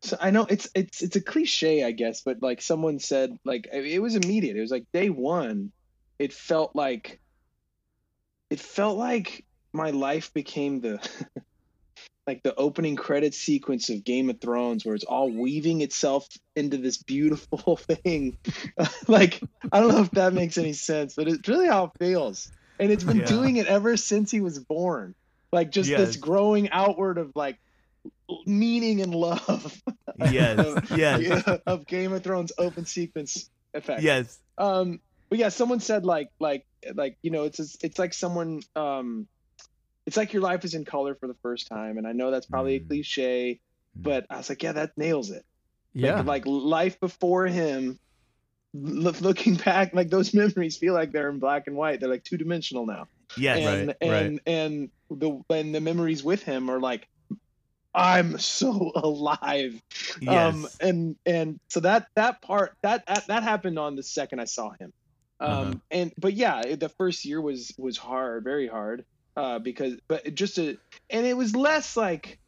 [0.01, 3.69] so I know it's it's it's a cliche, I guess, but like someone said, like
[3.71, 4.57] it it was immediate.
[4.57, 5.71] It was like day one,
[6.19, 7.21] it felt like,
[8.49, 10.99] it felt like my life became the.
[12.25, 16.77] like the opening credit sequence of Game of Thrones, where it's all weaving itself into
[16.77, 18.37] this beautiful thing.
[19.07, 19.41] like
[19.71, 22.91] I don't know if that makes any sense, but it's really how it feels, and
[22.91, 23.25] it's been Yeah.
[23.25, 25.15] doing it ever since he was born.
[25.51, 25.99] Like just Yes.
[25.99, 27.59] this growing outward of like
[28.45, 29.81] meaning and love.
[30.31, 31.21] Yes, of, yes.
[31.47, 34.03] yeah, of Game of Thrones open sequence effect.
[34.03, 34.37] Yes.
[34.59, 39.27] Um, but yeah, someone said like like like you know it's it's like someone um,
[40.05, 42.45] it's like your life is in color for the first time, and I know that's
[42.45, 42.83] probably Mm.
[42.83, 43.59] a cliche,
[43.95, 45.43] but I was like, yeah, that nails it.
[45.93, 47.97] yeah, Like, like life before him.
[48.73, 51.99] Look, looking back, like those memories feel like they're in black and white.
[51.99, 53.07] They're like two dimensional now,
[53.37, 53.55] Yeah.
[53.55, 57.07] and Right, and and the and the memories with him are like,
[57.93, 59.79] I'm so alive
[60.21, 60.29] Yes.
[60.65, 64.45] um and and so that that part that that, that happened on the second i
[64.45, 64.91] saw him
[65.39, 65.73] um Uh-huh.
[65.91, 70.57] and but yeah the first year was was hard very hard uh because but just
[70.57, 70.77] a
[71.09, 72.39] and it was less like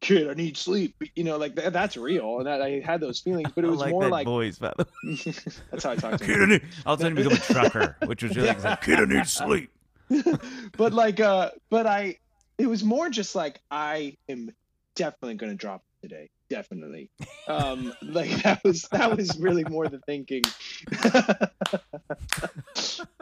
[0.00, 3.20] kid i need sleep you know like that, that's real and that, i had those
[3.20, 5.18] feelings but it was like more that like voice, by the way.
[5.70, 8.22] that's how i talk to Kid, I need, of a sudden become a trucker, which
[8.22, 9.70] was really like, kid, I need sleep.
[10.76, 12.16] but like uh but i
[12.58, 14.50] it was more just like i am
[14.96, 17.10] definitely gonna drop today definitely
[17.46, 20.42] um like that was that was really more the thinking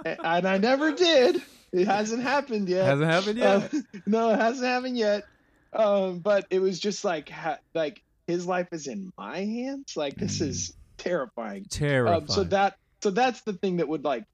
[0.05, 1.43] and i never did
[1.73, 2.87] it hasn't happened yet.
[2.87, 3.73] Hasn't happened yet.
[3.75, 5.25] Um, no it hasn't happened yet.
[5.73, 9.97] Um but it was just like ha- like his life is in my hands?
[9.97, 11.67] Like this is terrifying.
[11.71, 12.23] Terrifying.
[12.23, 14.25] um, so that so that's the thing that would like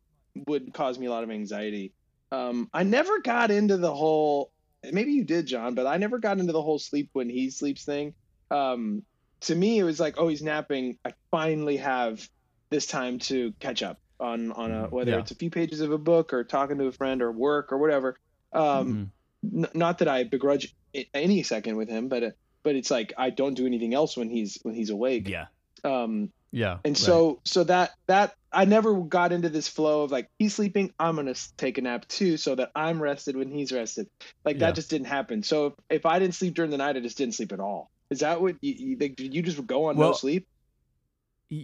[0.47, 1.93] would cause me a lot of anxiety.
[2.33, 4.51] Um i never got into the whole
[4.93, 7.85] maybe you did john but i never got into the whole sleep when he sleeps
[7.85, 8.15] thing.
[8.51, 9.03] Um
[9.43, 10.99] to me it was like oh he's napping.
[11.05, 12.29] I finally have
[12.71, 15.19] this time to catch up on on a whether Yeah.
[15.19, 17.79] it's a few pages of a book or talking to a friend or work or
[17.79, 18.19] whatever
[18.53, 19.11] um
[19.45, 19.65] Mhm.
[19.65, 20.75] n- not that I begrudge
[21.13, 22.31] any second with him, but uh,
[22.63, 25.29] but it's like I don't do anything else when he's when he's awake.
[25.29, 25.47] Yeah.
[25.85, 26.97] Um, yeah, and right.
[26.97, 31.17] so so that that I never got into this flow of like he's sleeping, I'm
[31.17, 34.09] gonna take a nap too, so that I'm rested when he's rested.
[34.45, 34.61] Like Yeah.
[34.67, 35.43] that just didn't happen.
[35.43, 37.91] So if, if I didn't sleep during the night, I just didn't sleep at all.
[38.11, 40.47] Is that what you, you you just go on no sleep?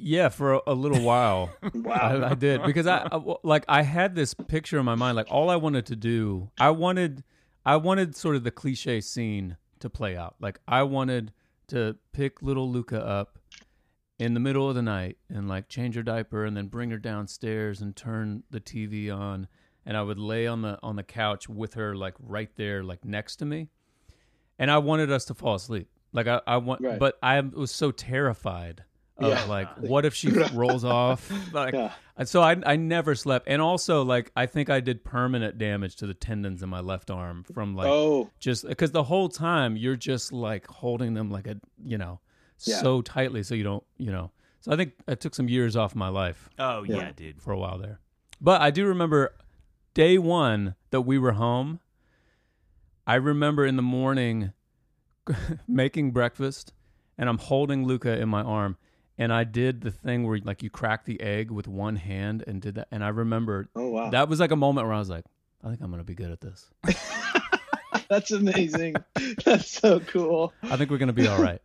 [0.03, 1.51] Yeah, for a, a little while.
[1.75, 1.95] Wow.
[1.95, 5.17] I, I did because I, I like I had this picture in my mind.
[5.17, 7.25] Like all I wanted to do, I wanted,
[7.65, 10.37] I wanted sort of the cliche scene to play out.
[10.41, 11.33] Like I wanted
[11.69, 13.39] to pick little Luca up
[14.19, 16.99] in the middle of the night and like change her diaper and then bring her
[16.99, 19.49] downstairs and turn the TV on
[19.87, 23.05] and I would lay on the on the couch with her like right there like
[23.05, 23.69] next to me.
[24.59, 25.89] And I wanted us to fall asleep.
[26.13, 26.99] Like I, I want Right.
[26.99, 28.85] but I was so terrified
[29.21, 29.45] of Yeah.
[29.45, 31.93] like what if she rolls off like Yeah.
[32.17, 35.97] and so I I never slept and also like I think I did permanent damage
[35.97, 39.77] to the tendons in my left arm from like oh, just because the whole time
[39.77, 42.21] you're just like holding them like a you know
[42.65, 42.77] Yeah.
[42.81, 44.31] so tightly so you don't you know
[44.61, 47.13] so I think I took some years off my life Oh yeah, Yeah.
[47.15, 47.41] dude.
[47.43, 48.01] for a while there
[48.41, 49.35] but I do remember
[49.95, 51.81] day one that we were home
[53.07, 54.53] I remember in the morning
[55.69, 56.73] making breakfast
[57.19, 58.77] and I'm holding Luca in my arm
[59.21, 62.61] and I did the thing where like you crack the egg with one hand and
[62.61, 65.11] did that and I remember oh wow, that was like a moment where I was
[65.11, 65.25] like
[65.63, 66.71] I think I'm gonna be good at this
[68.09, 68.97] that's amazing.
[69.45, 70.53] that's so cool.
[70.65, 71.61] I think we're gonna be all right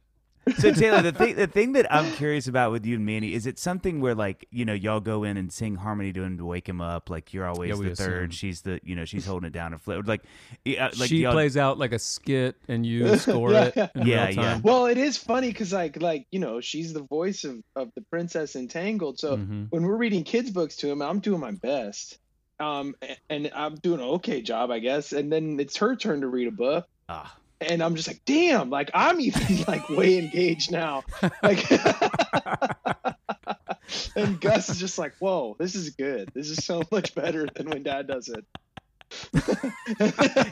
[0.60, 3.48] So Taylor, the thing the thing that I'm curious about with you and Mandy is
[3.48, 6.46] it something where like you know y'all go in and sing harmony to him to
[6.46, 8.30] wake him up like you're always Yeah, we the third, assume.
[8.32, 10.22] she's the you know she's holding it down and flip like
[10.64, 13.88] yeah, like she y'all- plays out like a skit and you score Yeah, it yeah.
[13.96, 14.60] in Yeah, real yeah.
[14.64, 18.02] Well, it is funny because like like you know she's the voice of of the
[18.12, 19.20] princess in Tangled.
[19.20, 19.68] So Mhm.
[19.72, 22.20] when we're reading kids books to him, I'm doing my best,
[22.60, 25.12] um, a- and I'm doing an okay job, I guess.
[25.12, 28.70] And then it's her turn to read a book, ah, and I'm just like, damn,
[28.70, 31.04] like I'm even like way engaged now.
[31.44, 31.70] Like
[34.16, 36.32] and Gus is just like, whoa, this is good.
[36.34, 38.44] This is so much better than when dad does it.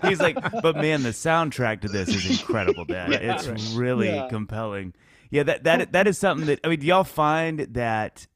[0.07, 3.09] He's like, but man, the soundtrack to this is incredible, Dad.
[3.11, 3.35] Yeah.
[3.35, 4.27] it's really Yeah.
[4.29, 4.93] compelling.
[5.31, 6.79] Yeah, that that that is something that I mean.
[6.79, 8.27] Do y'all find that?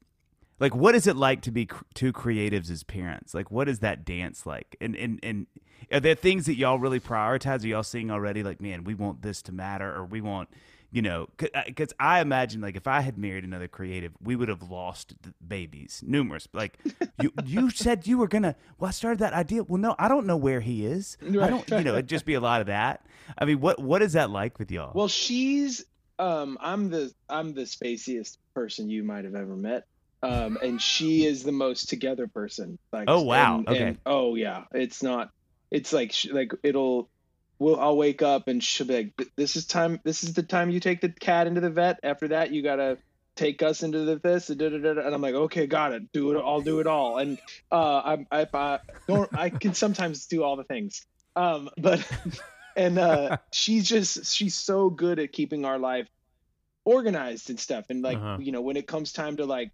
[0.60, 3.32] Like, what is it like to be cr- two creatives as parents?
[3.32, 4.74] Like, what is that dance like?
[4.80, 5.46] And and and
[5.92, 7.64] are there things that y'all really prioritize?
[7.64, 8.42] Are y'all seeing already?
[8.42, 10.48] Like, man, we want this to matter, or we want,
[10.90, 14.70] you know, because I imagine like if I had married another creative, we would have
[14.70, 15.14] lost
[15.46, 16.48] babies, numerous.
[16.52, 16.78] Like,
[17.20, 18.54] you you said you were gonna.
[18.78, 19.62] Well, I started that idea.
[19.64, 21.16] Well, no, I don't know where he is.
[21.22, 21.68] I don't.
[21.70, 23.06] You know, it'd just be a lot of that.
[23.36, 24.92] I mean, what what is that like with y'all?
[24.94, 25.84] Well, she's
[26.18, 29.84] um I'm the I'm the spaciest person you might have ever met.
[30.22, 32.76] Um and she is the most together person.
[32.92, 33.58] Like Oh, wow.
[33.58, 33.82] and- Okay.
[33.88, 34.64] and- oh yeah.
[34.72, 35.30] It's not
[35.70, 37.10] it's like like it'll
[37.58, 40.70] we'll I'll wake up and she'll be like this is time this is the time
[40.70, 41.98] you take the cat into the vet.
[42.02, 42.98] After that you got to
[43.36, 45.92] take us into the this and, da, da, da, da." and I'm like okay got
[45.92, 47.38] it do it I'll do it all and
[47.70, 52.04] uh I'm I, if I don't I can sometimes do all the things um but
[52.76, 56.08] and uh she's just she's so good at keeping our life
[56.84, 58.38] organized and stuff and like Uh-huh.
[58.40, 59.70] you know when it comes time to like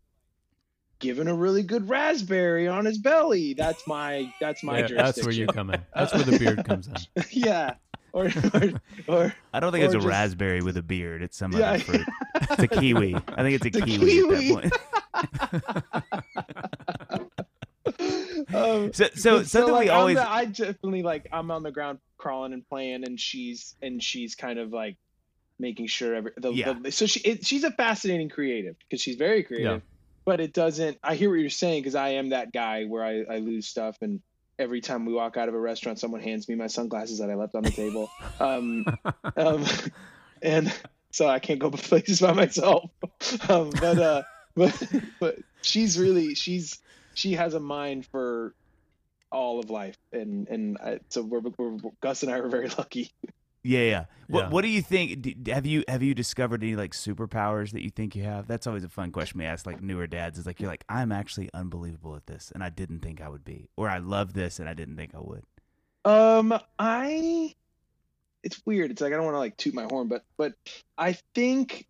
[1.05, 5.32] giving a really good raspberry on his belly that's my that's my Yeah, that's where
[5.35, 5.81] you come in.
[5.94, 6.94] That's where the beard comes in.
[7.31, 7.74] yeah
[8.12, 8.72] or or,
[9.06, 11.22] or I don't think it's or a just- raspberry with a beard.
[11.22, 11.72] It's some Yeah.
[11.72, 12.06] other fruit.
[12.51, 13.14] It's a kiwi.
[13.16, 14.55] I think it's a kiwi, kiwi.
[14.64, 15.85] at that point.
[18.55, 20.16] um, So, so but something like, we I'm always.
[20.16, 24.35] the- I definitely like I'm on the ground crawling and playing, and she's and she's
[24.35, 24.97] kind of like
[25.59, 26.72] making sure every the, Yeah.
[26.74, 29.82] the- so she it, she's a fascinating creative because she's very creative,
[30.24, 30.98] but it doesn't.
[31.02, 33.98] I hear what you're saying because I am that guy where I I lose stuff
[34.01, 34.20] and.
[34.56, 37.34] Every time we walk out of a restaurant, someone hands me my sunglasses that I
[37.34, 38.84] left on the table, um,
[39.36, 39.64] um,
[40.42, 40.72] and
[41.10, 42.88] so I can't go places by myself.
[43.48, 44.22] Um, but uh,
[44.55, 46.78] but but she's really she's
[47.14, 48.55] she has a mind for
[49.32, 53.12] all of life and and I, so we're, we're gus and i are very lucky
[53.64, 54.04] Yeah, yeah.
[54.28, 54.48] What Yeah.
[54.50, 55.22] What do you think?
[55.22, 58.46] do- Have you have you discovered any like superpowers that you think you have?
[58.46, 60.38] That's always a fun question we ask like newer dads.
[60.38, 63.44] Is like you're like I'm actually unbelievable at this, and I didn't think I would
[63.44, 65.42] be, or I love this, and I didn't think I would.
[66.04, 67.54] um i
[68.42, 70.52] it's weird it's like i don't want to like toot my horn but but
[70.98, 71.86] i think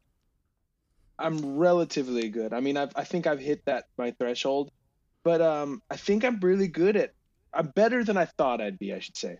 [1.18, 4.70] i'm relatively good i mean I've, i think i've hit that my threshold
[5.24, 7.12] but um i think i'm really good at
[7.52, 9.38] i'm better than i thought i'd be i should say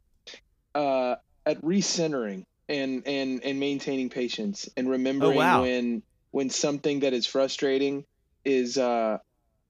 [0.74, 1.14] uh
[1.46, 5.62] at recentering and and and maintaining patience and remembering wow.
[5.62, 8.04] when when something that is frustrating
[8.44, 9.18] is uh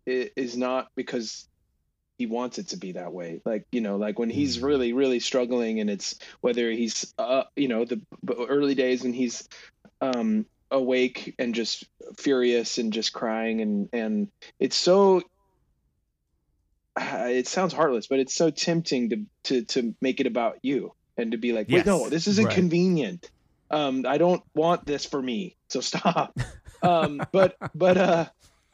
[0.06, 1.48] is not because
[2.18, 4.64] he wants it to be that way like you know like when he's Mhm.
[4.64, 8.00] really really struggling and it's whether he's uh you know the
[8.48, 9.48] early days when he's
[10.00, 11.84] um awake and just
[12.18, 14.28] furious and just crying and and
[14.60, 15.22] it's so
[16.98, 21.32] it sounds heartless but it's so tempting to to to make it about you and
[21.32, 21.86] to be like wait Yes.
[21.86, 22.54] no this isn't Right.
[22.54, 23.30] convenient
[23.70, 26.36] um i don't want this for me so stop
[26.82, 28.26] um but but uh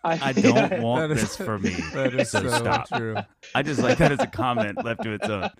[0.02, 1.70] i, I don't want That is- this for me.
[1.92, 2.88] That is so so stop.
[2.88, 3.16] true.
[3.54, 5.50] I just like that as a comment left to its own.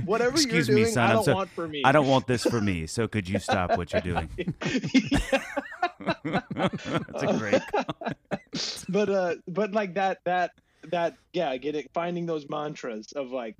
[0.06, 2.06] whatever Excuse you're me, doing son, i I'm don't so- want for me I don't
[2.08, 2.86] want this for me.
[2.86, 4.28] So could you stop what you're doing?
[6.24, 7.62] That's a great.
[8.88, 10.52] but uh but like that that
[10.90, 13.56] that yeah getting finding those mantras of like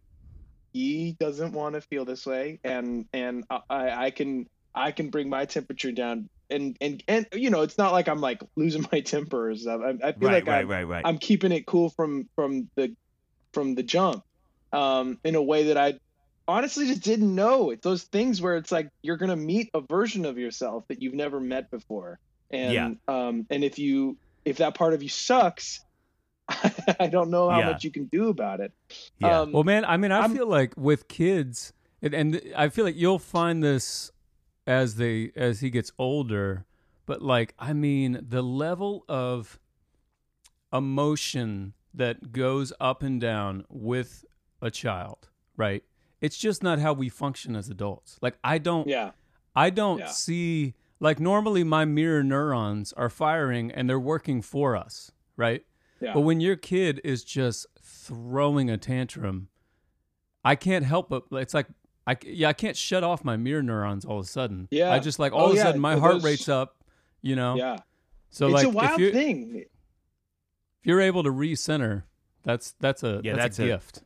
[0.77, 5.31] he doesn't want to feel this way and and i i can i can bring
[5.31, 9.01] my temperature down and and and you know it's not like i'm like losing my
[9.01, 11.07] temper or stuff i, I feel Right, like right, I'm, right, right.
[11.07, 12.95] I'm keeping it cool from from the
[13.55, 14.23] from the jump
[14.73, 15.95] um in a way that i
[16.47, 20.27] honestly just didn't know it's those things where it's like you're gonna meet a version
[20.27, 22.19] of yourself that you've never met before
[22.51, 23.15] and Yeah.
[23.15, 25.81] um and if you if that part of you sucks
[27.01, 27.67] i don't know how Yeah.
[27.73, 28.73] much you can do about it
[29.19, 29.41] Yeah.
[29.41, 32.85] um Well, man, I mean, I I'm- feel like with kids, and, and I feel
[32.85, 34.11] like you'll find this
[34.67, 36.65] as they as he gets older.
[37.07, 39.59] But like, I mean, the level of
[40.73, 44.25] emotion that goes up and down with
[44.61, 45.83] a child, right?
[46.21, 48.19] It's just not how we function as adults.
[48.21, 49.13] Like, I don't, yeah
[49.55, 50.09] I don't Yeah.
[50.09, 55.65] see like normally my mirror neurons are firing and they're working for us, right?
[56.01, 59.49] Yeah But when your kid is just throwing a tantrum,
[60.45, 61.67] I can't help but it's like
[62.07, 64.69] I yeah I can't shut off my mirror neurons all of a sudden.
[64.71, 64.93] Yeah.
[64.93, 66.77] I just like Oh, all of a yeah, sudden my those- heart rate's up.
[67.23, 67.57] You know.
[67.57, 67.79] yeah
[68.31, 69.67] So it's like a wild if you thing if
[70.87, 72.05] you're able to recenter,
[72.45, 74.03] that's that's a Yeah, that's, that's a a- gift.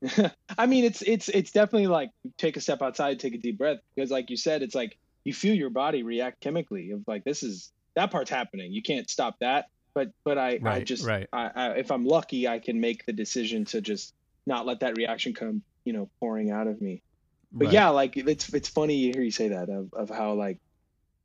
[0.58, 3.78] I mean, it's it's it's definitely like take a step outside, take a deep breath,
[3.94, 7.42] because like you said, it's like you feel your body react chemically of like this
[7.42, 8.72] is that part's happening.
[8.72, 9.70] You can't stop that.
[9.98, 11.26] But but I Right, I just right.
[11.32, 14.12] I, I if I'm lucky, I can make the decision to just
[14.46, 17.02] not let that reaction come you know pouring out of me.
[17.50, 17.74] But Right.
[17.74, 20.58] yeah, like it's it's funny to hear you say that of of how like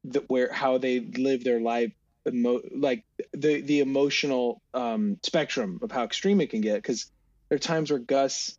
[0.06, 1.94] the, where how they live their life
[2.28, 7.12] emo- like the the emotional um spectrum of how extreme it can get because
[7.50, 8.58] there are times where Gus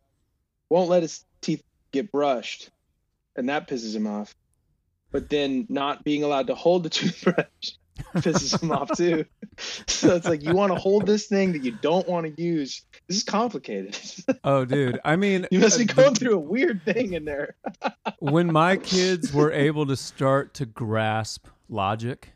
[0.69, 1.61] won't let his teeth
[1.91, 2.69] get brushed
[3.35, 4.33] and that pisses him off
[5.11, 7.45] but then not being allowed to hold the toothbrush
[8.15, 9.25] pisses him off too
[9.57, 12.81] so it's like you want to hold this thing that you don't want to use
[13.07, 13.97] this is complicated
[14.43, 14.99] Oh, dude.
[15.05, 17.55] I mean, you must be uh, going through a weird thing in there
[18.19, 22.33] when my kids were able to start to grasp logic,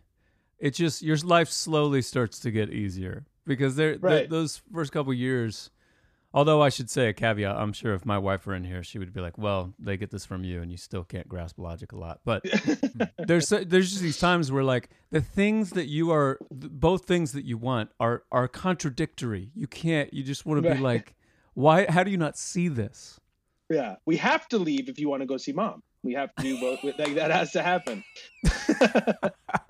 [0.59, 4.29] it just your life slowly starts to get easier because they're, th- Right.
[4.29, 5.69] those first couple years.
[6.31, 8.99] Although I should say a caveat, I'm sure if my wife were in here, she
[8.99, 11.91] would be like, "Well, they get this from you, and you still can't grasp logic
[11.91, 12.45] a lot." But
[13.17, 17.31] there's so- there's just these times where like the things that you are, both things
[17.31, 19.49] that you want are are contradictory.
[19.55, 20.13] You can't.
[20.13, 21.15] You just want to be like,
[21.55, 21.87] why?
[21.89, 23.19] How do you not see this?
[23.71, 25.81] Yeah, we have to leave if you want to go see mom.
[26.03, 26.83] We have to do both.
[26.83, 28.03] Like, that has to happen.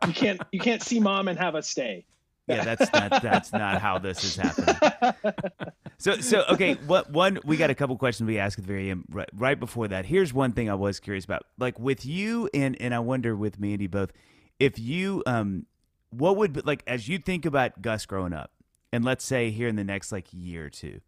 [0.08, 2.06] you can't you can't see mom and have us stay.
[2.48, 5.14] Yeah, that's that's that's not how this is happening.
[6.00, 8.90] So so okay, what one we got a couple questions we asked at the very
[8.90, 10.06] end right, right before that.
[10.06, 11.44] Here's one thing I was curious about.
[11.58, 14.14] Like with you and and I wonder with Mandy both,
[14.60, 15.66] if you um
[16.10, 18.52] what would be- like as you think about Gus growing up,
[18.94, 21.02] and let's say here in the next like year or two,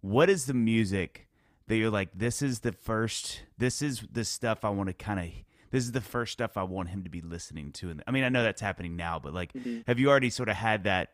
[0.00, 1.28] what is the music
[1.68, 5.20] that you're like, this is the first this is the stuff I want to kind
[5.20, 5.26] of
[5.70, 7.90] this is the first stuff I want him to be listening to.
[7.90, 9.52] And I mean, I know that's happening now, but like,
[9.86, 11.12] have you already sort of had that?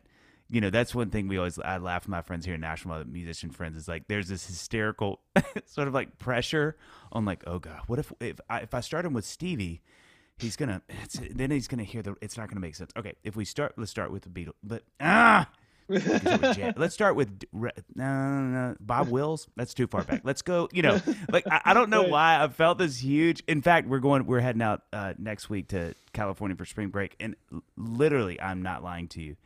[0.49, 2.91] You know, that's one thing we always I laugh with my friends here in Nashville,
[2.93, 5.19] my musician friends, is like there's this hysterical
[5.65, 6.77] sort of like pressure
[7.11, 9.81] on like, oh god, what if if I, if I start him with Stevie,
[10.37, 12.91] he's gonna it's, then he's gonna hear the it's not gonna make sense.
[12.97, 15.49] Okay, if we start, let's start with the Beatles, but ah.
[15.89, 16.73] Because it was jazz.
[16.75, 19.47] Let's start with no, no, no, Bob Wills.
[19.55, 20.19] That's too far back.
[20.25, 20.67] Let's go.
[20.73, 20.99] You know,
[21.31, 22.11] like I, I don't know Right.
[22.11, 23.41] why I felt this huge.
[23.47, 24.25] In fact, we're going.
[24.25, 27.37] We're heading out uh, next week to California for spring break, and
[27.77, 29.37] literally, I'm not lying to you.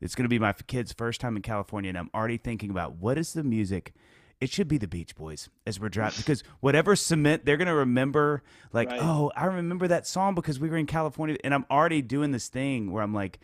[0.00, 2.96] It's going to be my kids' first time in California, and I'm already thinking about
[2.96, 3.92] what is the music.
[4.40, 7.74] It should be the Beach Boys as we're driving because whatever cement they're going to
[7.74, 9.00] remember, like, Right.
[9.02, 12.48] oh, I remember that song because we were in California, and I'm already doing this
[12.48, 13.38] thing where I'm like,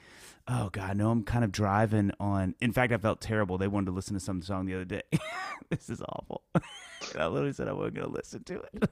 [0.48, 2.54] oh god, no, I'm kind of driving on.
[2.62, 3.58] In fact, I felt terrible.
[3.58, 5.02] They wanted to listen to some song the other day.
[5.70, 6.42] this is awful.
[6.54, 8.90] And I literally said I wasn't going to listen to it.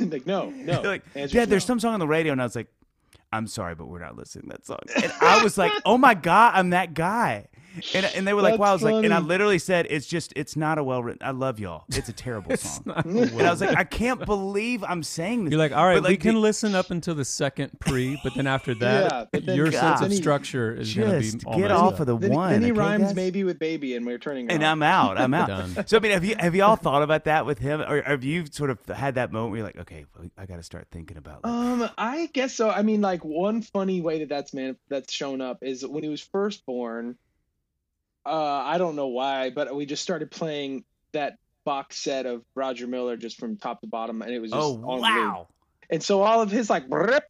[0.12, 0.82] like no, no.
[0.84, 1.68] Like, Answer's Dad, there's no.
[1.68, 2.68] some song on the radio, and I was like,
[3.32, 4.78] I'm sorry, but we're not listening to that song.
[5.02, 7.48] And I was like, oh my god, I'm that guy.
[7.94, 8.70] And, and they were like, That's wow.
[8.70, 11.26] I was like, and I literally said, it's just, it's not a well written.
[11.26, 11.84] I love y'all.
[11.88, 12.82] It's a terrible song.
[12.86, 15.52] Not and I was like, I can't believe I'm saying this.
[15.52, 18.34] You're like, all right, like, we can the- listen up until the second pre, but
[18.34, 19.98] then after that, Yeah, then- your God.
[19.98, 22.00] sense of structure is going to be Just all get off up.
[22.00, 22.50] of the Then, one.
[22.52, 23.14] then he okay, rhymes guys?
[23.14, 24.46] maybe with baby, and we're turning.
[24.46, 24.72] it and off.
[24.72, 25.18] I'm out.
[25.18, 25.88] I'm out.
[25.88, 28.24] So I mean, have you have you all thought about that with him, or have
[28.24, 30.06] you sort of had that moment where you're like, okay,
[30.36, 31.44] I got to start thinking about.
[31.44, 32.68] Like, Um, I guess so.
[32.70, 36.08] I mean, like one funny way that that's man that's shown up is when he
[36.08, 37.16] was first born.
[38.24, 42.86] Uh, I don't know why, but we just started playing that box set of Roger
[42.86, 45.02] Miller just from top to bottom, and it was just oh on loop.
[45.02, 45.48] wow!
[45.90, 47.24] And so all of his like burp,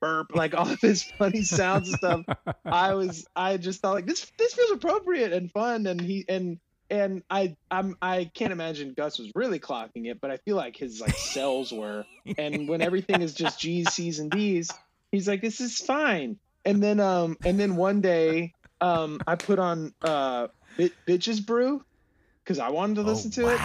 [0.00, 2.24] burp, like all of his funny sounds and stuff.
[2.64, 6.58] I was, I just thought like this, this feels appropriate and fun, and he and
[6.90, 10.76] and I, I'm, I can't imagine Gus was really clocking it, but I feel like
[10.76, 12.04] his like cells were.
[12.36, 14.70] And when everything is just G's, C's, and D's,
[15.12, 16.38] he's like, this is fine.
[16.64, 21.84] And then, um, and then one day, um, I put on uh, Bit- Bitches Brew
[22.44, 23.60] because I wanted to listen to it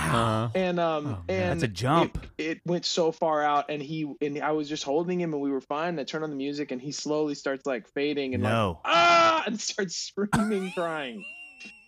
[0.56, 2.28] and um Oh, man, and that's a jump.
[2.38, 5.42] It, it went so far out, and he and I was just holding him, and
[5.42, 5.90] we were fine.
[5.90, 8.52] And I turned on the music, and he slowly starts like fading and like
[8.84, 11.24] ah, and starts screaming, crying.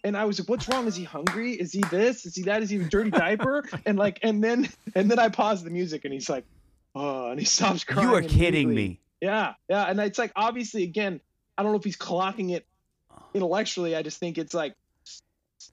[0.06, 0.88] And I was like, "What's wrong?
[0.88, 1.54] Is he hungry?
[1.54, 2.26] Is he this?
[2.26, 2.64] Is he that?
[2.64, 6.06] Is he a dirty diaper?" And like, and then and then I paused the music,
[6.06, 6.46] and he's like,
[6.94, 8.08] "Oh," and he stops crying.
[8.08, 9.02] You are kidding me.
[9.20, 11.20] Yeah, yeah, and it's like obviously again,
[11.58, 12.66] I don't know if he's clocking it
[13.36, 13.96] intellectually.
[13.96, 14.74] I just think it's like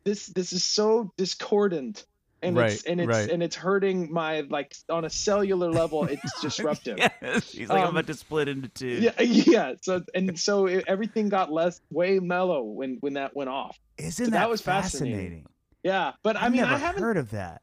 [0.05, 0.27] this.
[0.27, 2.05] This is so discordant,
[2.43, 3.31] and it's and it's right.
[3.31, 6.05] and it's hurting my like on a cellular level.
[6.05, 6.99] It's disruptive.
[6.99, 7.53] Yes.
[7.53, 8.89] He's like, I'm Um, about to split into two.
[8.89, 9.75] Yeah, yeah.
[9.81, 13.79] So and so it, everything got less way mellow when when that went off.
[13.97, 15.15] Isn't So that, that was fascinating?
[15.15, 15.47] fascinating.
[15.85, 17.63] Yeah, but I I've mean, never I haven't heard of that.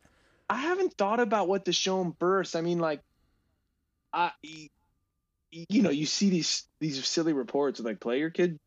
[0.50, 2.56] I haven't thought about what the show first.
[2.56, 3.02] I mean, like,
[4.12, 4.32] i
[5.52, 8.60] you know, you see these these silly reports of like play your kid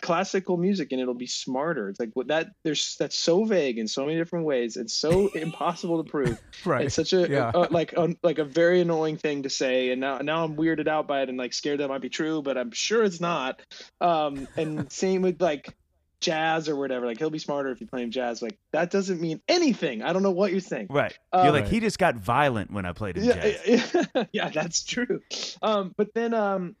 [0.00, 1.88] classical music and it'll be smarter.
[1.88, 4.76] It's like what that there's that's so vague in so many different ways.
[4.76, 6.40] It's so impossible to prove.
[6.64, 6.86] Right.
[6.86, 7.50] It's such a, Yeah.
[7.54, 10.88] a- like a, like a very annoying thing to say, and now now I'm weirded
[10.88, 13.60] out by it and like scared that might be true, but I'm sure it's not.
[14.00, 15.74] Um, and same with like
[16.20, 17.04] jazz or whatever.
[17.06, 18.42] Like he'll be smarter if you play him jazz.
[18.42, 20.02] Like that doesn't mean anything.
[20.02, 20.86] I don't know what you're saying.
[20.88, 21.16] Right.
[21.32, 23.94] Uh, You're like, he just got violent when I played him Yeah, jazz.
[24.14, 25.20] yeah, yeah, that's true.
[25.62, 26.76] Um, but then, um,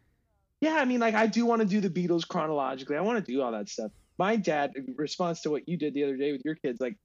[0.62, 2.96] yeah, I mean, like, I do want to do the Beatles chronologically.
[2.96, 3.90] I want to do all that stuff.
[4.16, 6.96] My dad, in response to what you did the other day with your kids, like,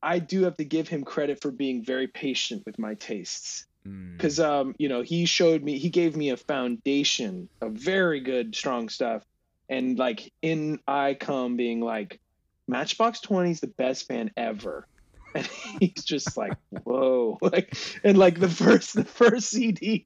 [0.00, 4.16] I do have to give him credit for being very patient with my tastes Mm.
[4.16, 8.54] because, um, you know, he showed me, he gave me a foundation of very good,
[8.54, 9.24] strong stuff,
[9.70, 12.20] and like, in I come being like,
[12.68, 14.86] Matchbox Twenty is the best band ever.
[15.34, 15.46] And
[15.78, 17.38] he's just like, whoa.
[17.42, 17.74] Like
[18.04, 20.04] and like the first the first CD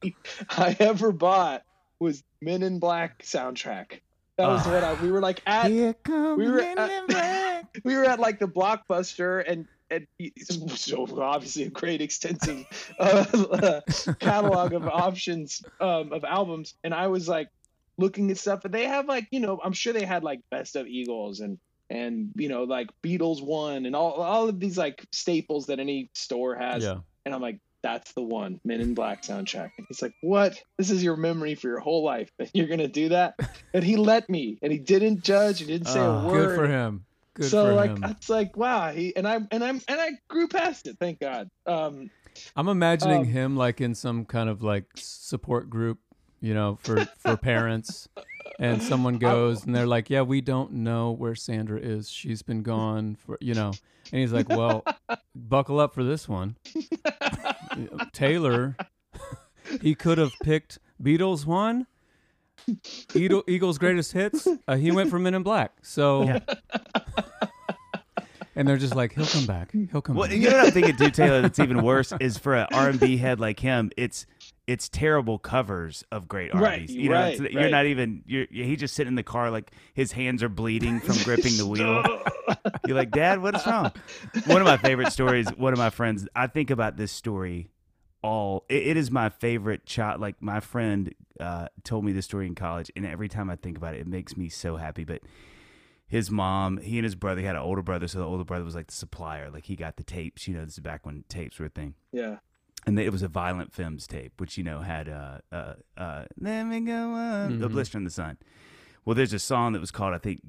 [0.51, 1.63] I ever bought
[2.05, 4.01] was Men in Black soundtrack.
[4.37, 4.73] That was Ah.
[4.73, 7.81] what I we were like at Here come we were Men at- in Black.
[7.85, 10.07] we were at like the blockbuster and and
[10.71, 12.65] so obviously a great extensive
[12.99, 13.81] uh,
[14.19, 17.49] catalog of options um, of albums and i was like
[17.99, 20.75] looking at stuff and they have like you know i'm sure they had like best
[20.75, 21.59] of eagles and
[21.91, 26.09] and you know like beatles one and all all of these like staples that any
[26.15, 26.99] store has Yeah.
[27.27, 30.91] and i'm like that's the one men in black soundtrack and he's like what this
[30.91, 33.35] is your memory for your whole life and you're gonna do that
[33.75, 36.47] and he let me and he didn't judge he didn't say Oh, a good word
[36.49, 37.05] Good for him.
[37.35, 38.05] Good so for like him.
[38.05, 41.49] it's like wow he and i and i'm and i grew past it thank god
[41.67, 42.11] um
[42.57, 45.99] I'm imagining Um, him like in some kind of like support group,
[46.41, 48.09] you know, for for parents.
[48.59, 52.11] And someone goes and they're like, "Yeah, we don't know where Sandra is.
[52.11, 53.71] She's been gone for, you know."
[54.13, 54.83] And he's like, "Well,
[55.37, 56.57] buckle up for this one."
[58.13, 58.77] Taylor,
[59.81, 61.87] he could have picked Beatles one,
[63.15, 64.47] Eagle, Eagles greatest hits.
[64.67, 65.73] Uh, he went for Men in Black.
[65.83, 66.39] So, Yeah.
[68.57, 69.73] and they're just like, "He'll come back.
[69.73, 71.43] He'll come Well, back." you know what I'm thinking too, Taylor.
[71.43, 73.91] That's even worse is for an R&B head like him.
[73.97, 74.27] It's
[74.67, 77.71] it's terrible covers of great Right, You know, right, you're right.
[77.71, 78.23] not even.
[78.27, 81.67] You're he just sitting in the car like his hands are bleeding from gripping the
[81.67, 82.03] wheel.
[82.87, 83.93] You're like, Dad, what is wrong?
[84.47, 85.49] One of my favorite stories.
[85.57, 86.27] One of my friends.
[86.35, 87.69] I think about this story
[88.23, 88.65] all.
[88.69, 90.21] It, it is my favorite child.
[90.21, 93.77] Like my friend uh, told me this story in college, and every time I think
[93.77, 95.05] about it, it makes me so happy.
[95.05, 95.21] But
[96.07, 98.65] his mom, he and his brother he had an older brother, so the older brother
[98.65, 99.51] was like the supplier.
[99.51, 100.49] Like he got the tapes.
[100.49, 101.95] You know, this is back when tapes were a thing.
[102.13, 102.37] yeah
[102.87, 106.65] And it was a Violent Femmes tape, which you know had uh uh uh Let
[106.65, 107.73] Me Go On, The Mhm.
[107.73, 108.39] Blister in the Sun.
[109.05, 110.41] Well, there's a song that was called I think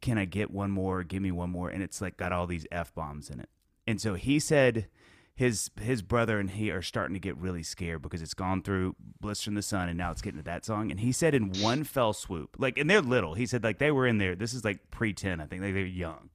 [0.00, 1.02] Can I Get One More?
[1.04, 3.48] Give Me One More, and it's like got all these f bombs in it.
[3.86, 4.88] And so he said
[5.34, 8.94] his his brother and he are starting to get really scared because it's gone through
[9.20, 10.90] Blister in the Sun and now it's getting to that song.
[10.90, 13.34] And he said in one fell swoop, like and they're little.
[13.34, 14.34] He said like they were in there.
[14.34, 15.62] This is like pre ten, I think.
[15.62, 16.28] Like they're young.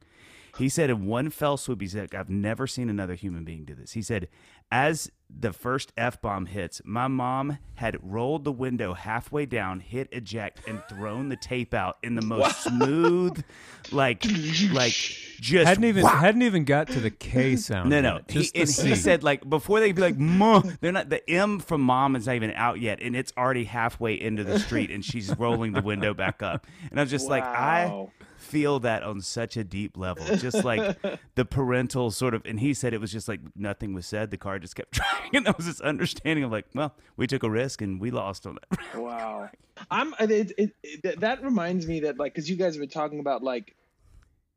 [0.58, 3.76] He said in one fell swoop, he said, I've never seen another human being do
[3.76, 3.92] this.
[3.92, 4.30] He said,
[4.72, 10.08] as the first F bomb hits, my mom had rolled the window halfway down, hit
[10.12, 13.44] eject, and thrown the tape out in the most smooth,
[13.92, 14.24] like,
[14.72, 16.20] like just hadn't even whack.
[16.20, 17.90] hadn't even got to the K sound.
[17.90, 18.22] No, yet, no.
[18.28, 18.88] He, Just the and C.
[18.90, 21.10] he said like before they'd be like, "Mom," they're not.
[21.10, 24.60] The M from mom is not even out yet, and it's already halfway into the
[24.60, 26.66] street, and she's rolling the window back up.
[26.90, 28.12] And I was just like, I Wow.
[28.46, 30.98] Feel that on such a deep level, just like
[31.36, 32.46] the parental sort of.
[32.46, 34.32] And he said it was just like nothing was said.
[34.32, 37.44] The car just kept driving, and that was this understanding of like, well, we took
[37.44, 39.00] a risk and we lost on that.
[39.02, 39.50] wow
[39.92, 43.20] i'm it, it, it, that reminds me that like because you guys have been talking
[43.20, 43.76] about like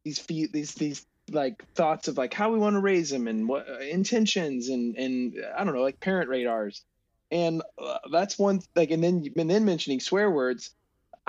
[0.05, 3.49] these fe- these these like thoughts of like how we want to raise them and
[3.49, 6.83] what uh, intentions and and i don't know like parent radars
[7.31, 10.71] and uh, that's one like and then and then mentioning swear words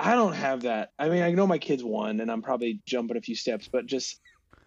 [0.00, 0.90] i don't have that.
[0.98, 3.86] I mean i know my kids won and i'm probably jumping a few steps but
[3.86, 4.18] just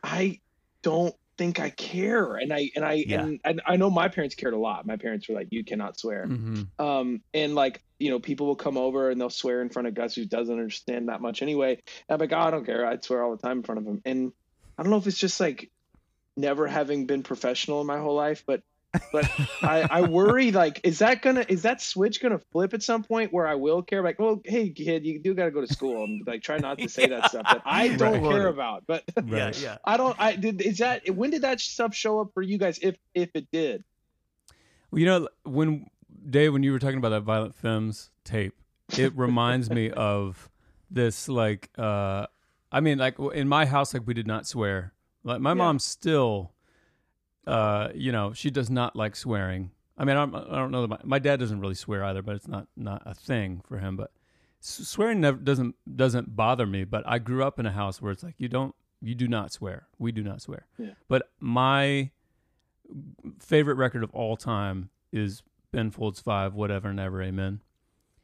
[0.03, 0.39] i
[0.83, 2.35] don't think i care.
[2.35, 3.23] And i and i Yeah.
[3.23, 4.85] and, and i know my parents cared a lot.
[4.85, 6.27] My parents were like you cannot swear.
[6.27, 6.67] Mhm.
[6.79, 9.93] um and like you know people will come over and they'll swear in front of
[9.95, 11.71] gus who doesn't understand that much anyway.
[12.07, 12.85] And i'm like oh, i don't care.
[12.85, 14.01] I'd swear all the time in front of him.
[14.05, 14.31] And
[14.77, 15.71] i don't know if it's just like
[16.37, 18.61] never having been professional in my whole life but
[19.11, 19.29] but
[19.61, 23.31] I, I worry like is that gonna is that switch gonna flip at some point
[23.33, 26.03] where I will care like well hey kid you do got to go to school
[26.03, 28.29] and like try not to say that stuff that I don't Right.
[28.31, 29.77] care about but Yeah, yeah.
[29.85, 32.79] I don't I did is that when did that stuff show up for you guys
[32.81, 33.83] if if it did
[34.91, 35.87] Well, you know, when
[36.29, 38.55] Dave, when you were talking about that Violent Femmes tape,
[38.97, 40.49] it reminds me of
[40.89, 41.27] this.
[41.27, 42.27] Like, uh,
[42.71, 44.93] I mean, like in my house, like we did not swear.
[45.23, 45.55] Like my Yeah.
[45.55, 46.53] mom still,
[47.47, 49.71] uh, you know, she does not like swearing.
[49.97, 50.81] I mean, I don't, I don't know.
[50.81, 53.77] That my, my dad doesn't really swear either, but it's not not a thing for
[53.77, 53.95] him.
[53.95, 54.11] But
[54.59, 58.23] swearing never doesn't doesn't bother me, but I grew up in a house where it's
[58.23, 59.87] like you don't you do not swear.
[59.99, 60.67] We do not swear.
[60.77, 60.91] Yeah.
[61.07, 62.11] But my
[63.39, 67.61] favorite record of all time is Ben Folds Five, Whatever and Ever Amen.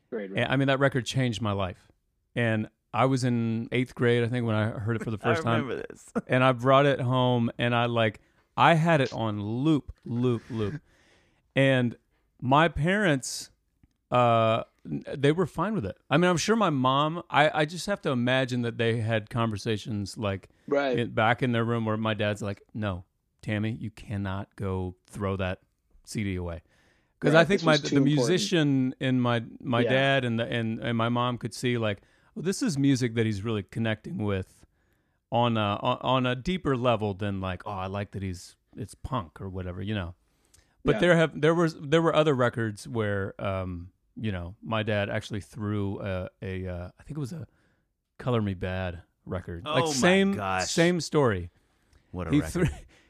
[0.09, 0.31] Great.
[0.31, 1.91] And, I mean, that record changed my life.
[2.35, 5.41] And I was in eighth grade, I think, when I heard it for the first
[5.41, 5.67] I time.
[5.67, 6.05] remember this.
[6.27, 8.21] And I brought it home and I like,
[8.59, 10.81] I had it on loop, loop, loop.
[11.55, 11.95] And
[12.41, 13.51] my parents,
[14.11, 15.97] uh, they were fine with it.
[16.09, 19.29] I mean, I'm sure my mom, I, I just have to imagine that they had
[19.29, 20.99] conversations like right.
[20.99, 23.05] in, back in their room where my dad's like, no,
[23.41, 25.59] Tammy, you cannot go throw that
[26.03, 26.61] CD away.
[27.19, 28.03] Because Right, I think my the important.
[28.03, 29.89] musician in my my Yeah.
[29.89, 32.01] dad and the and, and my mom could see like,
[32.33, 34.58] well, this is music that he's really connecting with
[35.31, 39.39] on a on, a deeper level than like, oh, I like that he's it's punk
[39.41, 40.15] or whatever, you know.
[40.85, 40.99] But Yeah.
[41.01, 45.41] there have there was there were other records where um you know my dad actually
[45.41, 47.47] threw a, a uh, I think it was a
[48.17, 49.63] Color Me Badd record.
[49.65, 50.69] Oh like same gosh.
[50.71, 51.51] same story.
[52.11, 52.51] What a He record.
[52.51, 52.67] threw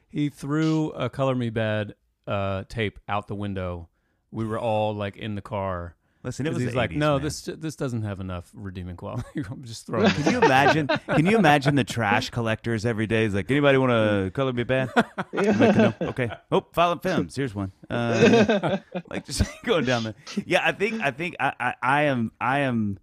[0.08, 1.92] he threw a Color Me Badd
[2.26, 3.88] uh, tape out the window.
[4.30, 5.96] We were all like in the car.
[6.22, 7.22] Listen, it was he's like, 80s, no, man.
[7.22, 9.24] this this doesn't have enough redeeming quality.
[9.50, 10.06] I'm just throwing.
[10.06, 10.86] it." Can you imagine?
[10.86, 13.24] Can you imagine the trash collectors every day?
[13.24, 14.90] Is like, anybody want to Color Me Badd?
[15.32, 15.94] I'm like, no.
[16.10, 16.30] Okay.
[16.52, 17.34] Oh, Violent Femmes.
[17.34, 17.72] Here's one.
[17.88, 18.78] Uh,
[19.08, 20.14] like just going down there.
[20.44, 22.98] Yeah, I think I think I, I, I am I am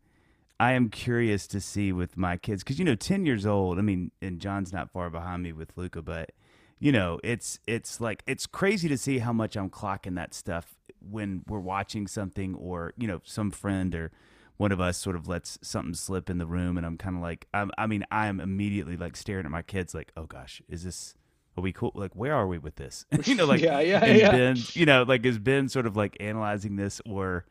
[0.60, 3.80] I am curious to see with my kids because you know, ten years old.
[3.80, 6.32] I mean, and John's not far behind me with Luca, but
[6.80, 10.76] you know, it's it's like it's crazy to see how much I'm clocking that stuff
[11.00, 14.12] when we're watching something or you know some friend or
[14.58, 17.22] one of us sort of lets something slip in the room and I'm kind of
[17.22, 20.62] like I'm, I mean I am immediately like staring at my kids like oh gosh
[20.68, 21.14] is this
[21.56, 24.32] are we cool like where are we with this you know like yeah, yeah, yeah.
[24.32, 27.46] Ben, you know, like is Ben sort of like analyzing this or,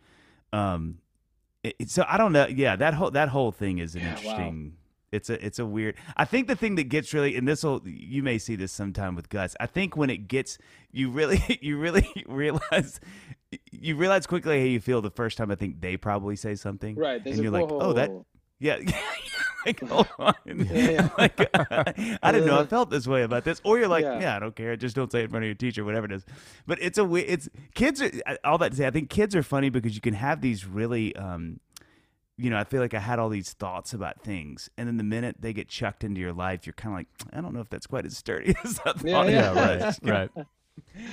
[0.53, 0.99] um,
[1.65, 2.47] it, so I don't know.
[2.47, 4.37] Yeah, that whole that whole thing is an Yeah, wow.
[5.13, 5.95] It's a it's a weird.
[6.17, 9.15] I think the thing that gets really and this will you may see this sometime
[9.15, 9.55] with Gus.
[9.61, 10.59] I think when it gets
[10.91, 13.01] you really you really realize
[13.71, 15.51] you realize quickly how you feel the first time.
[15.51, 17.25] I think they probably say something, Right.
[17.25, 18.11] And you're like, oh that
[18.59, 18.79] yeah.
[19.67, 20.35] like, hold on.
[20.47, 21.11] Yeah.
[21.19, 23.61] like, I didn't know I felt this way about this.
[23.65, 24.21] Or you're like, Yeah.
[24.21, 24.75] yeah, I don't care.
[24.77, 26.25] Just don't say it in front of your teacher, whatever it is.
[26.67, 28.11] But it's a, it's kids are,
[28.45, 31.15] all that to say, I think kids are funny because you can have these really,
[31.17, 31.61] um,
[32.39, 34.69] you know, I feel like I had all these thoughts about things.
[34.77, 37.41] And then the minute they get chucked into your life, you're kind of like, I
[37.41, 39.05] don't know if that's quite as sturdy as I thought.
[39.05, 39.53] Yeah, it yeah.
[39.87, 40.47] was." right, right.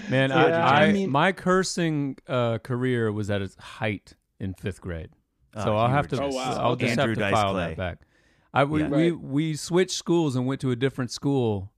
[0.10, 4.54] Man, Yeah, I, I I, mean- my cursing uh, career was at its height in
[4.54, 5.10] fifth grade.
[5.56, 6.24] Oh, So I'll have were to.
[6.24, 6.58] Oh, wow.
[6.60, 7.68] I'll just Andrew have to Dice file Clay.
[7.70, 8.00] that back.
[8.54, 8.88] I we, Yeah.
[8.90, 11.72] we we switched schools and went to a different school,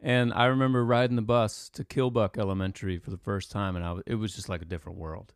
[0.00, 3.92] and I remember riding the bus to Kilbuck Elementary for the first time, and I
[3.92, 5.34] was, it was just like a different world.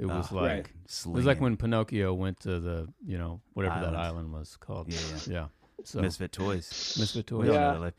[0.00, 0.66] It was Oh, like Right.
[0.66, 3.96] it was like when Pinocchio went to the you know whatever that Island.
[3.98, 4.88] island was called.
[4.88, 5.46] Yeah, yeah.
[5.84, 6.96] So Misfit Toys.
[6.98, 7.48] Misfit We Toys.
[7.48, 7.52] Yeah.
[7.60, 7.94] know that life.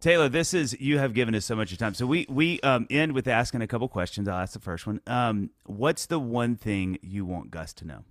[0.00, 1.94] Taylor, this is you have given us so much of time.
[1.94, 4.26] So we we um, end with asking a couple questions.
[4.28, 5.00] I'll ask the first one.
[5.06, 8.04] Um, what's the one thing you want Gus to know?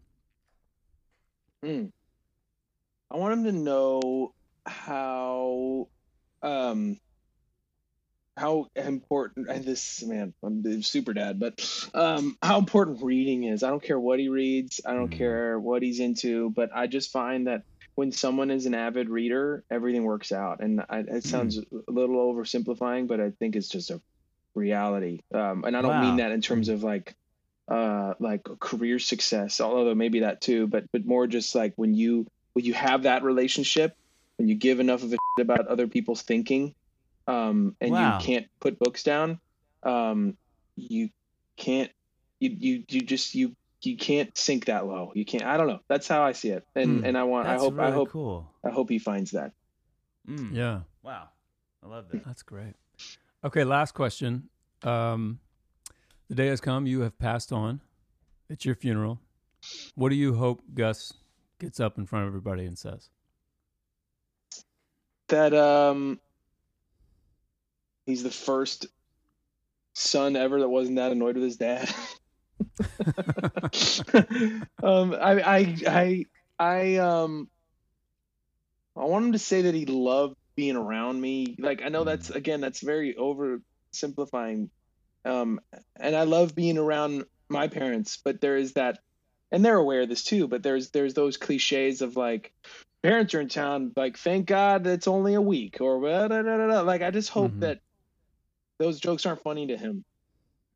[1.63, 1.85] Hmm.
[3.11, 4.33] I want him to know
[4.65, 5.87] how
[6.41, 6.99] um
[8.35, 11.61] how important and this man I'm super dad but
[11.93, 13.63] um how important reading is.
[13.63, 14.81] I don't care what he reads.
[14.85, 15.17] I don't Mhm.
[15.17, 17.63] care what he's into but i just find that
[17.95, 20.61] when someone is an avid reader everything works out.
[20.61, 24.01] And I, it sounds a little oversimplifying but i think it's just a
[24.55, 25.19] reality.
[25.33, 27.13] Um and i don't mean that in terms of like
[27.69, 32.25] uh like career success although maybe that too but but more just like when you
[32.53, 33.93] when you have that relationship
[34.37, 36.73] when you give enough of a about other people's thinking
[37.27, 38.17] um and Wow.
[38.19, 39.39] you can't put books down
[39.83, 40.37] um
[40.75, 41.09] you
[41.57, 41.91] can't
[42.39, 45.79] you you you just you you can't sink that low you can't i don't know
[45.89, 47.05] that's how i see it and Hmm.
[47.05, 48.49] and i want i That's hope i hope cool.
[48.65, 49.51] i hope he finds that
[50.25, 50.53] Mm.
[50.55, 50.79] Yeah.
[51.01, 51.27] Wow,
[51.83, 52.23] I love that.
[52.25, 52.75] That's great.
[53.43, 54.47] Okay, last question.
[54.81, 55.39] Um,
[56.29, 56.87] the day has come.
[56.87, 57.81] You have passed on.
[58.49, 59.19] It's your funeral.
[59.95, 61.11] What do you hope Gus
[61.59, 63.09] gets up in front of everybody and says?
[65.27, 66.19] that um
[68.05, 68.87] he's the first
[69.95, 71.89] son ever that wasn't that annoyed with his dad.
[74.83, 76.25] Um I, I i
[76.59, 77.49] i um
[78.97, 81.55] i want him to say that he loved being around me.
[81.59, 84.69] Like i know that's again that's very oversimplifying.
[85.25, 85.59] Um
[85.99, 88.99] and i love being around my parents but there is that
[89.51, 92.53] and they're aware of this too but there's there's those cliches of like
[93.03, 96.81] parents are in town like thank god it's only a week or blah, blah, blah,
[96.81, 97.59] like i just hope Mhm.
[97.61, 97.79] that
[98.83, 100.03] those jokes aren't funny to him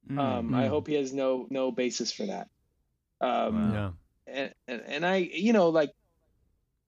[0.09, 0.19] Mm.
[0.19, 0.69] um i Mm.
[0.69, 2.47] hope he has no no basis for that
[3.19, 3.73] um Wow.
[3.73, 3.91] yeah.
[4.27, 5.91] and, and, and I, you know, like,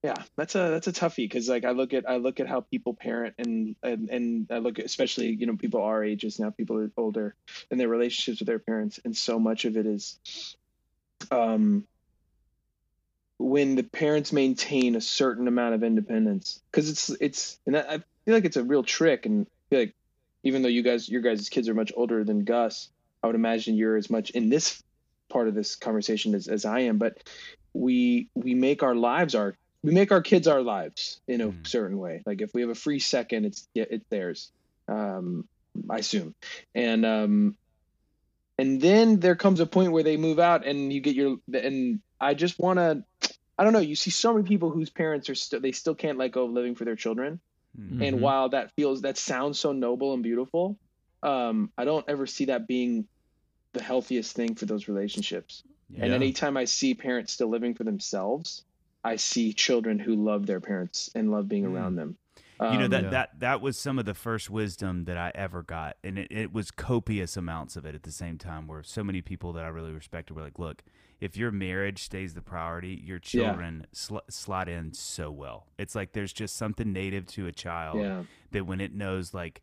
[0.04, 2.62] yeah, that's a that's a toughie because like I look at I look at how
[2.62, 6.52] people parent and and and I look at especially you know people our ages now
[6.52, 7.36] people are older
[7.70, 10.20] and their relationships with their parents and so much of it is,
[11.32, 11.86] um,
[13.40, 18.34] when the parents maintain a certain amount of independence because it's it's and I feel
[18.36, 19.96] like it's a real trick and I feel like
[20.44, 22.90] even though you guys your guys' kids are much older than Gus,
[23.24, 24.82] I would imagine you're as much in this
[25.30, 27.18] part of this conversation as, as I am, but
[27.74, 31.68] we we make our lives our we make our kids our lives in a mm.
[31.68, 32.24] certain way.
[32.26, 34.52] Like if we have a free second, it's it's theirs.
[34.88, 35.48] Um,
[35.90, 36.36] I assume,
[36.74, 37.56] and um,
[38.58, 42.02] and then there comes a point where they move out, and you get your and
[42.20, 43.04] I just want to.
[43.58, 43.80] I don't know.
[43.80, 46.52] You see so many people whose parents are still they still can't let go of
[46.52, 47.40] living for their children,
[47.78, 48.02] mm-hmm.
[48.02, 50.78] and while that feels that sounds so noble and beautiful,
[51.24, 53.08] um, I don't ever see that being
[53.74, 55.64] the healthiest thing for those relationships.
[55.90, 56.06] Yeah.
[56.06, 58.64] And anytime I see parents still living for themselves,
[59.04, 61.74] I see children who love their parents and love being mm.
[61.74, 62.18] around them.
[62.60, 63.10] Um, you know that yeah.
[63.10, 66.54] that that was some of the first wisdom that I ever got, and it, it
[66.54, 68.68] was copious amounts of it at the same time.
[68.68, 70.84] Where so many people that I really respected were like, "Look,
[71.22, 73.86] if your marriage stays the priority, your children yeah.
[73.94, 75.68] sl- slot in so well.
[75.78, 78.24] It's like there's just something native to a child yeah.
[78.52, 79.62] that when it knows like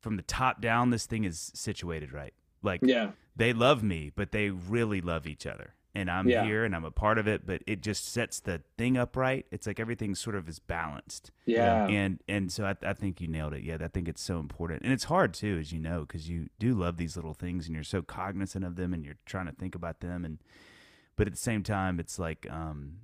[0.00, 2.34] from the top down, this thing is situated right.
[2.62, 6.44] Like, yeah, they love me, but they really love each other and I'm yeah.
[6.44, 9.46] here and I'm a part of it, but it just sets the thing up right.
[9.50, 11.30] It's like everything sort of is balanced.
[11.46, 11.86] Yeah.
[11.86, 13.62] And and so I, I think you nailed it.
[13.62, 16.48] Yeah, I think it's so important, and it's hard too, as you know, because you
[16.58, 19.52] do love these little things and you're so cognizant of them and you're trying to
[19.52, 20.38] think about them, and
[21.16, 22.98] but at the same time, it's like um,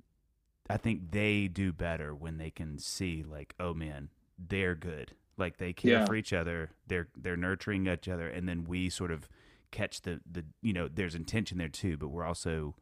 [0.69, 5.13] I think they do better when they can see like, oh man, they're good.
[5.37, 6.05] Like they care yeah.
[6.05, 6.71] for each other.
[6.87, 9.29] They're they're nurturing each other, and then we sort of
[9.71, 12.75] catch the the you know there's intention there too but we're also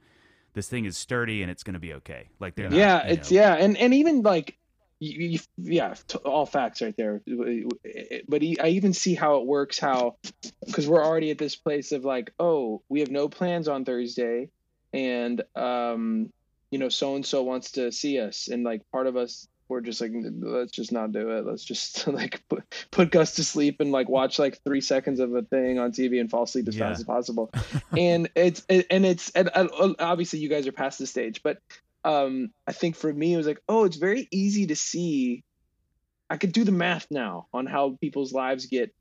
[0.54, 3.32] this thing is sturdy and it's going to be okay like they're yeah not, it's
[3.32, 3.40] know.
[3.40, 4.58] yeah and and even like
[5.00, 5.96] you, you, yeah
[6.26, 7.22] all facts right there
[8.28, 10.18] but i even see how it works how
[10.66, 14.50] because we're already at this place of like oh we have no plans on thursday
[14.92, 16.30] and um
[16.72, 19.82] you know so and so wants to see us and like part of us we're
[19.82, 21.46] just like let's just not do it.
[21.46, 25.34] Let's just like put, put gus to sleep and like watch like three seconds of
[25.34, 26.90] a thing on tv and fall asleep as yeah.
[26.90, 27.52] fast as possible.
[27.96, 29.50] And it's it, and it's and
[30.00, 31.60] obviously you guys are past the stage but
[32.06, 35.44] um i think for me it was like oh it's very easy to see.
[36.32, 38.94] I could do the math now on how people's lives get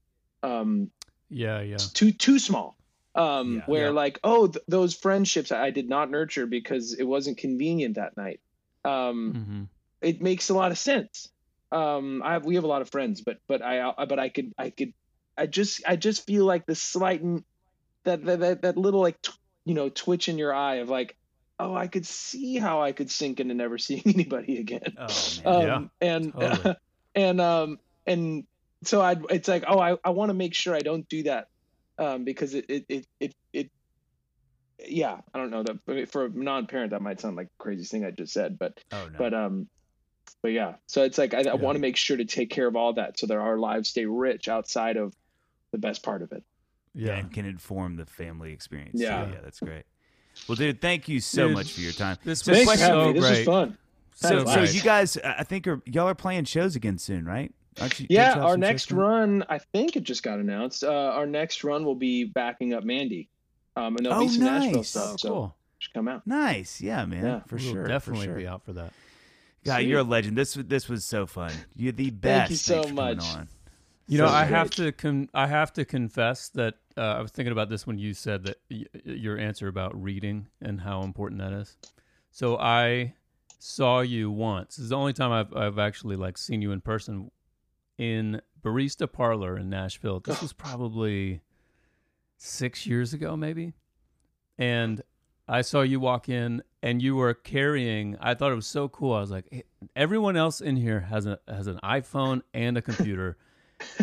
[0.43, 0.91] um
[1.31, 1.77] yeah yeah.
[1.77, 2.77] too too small.
[3.15, 3.91] Um yeah, where yeah.
[3.91, 8.41] like oh th- those friendships i did not nurture because it wasn't convenient that night.
[8.85, 9.65] Um mm-hmm
[10.01, 11.29] it makes a lot of sense.
[11.71, 14.53] Um, I have, we have a lot of friends, but but I but I could
[14.59, 14.93] I could
[15.37, 17.23] I just I just feel like the slight
[18.05, 19.33] that that that, that little like t-
[19.65, 21.17] you know twitch in your eye of like
[21.59, 24.97] oh I could see how I could sink into never seeing anybody again.
[24.99, 25.07] Oh,
[25.45, 25.47] man.
[25.47, 26.71] Um, yeah, and totally.
[26.71, 26.75] uh,
[27.15, 28.45] and um and
[28.85, 31.49] so I it's like oh I I want to make sure I don't do that
[31.99, 33.71] um because it it it it, it
[34.87, 38.05] yeah, I don't know that for a non-parent that might sound like the craziest thing
[38.05, 39.19] I just said, but oh, no.
[39.19, 39.69] but um
[40.43, 41.53] but yeah, so it's like I, yeah.
[41.53, 43.89] I want to make sure to take care of all that so that our lives
[43.89, 45.15] stay rich outside of
[45.73, 46.43] the best part of it.
[46.95, 49.01] Yeah, and can inform the family experience.
[49.01, 49.85] Yeah, so, yeah, that's great.
[50.49, 52.17] Well, dude, thank you so dude, much for your time.
[52.25, 53.21] This was so, so great.
[53.21, 53.79] This was fun.
[54.15, 57.55] So, so you guys, I think are y'all are playing shows again soon, right?
[57.99, 60.83] You, yeah, our next run, I think it just got announced.
[60.83, 63.29] Uh, our next run will be backing up Mandy,
[63.77, 64.65] um, and there'll oh, be some nice.
[64.65, 65.21] Nashville stuff.
[65.21, 65.57] So cool.
[65.79, 66.27] should come out.
[66.27, 67.41] Nice, yeah, man, yeah.
[67.47, 67.87] for we'll sure.
[67.87, 68.39] Definitely for sure.
[68.41, 68.93] be out for that.
[69.69, 70.37] God, you're a legend.
[70.37, 71.53] This this was so fun.
[71.77, 72.67] You're the best.
[72.67, 73.25] Thank you so much.
[74.07, 77.31] You so know, I have to con- I have to confess that uh, I was
[77.31, 81.41] thinking about this when you said that y- your answer about reading and how important
[81.41, 81.77] that is.
[82.31, 83.15] So I
[83.59, 84.77] saw you once.
[84.77, 87.31] This is the only time I've I've actually like seen you in person
[87.99, 90.21] in Barista Parlor in Nashville.
[90.21, 91.43] This was probably
[92.39, 93.75] six years ago, maybe.
[94.57, 95.03] And
[95.49, 98.17] I saw you walk in and you were carrying.
[98.21, 99.15] I thought it was so cool.
[99.15, 99.65] I was like, hey,
[99.97, 103.39] everyone else in here has a has an iPhone and a computer.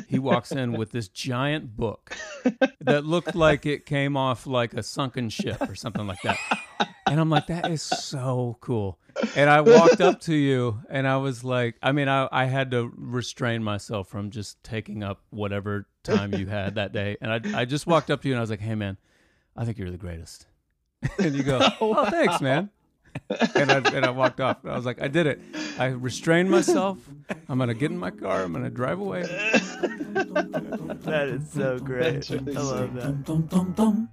[0.08, 2.16] he walks in with this giant book
[2.80, 6.38] that looked like it came off like a sunken ship or something like that.
[7.08, 9.00] And I'm like, that is so cool.
[9.36, 12.72] And I walked up to you and I was like, I mean, I, I had
[12.72, 17.18] to restrain myself from just taking up whatever time you had that day.
[17.22, 18.98] And I, I just walked up to you and I was like, hey, man,
[19.56, 20.48] I think you're the greatest.
[21.20, 22.06] and you go, oh, oh wow.
[22.10, 22.70] thanks, man.
[23.56, 24.66] and I and I walked off.
[24.66, 25.40] I was like, I did it.
[25.80, 26.98] I restrained myself.
[27.48, 28.44] I'm gonna get in my car.
[28.44, 29.22] I'm gonna drive away.
[30.14, 32.30] that is so great.
[32.30, 34.10] I love that.